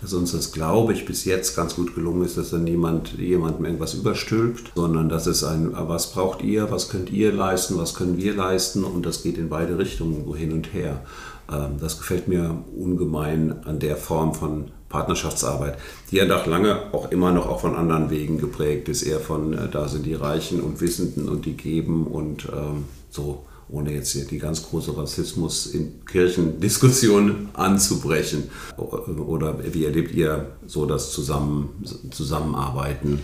dass 0.00 0.12
uns 0.14 0.32
das, 0.32 0.52
glaube 0.52 0.92
ich, 0.92 1.06
bis 1.06 1.24
jetzt 1.24 1.54
ganz 1.54 1.76
gut 1.76 1.94
gelungen 1.94 2.24
ist, 2.24 2.36
dass 2.36 2.50
dann 2.50 2.64
niemand 2.64 3.18
jemandem 3.18 3.64
irgendwas 3.64 3.94
überstülpt, 3.94 4.72
sondern 4.74 5.08
dass 5.08 5.26
es 5.26 5.44
ein, 5.44 5.72
was 5.72 6.12
braucht 6.12 6.42
ihr, 6.42 6.70
was 6.70 6.88
könnt 6.88 7.10
ihr 7.10 7.32
leisten, 7.32 7.78
was 7.78 7.94
können 7.94 8.16
wir 8.16 8.34
leisten 8.34 8.82
und 8.84 9.06
das 9.06 9.22
geht 9.22 9.38
in 9.38 9.48
beide 9.48 9.78
Richtungen 9.78 10.24
so 10.24 10.34
hin 10.34 10.52
und 10.52 10.72
her. 10.72 11.04
Ähm, 11.50 11.76
das 11.80 11.98
gefällt 11.98 12.26
mir 12.26 12.64
ungemein 12.76 13.64
an 13.64 13.78
der 13.78 13.96
Form 13.96 14.34
von 14.34 14.72
Partnerschaftsarbeit, 14.92 15.78
die 16.10 16.16
ja 16.16 16.26
doch 16.26 16.46
lange 16.46 16.92
auch 16.92 17.10
immer 17.10 17.32
noch 17.32 17.48
auch 17.48 17.60
von 17.60 17.74
anderen 17.74 18.10
Wegen 18.10 18.38
geprägt 18.38 18.88
ist, 18.88 19.02
eher 19.02 19.18
von 19.18 19.54
äh, 19.54 19.68
da 19.68 19.88
sind 19.88 20.06
die 20.06 20.14
Reichen 20.14 20.60
und 20.60 20.80
Wissenden 20.80 21.28
und 21.28 21.46
die 21.46 21.56
geben 21.56 22.06
und 22.06 22.46
ähm, 22.52 22.84
so, 23.10 23.44
ohne 23.68 23.92
jetzt 23.92 24.12
hier 24.12 24.26
die 24.26 24.38
ganz 24.38 24.62
große 24.68 24.96
Rassismus 24.96 25.66
in 25.66 26.04
Kirchendiskussionen 26.04 27.48
anzubrechen. 27.54 28.50
Oder 28.76 29.56
wie 29.72 29.86
erlebt 29.86 30.12
ihr 30.14 30.52
so 30.66 30.84
das 30.84 31.10
Zusammen, 31.10 31.82
Zusammenarbeiten? 32.10 33.20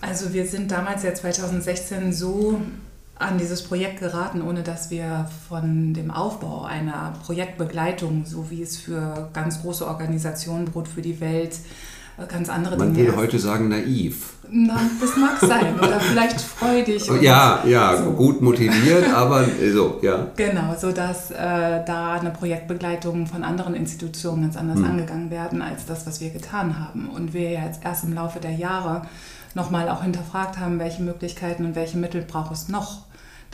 Also 0.00 0.32
wir 0.32 0.46
sind 0.46 0.70
damals 0.70 1.04
ja 1.04 1.14
2016 1.14 2.12
so 2.12 2.60
an 3.18 3.38
dieses 3.38 3.62
Projekt 3.62 4.00
geraten, 4.00 4.42
ohne 4.42 4.62
dass 4.62 4.90
wir 4.90 5.28
von 5.48 5.94
dem 5.94 6.10
Aufbau 6.10 6.64
einer 6.64 7.14
Projektbegleitung, 7.24 8.24
so 8.26 8.50
wie 8.50 8.62
es 8.62 8.76
für 8.76 9.30
ganz 9.32 9.62
große 9.62 9.86
Organisationen, 9.86 10.66
Brot 10.66 10.86
für 10.86 11.00
die 11.00 11.18
Welt, 11.20 11.58
äh, 12.18 12.26
ganz 12.26 12.50
andere 12.50 12.76
Man 12.76 12.92
Dinge. 12.92 13.08
Man 13.08 13.16
würde 13.16 13.22
heute 13.22 13.38
sagen 13.38 13.68
naiv. 13.68 14.34
Na, 14.48 14.78
das 15.00 15.16
mag 15.16 15.40
sein 15.40 15.78
oder 15.78 15.98
vielleicht 15.98 16.40
freudig. 16.40 17.10
ja, 17.20 17.64
ja, 17.66 17.96
so. 17.96 18.12
gut 18.12 18.42
motiviert, 18.42 19.12
aber 19.12 19.44
so, 19.72 19.98
ja. 20.02 20.28
Genau, 20.36 20.76
so 20.78 20.92
dass 20.92 21.30
äh, 21.30 21.34
da 21.84 22.14
eine 22.20 22.30
Projektbegleitung 22.30 23.26
von 23.26 23.42
anderen 23.42 23.74
Institutionen 23.74 24.42
ganz 24.42 24.56
anders 24.56 24.78
hm. 24.78 24.84
angegangen 24.84 25.30
werden 25.30 25.62
als 25.62 25.86
das, 25.86 26.06
was 26.06 26.20
wir 26.20 26.30
getan 26.30 26.78
haben. 26.78 27.08
Und 27.08 27.32
wir 27.32 27.50
ja 27.50 27.64
jetzt 27.64 27.80
erst 27.82 28.04
im 28.04 28.12
Laufe 28.12 28.38
der 28.38 28.52
Jahre 28.52 29.02
nochmal 29.56 29.88
auch 29.88 30.02
hinterfragt 30.02 30.58
haben, 30.58 30.78
welche 30.78 31.02
Möglichkeiten 31.02 31.64
und 31.64 31.74
welche 31.74 31.96
Mittel 31.96 32.22
braucht 32.22 32.52
es 32.52 32.68
noch, 32.68 33.05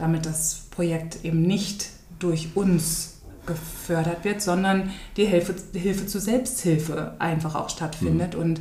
damit 0.03 0.27
das 0.27 0.67
Projekt 0.73 1.25
eben 1.25 1.43
nicht 1.43 1.91
durch 2.19 2.49
uns 2.57 3.21
gefördert 3.47 4.25
wird, 4.25 4.43
sondern 4.43 4.91
die 5.17 5.25
Hilfe, 5.27 5.55
Hilfe 5.73 6.07
zur 6.07 6.21
Selbsthilfe 6.21 7.15
einfach 7.21 7.55
auch 7.55 7.71
stattfindet. 7.71 8.35
Mhm. 8.35 8.41
Und 8.41 8.61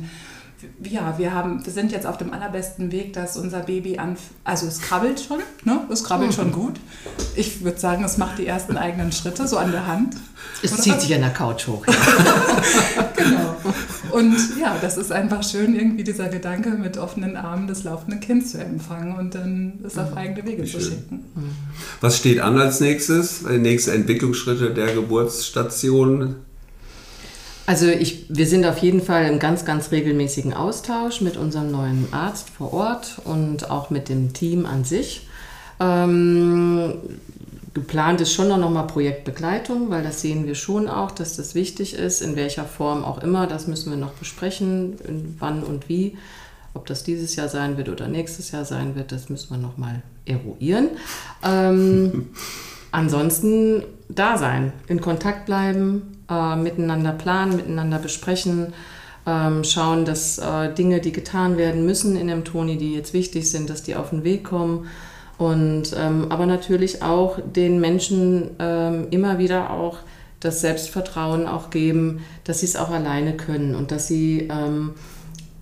ja, 0.82 1.18
wir, 1.18 1.32
haben, 1.32 1.64
wir 1.64 1.72
sind 1.72 1.92
jetzt 1.92 2.06
auf 2.06 2.18
dem 2.18 2.32
allerbesten 2.32 2.92
Weg, 2.92 3.12
dass 3.12 3.36
unser 3.36 3.60
Baby 3.60 3.98
an, 3.98 4.16
also 4.44 4.66
es 4.66 4.80
krabbelt 4.80 5.20
schon, 5.20 5.38
ne? 5.64 5.80
es 5.90 6.04
krabbelt 6.04 6.30
mhm. 6.30 6.34
schon 6.34 6.52
gut. 6.52 6.80
Ich 7.36 7.62
würde 7.62 7.78
sagen, 7.78 8.04
es 8.04 8.18
macht 8.18 8.38
die 8.38 8.46
ersten 8.46 8.76
eigenen 8.76 9.12
Schritte 9.12 9.46
so 9.46 9.58
an 9.58 9.72
der 9.72 9.86
Hand. 9.86 10.16
Es 10.62 10.72
Oder? 10.72 10.82
zieht 10.82 11.00
sich 11.00 11.14
an 11.14 11.22
der 11.22 11.30
Couch 11.30 11.66
hoch. 11.66 11.84
genau. 13.16 13.56
Und 14.12 14.36
ja, 14.60 14.76
das 14.80 14.98
ist 14.98 15.10
einfach 15.10 15.42
schön, 15.42 15.74
irgendwie 15.74 16.04
dieser 16.04 16.28
Gedanke 16.28 16.70
mit 16.70 16.98
offenen 16.98 17.36
Armen 17.36 17.66
das 17.66 17.84
laufende 17.84 18.18
Kind 18.18 18.46
zu 18.46 18.58
empfangen 18.58 19.16
und 19.16 19.34
dann 19.34 19.80
es 19.84 19.96
auf 19.98 20.16
eigene 20.16 20.46
Wege 20.46 20.64
zu 20.64 20.80
schicken. 20.80 21.24
Was 22.00 22.18
steht 22.18 22.40
an 22.40 22.58
als 22.58 22.80
nächstes? 22.80 23.42
Nächste 23.42 23.92
Entwicklungsschritte 23.92 24.74
der 24.74 24.94
Geburtsstation? 24.94 26.36
Also 27.66 27.86
ich, 27.86 28.26
wir 28.28 28.46
sind 28.46 28.66
auf 28.66 28.78
jeden 28.78 29.00
Fall 29.00 29.26
im 29.26 29.38
ganz, 29.38 29.64
ganz 29.64 29.92
regelmäßigen 29.92 30.52
Austausch 30.52 31.20
mit 31.20 31.36
unserem 31.36 31.70
neuen 31.70 32.08
Arzt 32.12 32.50
vor 32.50 32.72
Ort 32.72 33.20
und 33.24 33.70
auch 33.70 33.90
mit 33.90 34.08
dem 34.08 34.32
Team 34.32 34.66
an 34.66 34.84
sich. 34.84 35.28
Ähm, 35.78 36.94
Geplant 37.74 38.20
ist 38.20 38.32
schon 38.32 38.48
noch 38.48 38.70
mal 38.70 38.82
Projektbegleitung, 38.82 39.88
weil 39.88 40.02
das 40.02 40.20
sehen 40.20 40.46
wir 40.46 40.54
schon 40.54 40.88
auch, 40.88 41.10
dass 41.10 41.36
das 41.36 41.54
wichtig 41.54 41.94
ist, 41.94 42.20
in 42.20 42.36
welcher 42.36 42.64
Form 42.64 43.04
auch 43.04 43.22
immer. 43.22 43.46
Das 43.46 43.66
müssen 43.66 43.90
wir 43.90 43.96
noch 43.96 44.12
besprechen, 44.12 44.96
wann 45.38 45.62
und 45.62 45.88
wie. 45.88 46.18
Ob 46.74 46.86
das 46.86 47.04
dieses 47.04 47.36
Jahr 47.36 47.48
sein 47.48 47.76
wird 47.76 47.88
oder 47.88 48.08
nächstes 48.08 48.50
Jahr 48.50 48.64
sein 48.64 48.94
wird, 48.94 49.12
das 49.12 49.28
müssen 49.28 49.50
wir 49.50 49.58
noch 49.58 49.78
mal 49.78 50.02
eruieren. 50.26 50.88
Ähm, 51.42 52.30
ansonsten 52.90 53.84
da 54.08 54.36
sein, 54.36 54.72
in 54.88 55.00
Kontakt 55.00 55.46
bleiben, 55.46 56.21
äh, 56.32 56.56
miteinander 56.56 57.12
planen, 57.12 57.56
miteinander 57.56 57.98
besprechen, 57.98 58.72
ähm, 59.26 59.64
schauen, 59.64 60.04
dass 60.04 60.38
äh, 60.38 60.72
Dinge, 60.72 61.00
die 61.00 61.12
getan 61.12 61.56
werden 61.56 61.84
müssen 61.84 62.16
in 62.16 62.28
dem 62.28 62.44
Toni, 62.44 62.78
die 62.78 62.94
jetzt 62.94 63.12
wichtig 63.12 63.50
sind, 63.50 63.68
dass 63.70 63.82
die 63.82 63.94
auf 63.94 64.10
den 64.10 64.24
Weg 64.24 64.44
kommen 64.44 64.86
und 65.38 65.94
ähm, 65.96 66.26
aber 66.30 66.46
natürlich 66.46 67.02
auch 67.02 67.38
den 67.40 67.80
Menschen 67.80 68.50
ähm, 68.58 69.08
immer 69.10 69.38
wieder 69.38 69.70
auch 69.70 69.98
das 70.40 70.60
Selbstvertrauen 70.60 71.46
auch 71.46 71.70
geben, 71.70 72.24
dass 72.44 72.60
sie 72.60 72.66
es 72.66 72.76
auch 72.76 72.90
alleine 72.90 73.36
können 73.36 73.74
und 73.74 73.90
dass 73.92 74.08
sie 74.08 74.48
ähm, 74.50 74.94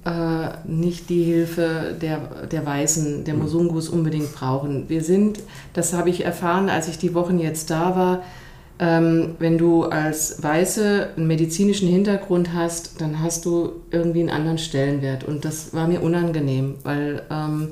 äh, 0.04 0.66
nicht 0.66 1.10
die 1.10 1.24
Hilfe 1.24 1.96
der, 2.00 2.46
der 2.50 2.64
Weißen, 2.64 3.24
der 3.24 3.34
Musungus 3.34 3.88
unbedingt 3.88 4.34
brauchen. 4.34 4.88
Wir 4.88 5.04
sind, 5.04 5.40
das 5.74 5.92
habe 5.92 6.08
ich 6.08 6.24
erfahren, 6.24 6.70
als 6.70 6.88
ich 6.88 6.98
die 6.98 7.14
Wochen 7.14 7.38
jetzt 7.38 7.70
da 7.70 7.94
war, 7.96 8.22
ähm, 8.80 9.36
wenn 9.38 9.58
du 9.58 9.84
als 9.84 10.42
Weiße 10.42 11.10
einen 11.14 11.26
medizinischen 11.26 11.86
Hintergrund 11.86 12.54
hast, 12.54 12.98
dann 13.00 13.20
hast 13.20 13.44
du 13.44 13.72
irgendwie 13.90 14.20
einen 14.20 14.30
anderen 14.30 14.56
Stellenwert. 14.56 15.22
Und 15.22 15.44
das 15.44 15.74
war 15.74 15.86
mir 15.86 16.00
unangenehm, 16.00 16.76
weil 16.82 17.22
ähm, 17.30 17.68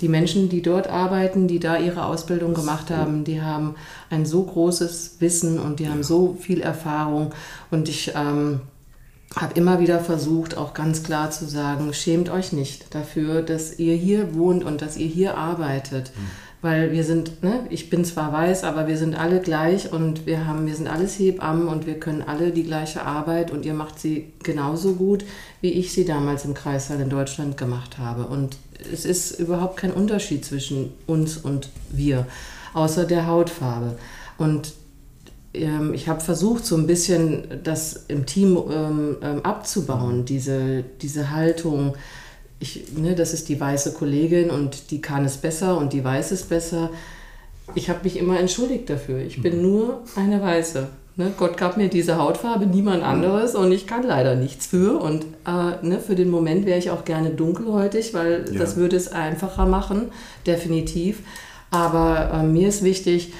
die 0.00 0.08
Menschen, 0.08 0.48
die 0.48 0.62
dort 0.62 0.86
arbeiten, 0.86 1.48
die 1.48 1.58
da 1.58 1.76
ihre 1.76 2.04
Ausbildung 2.06 2.54
gemacht 2.54 2.90
haben, 2.90 3.24
die 3.24 3.42
haben 3.42 3.74
ein 4.10 4.26
so 4.26 4.44
großes 4.44 5.16
Wissen 5.18 5.58
und 5.58 5.80
die 5.80 5.88
haben 5.88 6.04
so 6.04 6.36
viel 6.40 6.60
Erfahrung. 6.60 7.32
Und 7.72 7.88
ich 7.88 8.12
ähm, 8.14 8.60
habe 9.34 9.54
immer 9.54 9.80
wieder 9.80 9.98
versucht, 9.98 10.56
auch 10.56 10.72
ganz 10.72 11.02
klar 11.02 11.32
zu 11.32 11.46
sagen, 11.46 11.92
schämt 11.92 12.30
euch 12.30 12.52
nicht 12.52 12.94
dafür, 12.94 13.42
dass 13.42 13.80
ihr 13.80 13.96
hier 13.96 14.36
wohnt 14.36 14.62
und 14.62 14.82
dass 14.82 14.96
ihr 14.96 15.08
hier 15.08 15.36
arbeitet. 15.36 16.12
Weil 16.64 16.92
wir 16.92 17.04
sind, 17.04 17.42
ne, 17.42 17.66
ich 17.68 17.90
bin 17.90 18.06
zwar 18.06 18.32
weiß, 18.32 18.64
aber 18.64 18.86
wir 18.86 18.96
sind 18.96 19.20
alle 19.20 19.40
gleich 19.40 19.92
und 19.92 20.24
wir 20.24 20.46
haben, 20.46 20.66
wir 20.66 20.74
sind 20.74 20.88
alles 20.88 21.18
Hebammen 21.18 21.68
und 21.68 21.84
wir 21.84 22.00
können 22.00 22.22
alle 22.22 22.52
die 22.52 22.62
gleiche 22.62 23.02
Arbeit 23.02 23.50
und 23.50 23.66
ihr 23.66 23.74
macht 23.74 24.00
sie 24.00 24.32
genauso 24.42 24.94
gut, 24.94 25.26
wie 25.60 25.72
ich 25.72 25.92
sie 25.92 26.06
damals 26.06 26.46
im 26.46 26.54
Kreissaal 26.54 27.02
in 27.02 27.10
Deutschland 27.10 27.58
gemacht 27.58 27.98
habe. 27.98 28.24
Und 28.28 28.56
es 28.90 29.04
ist 29.04 29.38
überhaupt 29.38 29.76
kein 29.76 29.92
Unterschied 29.92 30.42
zwischen 30.42 30.94
uns 31.06 31.36
und 31.36 31.68
wir, 31.90 32.26
außer 32.72 33.04
der 33.04 33.26
Hautfarbe. 33.26 33.98
Und 34.38 34.72
ähm, 35.52 35.92
ich 35.92 36.08
habe 36.08 36.20
versucht, 36.22 36.64
so 36.64 36.76
ein 36.76 36.86
bisschen 36.86 37.60
das 37.62 38.06
im 38.08 38.24
Team 38.24 38.56
ähm, 38.56 39.16
ähm, 39.20 39.42
abzubauen, 39.42 40.24
diese, 40.24 40.82
diese 41.02 41.30
Haltung, 41.30 41.94
ich, 42.60 42.92
ne, 42.96 43.14
das 43.14 43.34
ist 43.34 43.48
die 43.48 43.60
weiße 43.60 43.92
Kollegin 43.92 44.50
und 44.50 44.90
die 44.90 45.00
kann 45.00 45.24
es 45.24 45.36
besser 45.36 45.76
und 45.76 45.92
die 45.92 46.04
weiß 46.04 46.30
es 46.30 46.44
besser. 46.44 46.90
Ich 47.74 47.88
habe 47.88 48.00
mich 48.04 48.18
immer 48.18 48.38
entschuldigt 48.38 48.88
dafür. 48.90 49.18
Ich 49.18 49.40
bin 49.40 49.62
nur 49.62 50.02
eine 50.16 50.40
Weiße. 50.40 50.88
Ne? 51.16 51.32
Gott 51.36 51.56
gab 51.56 51.76
mir 51.76 51.88
diese 51.88 52.18
Hautfarbe, 52.18 52.66
niemand 52.66 53.02
anderes 53.02 53.54
und 53.54 53.70
ich 53.72 53.86
kann 53.86 54.02
leider 54.02 54.34
nichts 54.34 54.66
für. 54.66 55.00
Und 55.00 55.24
äh, 55.46 55.86
ne, 55.86 56.00
für 56.00 56.14
den 56.14 56.30
Moment 56.30 56.66
wäre 56.66 56.78
ich 56.78 56.90
auch 56.90 57.04
gerne 57.04 57.30
dunkelhäutig, 57.30 58.14
weil 58.14 58.44
ja. 58.50 58.58
das 58.58 58.76
würde 58.76 58.96
es 58.96 59.12
einfacher 59.12 59.66
machen, 59.66 60.10
definitiv. 60.46 61.20
Aber 61.70 62.30
äh, 62.32 62.42
mir 62.42 62.68
ist 62.68 62.82
wichtig, 62.82 63.32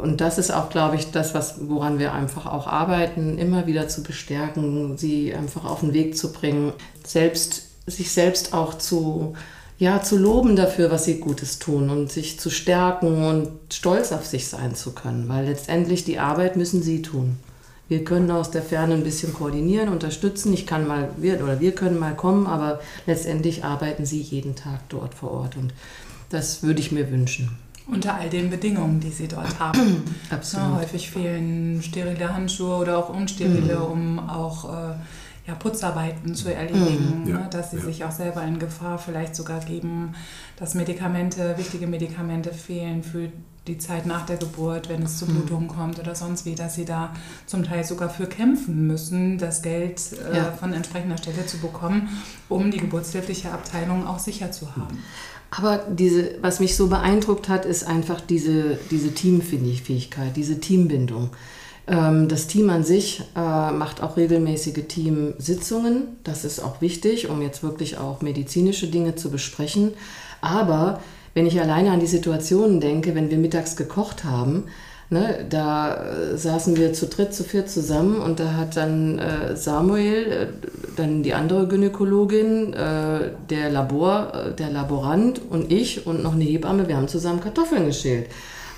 und 0.00 0.20
das 0.20 0.38
ist 0.38 0.50
auch, 0.50 0.68
glaube 0.68 0.96
ich, 0.96 1.10
das, 1.10 1.34
was, 1.34 1.56
woran 1.68 1.98
wir 1.98 2.12
einfach 2.12 2.46
auch 2.46 2.66
arbeiten, 2.66 3.38
immer 3.38 3.66
wieder 3.66 3.88
zu 3.88 4.02
bestärken, 4.02 4.96
sie 4.98 5.34
einfach 5.34 5.64
auf 5.64 5.80
den 5.80 5.94
Weg 5.94 6.16
zu 6.16 6.32
bringen, 6.32 6.72
selbst, 7.04 7.65
sich 7.86 8.10
selbst 8.10 8.52
auch 8.52 8.74
zu, 8.74 9.34
ja, 9.78 10.02
zu 10.02 10.16
loben 10.16 10.56
dafür, 10.56 10.90
was 10.90 11.04
sie 11.04 11.20
Gutes 11.20 11.58
tun 11.58 11.90
und 11.90 12.10
sich 12.10 12.38
zu 12.40 12.50
stärken 12.50 13.24
und 13.24 13.48
stolz 13.72 14.12
auf 14.12 14.26
sich 14.26 14.48
sein 14.48 14.74
zu 14.74 14.92
können, 14.92 15.28
weil 15.28 15.46
letztendlich 15.46 16.04
die 16.04 16.18
Arbeit 16.18 16.56
müssen 16.56 16.82
sie 16.82 17.02
tun. 17.02 17.36
Wir 17.88 18.02
können 18.02 18.30
aus 18.32 18.50
der 18.50 18.62
Ferne 18.62 18.94
ein 18.94 19.04
bisschen 19.04 19.32
koordinieren, 19.32 19.88
unterstützen. 19.88 20.52
Ich 20.52 20.66
kann 20.66 20.88
mal, 20.88 21.10
wir 21.18 21.42
oder 21.42 21.60
wir 21.60 21.72
können 21.72 22.00
mal 22.00 22.16
kommen, 22.16 22.46
aber 22.46 22.80
letztendlich 23.06 23.64
arbeiten 23.64 24.04
sie 24.04 24.20
jeden 24.20 24.56
Tag 24.56 24.80
dort 24.88 25.14
vor 25.14 25.30
Ort 25.30 25.56
und 25.56 25.72
das 26.30 26.64
würde 26.64 26.80
ich 26.80 26.90
mir 26.90 27.10
wünschen. 27.12 27.56
Unter 27.86 28.16
all 28.16 28.28
den 28.28 28.50
Bedingungen, 28.50 28.98
die 28.98 29.10
sie 29.10 29.28
dort 29.28 29.60
haben. 29.60 30.02
Absolut. 30.30 30.66
Ja, 30.66 30.80
häufig 30.80 31.08
fehlen 31.08 31.80
sterile 31.80 32.34
Handschuhe 32.34 32.78
oder 32.78 32.98
auch 32.98 33.10
unsterile, 33.10 33.76
mhm. 33.76 33.84
um 33.84 34.18
auch 34.28 34.64
äh, 34.64 34.94
ja, 35.46 35.54
Putzarbeiten 35.54 36.34
zu 36.34 36.52
erledigen, 36.52 37.22
mhm. 37.24 37.32
ne, 37.32 37.48
dass 37.50 37.70
sie 37.70 37.76
ja. 37.76 37.82
sich 37.84 38.04
auch 38.04 38.10
selber 38.10 38.42
in 38.42 38.58
Gefahr 38.58 38.98
vielleicht 38.98 39.36
sogar 39.36 39.60
geben, 39.60 40.14
dass 40.56 40.74
Medikamente, 40.74 41.56
wichtige 41.56 41.86
Medikamente 41.86 42.52
fehlen 42.52 43.02
für 43.02 43.30
die 43.68 43.78
Zeit 43.78 44.06
nach 44.06 44.26
der 44.26 44.36
Geburt, 44.36 44.88
wenn 44.88 45.02
es 45.02 45.18
zu 45.18 45.26
mhm. 45.26 45.34
Blutungen 45.34 45.68
kommt 45.68 45.98
oder 45.98 46.14
sonst 46.14 46.46
wie, 46.46 46.54
dass 46.54 46.74
sie 46.74 46.84
da 46.84 47.12
zum 47.46 47.64
Teil 47.64 47.84
sogar 47.84 48.10
für 48.10 48.26
kämpfen 48.26 48.86
müssen, 48.86 49.38
das 49.38 49.62
Geld 49.62 50.00
äh, 50.32 50.36
ja. 50.36 50.52
von 50.52 50.72
entsprechender 50.72 51.18
Stelle 51.18 51.46
zu 51.46 51.58
bekommen, 51.58 52.08
um 52.48 52.70
die 52.70 52.78
geburtshilfliche 52.78 53.52
Abteilung 53.52 54.06
auch 54.06 54.18
sicher 54.18 54.50
zu 54.52 54.76
haben. 54.76 54.98
Aber 55.50 55.78
diese, 55.88 56.42
was 56.42 56.60
mich 56.60 56.76
so 56.76 56.88
beeindruckt 56.88 57.48
hat, 57.48 57.64
ist 57.64 57.84
einfach 57.84 58.20
diese, 58.20 58.78
diese 58.90 59.14
Teamfähigkeit, 59.14 60.36
diese 60.36 60.60
Teambindung. 60.60 61.30
Ähm, 61.88 62.28
das 62.28 62.46
Team 62.46 62.70
an 62.70 62.84
sich 62.84 63.22
äh, 63.36 63.70
macht 63.70 64.02
auch 64.02 64.16
regelmäßige 64.16 64.86
Teamsitzungen. 64.88 66.18
Das 66.24 66.44
ist 66.44 66.60
auch 66.60 66.80
wichtig, 66.80 67.28
um 67.28 67.42
jetzt 67.42 67.62
wirklich 67.62 67.98
auch 67.98 68.22
medizinische 68.22 68.88
Dinge 68.88 69.14
zu 69.14 69.30
besprechen. 69.30 69.92
Aber 70.40 71.00
wenn 71.34 71.46
ich 71.46 71.60
alleine 71.60 71.90
an 71.90 72.00
die 72.00 72.06
Situationen 72.06 72.80
denke, 72.80 73.14
wenn 73.14 73.30
wir 73.30 73.38
mittags 73.38 73.76
gekocht 73.76 74.24
haben, 74.24 74.64
Ne, 75.08 75.46
da 75.48 76.04
äh, 76.04 76.36
saßen 76.36 76.76
wir 76.76 76.92
zu 76.92 77.06
dritt, 77.06 77.32
zu 77.32 77.44
viert 77.44 77.70
zusammen 77.70 78.16
und 78.20 78.40
da 78.40 78.54
hat 78.54 78.76
dann 78.76 79.20
äh, 79.20 79.54
Samuel, 79.54 80.32
äh, 80.32 80.46
dann 80.96 81.22
die 81.22 81.32
andere 81.32 81.68
Gynäkologin, 81.68 82.72
äh, 82.72 83.30
der 83.48 83.70
Labor, 83.70 84.32
äh, 84.34 84.52
der 84.52 84.70
Laborant 84.70 85.40
und 85.48 85.70
ich 85.70 86.08
und 86.08 86.24
noch 86.24 86.34
eine 86.34 86.42
Hebamme, 86.42 86.88
wir 86.88 86.96
haben 86.96 87.06
zusammen 87.06 87.40
Kartoffeln 87.40 87.86
geschält. 87.86 88.26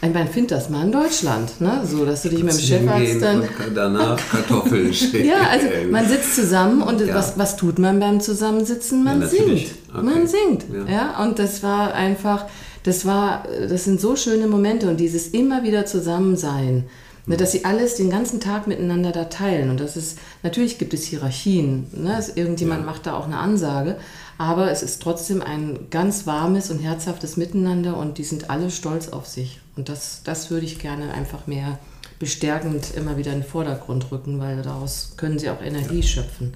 Ich 0.01 0.15
meine, 0.15 0.29
find 0.29 0.51
das 0.53 0.71
mal 0.71 0.85
in 0.85 0.93
Deutschland, 0.93 1.61
ne? 1.61 1.83
So, 1.85 2.05
dass 2.05 2.23
du 2.23 2.29
dich 2.29 2.45
mit 2.45 2.53
dem 2.53 2.61
Chefarzt 2.61 3.21
dann. 3.21 3.41
Und 3.41 3.49
danach 3.75 4.17
Kartoffeln 4.31 4.95
schälen. 4.95 5.27
ja, 5.27 5.49
also 5.51 5.67
man 5.91 6.07
sitzt 6.07 6.37
zusammen 6.37 6.83
und 6.83 7.01
ja. 7.01 7.15
was, 7.15 7.37
was 7.37 7.57
tut 7.57 7.81
man 7.81 7.99
beim 7.99 8.21
Zusammensitzen? 8.21 9.03
Man 9.03 9.23
ja, 9.23 9.27
singt. 9.27 9.67
Okay. 9.93 10.03
Man 10.03 10.27
singt. 10.29 10.67
Ja. 10.73 10.93
ja, 10.93 11.23
und 11.25 11.41
das 11.41 11.63
war 11.65 11.95
einfach 11.95 12.47
das 12.89 13.05
war, 13.05 13.45
das 13.69 13.85
sind 13.85 14.01
so 14.01 14.17
schöne 14.17 14.47
Momente 14.47 14.89
und 14.89 14.99
dieses 14.99 15.29
immer 15.29 15.63
wieder 15.63 15.85
Zusammensein, 15.85 16.85
ne, 17.29 17.37
dass 17.37 17.53
sie 17.53 17.65
alles 17.65 17.95
den 17.95 18.11
ganzen 18.11 18.41
Tag 18.41 18.67
miteinander 18.67 19.13
da 19.13 19.25
teilen. 19.25 19.71
Und 19.71 19.81
das 19.81 19.97
ist, 19.97 20.19
natürlich 20.43 20.79
gibt 20.79 20.95
es 20.95 21.05
Hierarchien, 21.05 21.87
ne, 21.93 22.25
irgendjemand 22.35 22.81
ja. 22.81 22.87
macht 22.87 23.07
da 23.07 23.17
auch 23.17 23.27
eine 23.27 23.39
Ansage, 23.39 23.97
aber 24.39 24.71
es 24.71 24.83
ist 24.83 25.03
trotzdem 25.03 25.43
ein 25.43 25.87
ganz 25.91 26.27
warmes 26.27 26.71
und 26.71 26.79
herzhaftes 26.79 27.37
Miteinander 27.37 27.97
und 27.97 28.19
die 28.19 28.25
sind 28.25 28.51
alle 28.51 28.71
stolz 28.71 29.09
auf 29.09 29.27
sich. 29.27 29.61
Und 29.77 29.89
das, 29.89 30.23
das 30.25 30.51
würde 30.51 30.67
ich 30.67 30.79
gerne 30.79 31.13
einfach 31.13 31.47
mehr 31.47 31.79
bestärkend 32.19 32.95
immer 32.97 33.17
wieder 33.17 33.33
in 33.33 33.41
den 33.41 33.49
Vordergrund 33.49 34.11
rücken, 34.11 34.41
weil 34.41 34.63
daraus 34.63 35.13
können 35.17 35.39
sie 35.39 35.51
auch 35.51 35.63
Energie 35.63 36.03
schöpfen. 36.03 36.55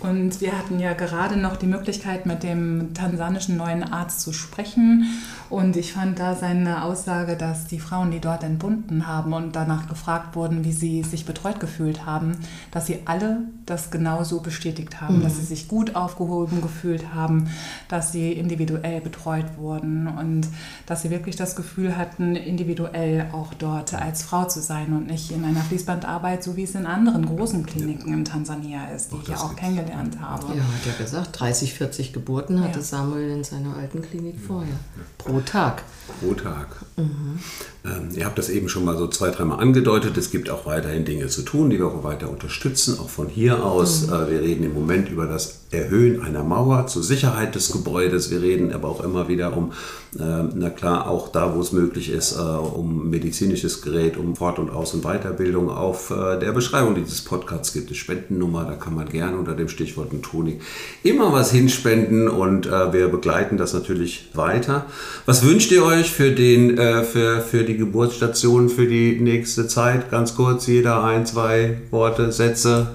Und 0.00 0.40
wir 0.40 0.56
hatten 0.56 0.78
ja 0.78 0.92
gerade 0.92 1.36
noch 1.36 1.56
die 1.56 1.66
Möglichkeit, 1.66 2.24
mit 2.24 2.44
dem 2.44 2.94
tansanischen 2.94 3.56
neuen 3.56 3.82
Arzt 3.82 4.20
zu 4.20 4.32
sprechen. 4.32 5.06
Und 5.50 5.76
ich 5.76 5.92
fand 5.92 6.20
da 6.20 6.36
seine 6.36 6.84
Aussage, 6.84 7.36
dass 7.36 7.66
die 7.66 7.80
Frauen, 7.80 8.10
die 8.10 8.20
dort 8.20 8.44
entbunden 8.44 9.06
haben 9.08 9.32
und 9.32 9.56
danach 9.56 9.88
gefragt 9.88 10.36
wurden, 10.36 10.64
wie 10.64 10.72
sie 10.72 11.02
sich 11.02 11.24
betreut 11.24 11.58
gefühlt 11.58 12.06
haben, 12.06 12.38
dass 12.70 12.86
sie 12.86 13.00
alle 13.06 13.40
das 13.66 13.90
genauso 13.90 14.40
bestätigt 14.40 15.00
haben, 15.00 15.18
mhm. 15.18 15.22
dass 15.22 15.36
sie 15.36 15.44
sich 15.44 15.66
gut 15.66 15.96
aufgehoben 15.96 16.62
gefühlt 16.62 17.12
haben, 17.12 17.48
dass 17.88 18.12
sie 18.12 18.32
individuell 18.32 19.00
betreut 19.00 19.46
wurden 19.56 20.06
und 20.06 20.46
dass 20.86 21.02
sie 21.02 21.10
wirklich 21.10 21.34
das 21.36 21.56
Gefühl 21.56 21.96
hatten, 21.96 22.36
individuell 22.36 23.30
auch 23.32 23.52
dort 23.54 23.94
als 23.94 24.22
Frau 24.22 24.44
zu 24.44 24.60
sein 24.60 24.92
und 24.92 25.06
nicht 25.06 25.32
in 25.32 25.44
einer 25.44 25.60
Fließbandarbeit, 25.60 26.44
so 26.44 26.56
wie 26.56 26.62
es 26.62 26.74
in 26.74 26.86
anderen 26.86 27.26
großen 27.26 27.66
Kliniken 27.66 28.12
in 28.12 28.24
Tansania 28.24 28.90
ist, 28.94 29.12
die 29.12 29.16
ich 29.22 29.28
ja 29.28 29.36
auch 29.36 29.56
kennengelernt 29.56 29.87
habe. 29.94 30.46
Ja, 30.54 30.62
hat 30.62 30.86
ja 30.86 31.04
gesagt, 31.04 31.40
30, 31.40 31.74
40 31.74 32.12
Geburten 32.12 32.62
hatte 32.62 32.78
ja. 32.78 32.84
Samuel 32.84 33.30
in 33.30 33.44
seiner 33.44 33.76
alten 33.76 34.02
Klinik 34.02 34.36
vorher. 34.44 34.74
Pro 35.18 35.40
Tag. 35.40 35.82
Pro 36.20 36.34
Tag. 36.34 36.68
Mhm. 36.96 37.38
Ähm, 37.84 38.08
ihr 38.14 38.24
habt 38.24 38.38
das 38.38 38.48
eben 38.48 38.68
schon 38.68 38.84
mal 38.84 38.96
so 38.96 39.06
zwei, 39.08 39.30
dreimal 39.30 39.60
angedeutet. 39.60 40.16
Es 40.16 40.30
gibt 40.30 40.50
auch 40.50 40.66
weiterhin 40.66 41.04
Dinge 41.04 41.28
zu 41.28 41.42
tun, 41.42 41.70
die 41.70 41.78
wir 41.78 41.86
auch 41.86 42.04
weiter 42.04 42.30
unterstützen, 42.30 42.98
auch 42.98 43.08
von 43.08 43.28
hier 43.28 43.64
aus. 43.64 44.06
Mhm. 44.06 44.12
Äh, 44.12 44.30
wir 44.30 44.40
reden 44.40 44.64
im 44.64 44.74
Moment 44.74 45.08
über 45.08 45.26
das 45.26 45.60
Erhöhen 45.70 46.22
einer 46.22 46.44
Mauer 46.44 46.86
zur 46.86 47.02
Sicherheit 47.02 47.54
des 47.54 47.72
Gebäudes. 47.72 48.30
Wir 48.30 48.40
reden 48.40 48.72
aber 48.72 48.88
auch 48.88 49.04
immer 49.04 49.28
wieder 49.28 49.54
um, 49.56 49.72
äh, 50.18 50.42
na 50.54 50.70
klar, 50.70 51.08
auch 51.08 51.28
da, 51.28 51.54
wo 51.54 51.60
es 51.60 51.72
möglich 51.72 52.10
ist, 52.10 52.36
äh, 52.36 52.40
um 52.40 53.10
medizinisches 53.10 53.82
Gerät, 53.82 54.16
um 54.16 54.34
Fort- 54.34 54.58
und 54.58 54.70
Aus- 54.70 54.94
und 54.94 55.04
Weiterbildung. 55.04 55.68
Auf 55.68 56.10
äh, 56.10 56.38
der 56.38 56.52
Beschreibung 56.52 56.94
dieses 56.94 57.22
Podcasts 57.22 57.72
gibt 57.72 57.90
es 57.90 57.98
Spendennummer. 57.98 58.64
Da 58.64 58.74
kann 58.74 58.94
man 58.94 59.08
gerne 59.08 59.36
unter 59.36 59.54
dem 59.54 59.68
Stichwort 59.78 60.10
Tonik 60.22 60.60
immer 61.04 61.32
was 61.32 61.52
hinspenden 61.52 62.28
und 62.28 62.66
äh, 62.66 62.92
wir 62.92 63.08
begleiten 63.08 63.56
das 63.56 63.74
natürlich 63.74 64.28
weiter. 64.34 64.86
Was 65.24 65.44
wünscht 65.44 65.70
ihr 65.70 65.84
euch 65.84 66.10
für, 66.10 66.32
den, 66.32 66.76
äh, 66.76 67.04
für, 67.04 67.40
für 67.40 67.62
die 67.62 67.76
Geburtsstation 67.76 68.68
für 68.68 68.86
die 68.86 69.20
nächste 69.20 69.68
Zeit? 69.68 70.10
Ganz 70.10 70.34
kurz, 70.34 70.66
jeder 70.66 71.04
ein, 71.04 71.26
zwei 71.26 71.78
Worte, 71.90 72.32
Sätze. 72.32 72.88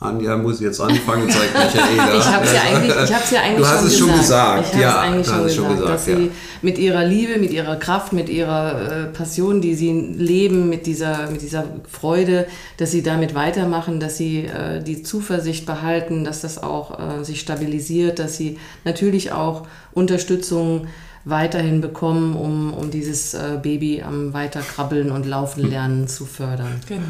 Anja 0.00 0.34
muss 0.38 0.60
jetzt 0.60 0.80
anfangen, 0.80 1.28
zeigt 1.28 1.52
Michaela. 1.52 2.14
ich 2.18 2.26
habe 2.26 2.44
es 2.46 2.52
ja 2.54 2.60
eigentlich, 2.62 2.94
ich 3.04 3.14
hab's 3.14 3.30
ja 3.30 3.40
eigentlich 3.42 3.58
du 3.58 3.66
hast 3.66 3.80
schon 3.80 3.86
es 3.88 3.98
schon 3.98 4.12
gesagt. 4.16 4.74
Ich 4.74 4.80
ja, 4.80 4.98
eigentlich 4.98 5.26
schon 5.26 5.44
gesagt, 5.44 5.54
schon 5.54 5.68
gesagt, 5.76 5.90
dass 5.90 6.06
ja. 6.06 6.16
sie 6.16 6.30
mit 6.62 6.78
ihrer 6.78 7.04
Liebe, 7.04 7.38
mit 7.38 7.52
ihrer 7.52 7.76
Kraft, 7.76 8.14
mit 8.14 8.30
ihrer 8.30 8.80
äh, 8.80 9.06
Passion, 9.08 9.60
die 9.60 9.74
sie 9.74 9.92
leben, 9.92 10.70
mit 10.70 10.86
dieser, 10.86 11.30
mit 11.30 11.42
dieser 11.42 11.64
Freude, 11.86 12.46
dass 12.78 12.92
sie 12.92 13.02
damit 13.02 13.34
weitermachen, 13.34 14.00
dass 14.00 14.16
sie 14.16 14.46
äh, 14.46 14.82
die 14.82 15.02
Zuversicht 15.02 15.66
behalten, 15.66 16.24
dass 16.24 16.40
das 16.40 16.62
auch 16.62 16.98
äh, 16.98 17.22
sich 17.22 17.38
stabilisiert, 17.38 18.18
dass 18.18 18.38
sie 18.38 18.58
natürlich 18.84 19.32
auch 19.32 19.66
Unterstützung 19.92 20.86
weiterhin 21.24 21.80
bekommen, 21.80 22.34
um, 22.34 22.72
um 22.72 22.90
dieses 22.90 23.34
äh, 23.34 23.58
Baby 23.62 24.02
am 24.02 24.32
Weiterkrabbeln 24.32 25.10
und 25.10 25.26
Laufen 25.26 25.68
lernen 25.68 26.08
zu 26.08 26.24
fördern. 26.24 26.80
Genau. 26.88 27.02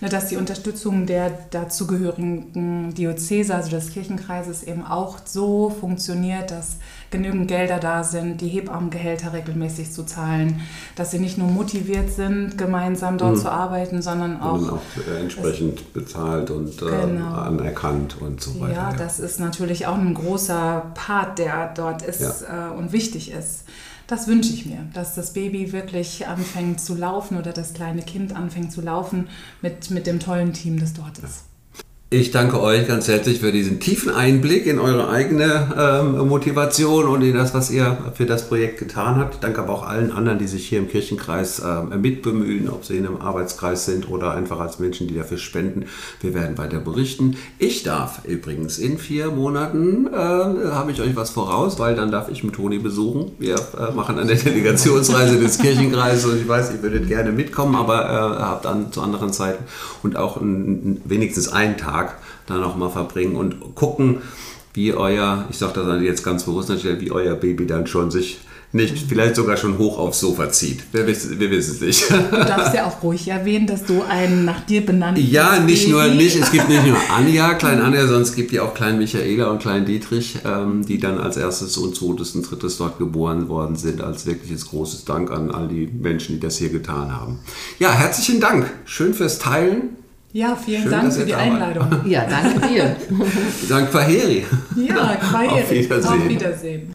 Ja, 0.00 0.08
dass 0.08 0.28
die 0.28 0.36
Unterstützung 0.36 1.06
der 1.06 1.30
dazugehörigen 1.50 2.94
Diözese, 2.94 3.54
also 3.54 3.70
des 3.70 3.90
Kirchenkreises, 3.90 4.64
eben 4.64 4.84
auch 4.84 5.18
so 5.24 5.70
funktioniert, 5.70 6.50
dass 6.50 6.78
genügend 7.14 7.46
Gelder 7.46 7.78
da 7.78 8.02
sind, 8.02 8.40
die 8.40 8.48
Hebammengehälter 8.48 9.32
regelmäßig 9.32 9.92
zu 9.92 10.02
zahlen, 10.02 10.60
dass 10.96 11.12
sie 11.12 11.20
nicht 11.20 11.38
nur 11.38 11.46
motiviert 11.46 12.10
sind, 12.10 12.58
gemeinsam 12.58 13.18
dort 13.18 13.36
mhm. 13.36 13.40
zu 13.40 13.52
arbeiten, 13.52 14.02
sondern 14.02 14.40
auch, 14.40 14.54
und 14.54 14.70
auch 14.70 14.80
äh, 15.08 15.20
entsprechend 15.20 15.92
bezahlt 15.92 16.50
und 16.50 16.82
äh, 16.82 16.86
genau. 16.86 17.34
anerkannt 17.34 18.20
und 18.20 18.40
so 18.40 18.58
weiter. 18.60 18.72
Ja, 18.72 18.90
ja, 18.90 18.96
das 18.96 19.20
ist 19.20 19.38
natürlich 19.38 19.86
auch 19.86 19.96
ein 19.96 20.12
großer 20.12 20.90
Part, 20.94 21.38
der 21.38 21.72
dort 21.72 22.02
ist 22.02 22.42
ja. 22.42 22.72
äh, 22.72 22.76
und 22.76 22.92
wichtig 22.92 23.30
ist. 23.30 23.64
Das 24.08 24.26
wünsche 24.26 24.52
ich 24.52 24.66
mir, 24.66 24.84
dass 24.92 25.14
das 25.14 25.32
Baby 25.32 25.72
wirklich 25.72 26.26
anfängt 26.26 26.80
zu 26.80 26.96
laufen 26.96 27.38
oder 27.38 27.52
das 27.52 27.74
kleine 27.74 28.02
Kind 28.02 28.34
anfängt 28.34 28.72
zu 28.72 28.80
laufen 28.80 29.28
mit, 29.62 29.90
mit 29.90 30.08
dem 30.08 30.18
tollen 30.18 30.52
Team, 30.52 30.80
das 30.80 30.92
dort 30.92 31.18
ist. 31.20 31.44
Ich 32.14 32.30
danke 32.30 32.60
euch 32.60 32.86
ganz 32.86 33.08
herzlich 33.08 33.40
für 33.40 33.50
diesen 33.50 33.80
tiefen 33.80 34.12
Einblick 34.14 34.66
in 34.66 34.78
eure 34.78 35.08
eigene 35.08 35.74
ähm, 35.76 36.28
Motivation 36.28 37.06
und 37.06 37.22
in 37.22 37.34
das, 37.34 37.54
was 37.54 37.72
ihr 37.72 37.98
für 38.14 38.24
das 38.24 38.46
Projekt 38.46 38.78
getan 38.78 39.16
habt. 39.16 39.34
Ich 39.34 39.40
danke 39.40 39.60
aber 39.60 39.72
auch 39.72 39.84
allen 39.84 40.12
anderen, 40.12 40.38
die 40.38 40.46
sich 40.46 40.68
hier 40.68 40.78
im 40.78 40.88
Kirchenkreis 40.88 41.60
ähm, 41.66 42.00
mitbemühen, 42.00 42.68
ob 42.70 42.84
sie 42.84 42.98
in 42.98 43.04
einem 43.04 43.16
Arbeitskreis 43.16 43.84
sind 43.86 44.08
oder 44.08 44.32
einfach 44.32 44.60
als 44.60 44.78
Menschen, 44.78 45.08
die 45.08 45.16
dafür 45.16 45.38
spenden. 45.38 45.86
Wir 46.20 46.34
werden 46.34 46.56
weiter 46.56 46.78
berichten. 46.78 47.36
Ich 47.58 47.82
darf 47.82 48.20
übrigens 48.28 48.78
in 48.78 48.98
vier 48.98 49.32
Monaten, 49.32 50.06
äh, 50.06 50.16
habe 50.16 50.92
ich 50.92 51.00
euch 51.00 51.16
was 51.16 51.30
voraus, 51.30 51.80
weil 51.80 51.96
dann 51.96 52.12
darf 52.12 52.28
ich 52.28 52.44
mit 52.44 52.54
Toni 52.54 52.78
besuchen. 52.78 53.32
Wir 53.40 53.56
äh, 53.56 53.92
machen 53.92 54.20
eine 54.20 54.36
Delegationsreise 54.36 55.40
des 55.40 55.58
Kirchenkreises 55.58 56.26
und 56.26 56.40
ich 56.40 56.46
weiß, 56.46 56.74
ihr 56.74 56.82
würdet 56.84 57.08
gerne 57.08 57.32
mitkommen, 57.32 57.74
aber 57.74 58.04
äh, 58.04 58.40
habt 58.40 58.66
dann 58.66 58.92
zu 58.92 59.00
anderen 59.00 59.32
Zeiten 59.32 59.64
und 60.04 60.16
auch 60.16 60.36
ein, 60.36 61.00
wenigstens 61.04 61.48
einen 61.48 61.76
Tag 61.76 62.03
Tag 62.03 62.03
da 62.46 62.56
nochmal 62.56 62.90
verbringen 62.90 63.36
und 63.36 63.74
gucken, 63.74 64.18
wie 64.74 64.92
euer, 64.92 65.46
ich 65.50 65.58
sage 65.58 65.72
das 65.74 66.02
jetzt 66.02 66.24
ganz 66.24 66.44
bewusst 66.44 66.68
natürlich, 66.68 67.00
wie 67.00 67.10
euer 67.12 67.34
Baby 67.34 67.66
dann 67.66 67.86
schon 67.86 68.10
sich 68.10 68.38
nicht, 68.74 69.06
vielleicht 69.08 69.36
sogar 69.36 69.56
schon 69.56 69.78
hoch 69.78 69.98
aufs 69.98 70.18
Sofa 70.18 70.50
zieht. 70.50 70.82
Wir, 70.90 71.06
wir 71.06 71.50
wissen 71.50 71.74
es 71.74 71.80
nicht. 71.80 72.10
Du 72.10 72.16
darfst 72.32 72.74
ja 72.74 72.86
auch 72.86 73.04
ruhig 73.04 73.28
erwähnen, 73.28 73.68
dass 73.68 73.84
du 73.84 74.02
einen 74.02 74.44
nach 74.44 74.66
dir 74.66 74.84
benannten 74.84 75.24
Ja, 75.24 75.60
nicht 75.60 75.84
Baby. 75.84 75.92
nur, 75.92 76.06
nicht, 76.08 76.34
es 76.36 76.50
gibt 76.50 76.68
nicht 76.68 76.84
nur 76.84 76.96
Anja, 77.16 77.54
Klein 77.54 77.80
Anja, 77.80 78.00
sondern 78.02 78.22
es 78.22 78.34
gibt 78.34 78.50
ja 78.50 78.62
auch 78.62 78.74
Klein 78.74 78.98
Michaela 78.98 79.48
und 79.50 79.60
Klein 79.60 79.84
Dietrich, 79.84 80.38
ähm, 80.44 80.84
die 80.84 80.98
dann 80.98 81.18
als 81.18 81.36
erstes 81.36 81.76
und 81.76 81.94
zweites 81.94 82.34
und 82.34 82.50
drittes 82.50 82.76
dort 82.78 82.98
geboren 82.98 83.48
worden 83.48 83.76
sind, 83.76 84.00
als 84.00 84.26
wirkliches 84.26 84.66
großes 84.66 85.04
Dank 85.04 85.30
an 85.30 85.52
all 85.52 85.68
die 85.68 85.86
Menschen, 85.86 86.34
die 86.34 86.40
das 86.40 86.56
hier 86.58 86.70
getan 86.70 87.14
haben. 87.16 87.38
Ja, 87.78 87.92
herzlichen 87.92 88.40
Dank. 88.40 88.68
Schön 88.86 89.14
fürs 89.14 89.38
Teilen. 89.38 89.90
Ja, 90.34 90.56
vielen 90.56 90.82
Schön, 90.82 90.90
Dank 90.90 91.12
für 91.12 91.24
die 91.24 91.32
Einladung. 91.32 91.86
Ja, 92.06 92.26
danke 92.28 92.66
dir. 92.66 92.96
Dank 93.68 93.88
Kwaheri. 93.92 94.44
Ja, 94.74 95.14
Kwaheri. 95.14 95.48
Auf 95.62 95.70
Wiedersehen. 95.70 96.22
Auf 96.22 96.28
Wiedersehen. 96.28 96.82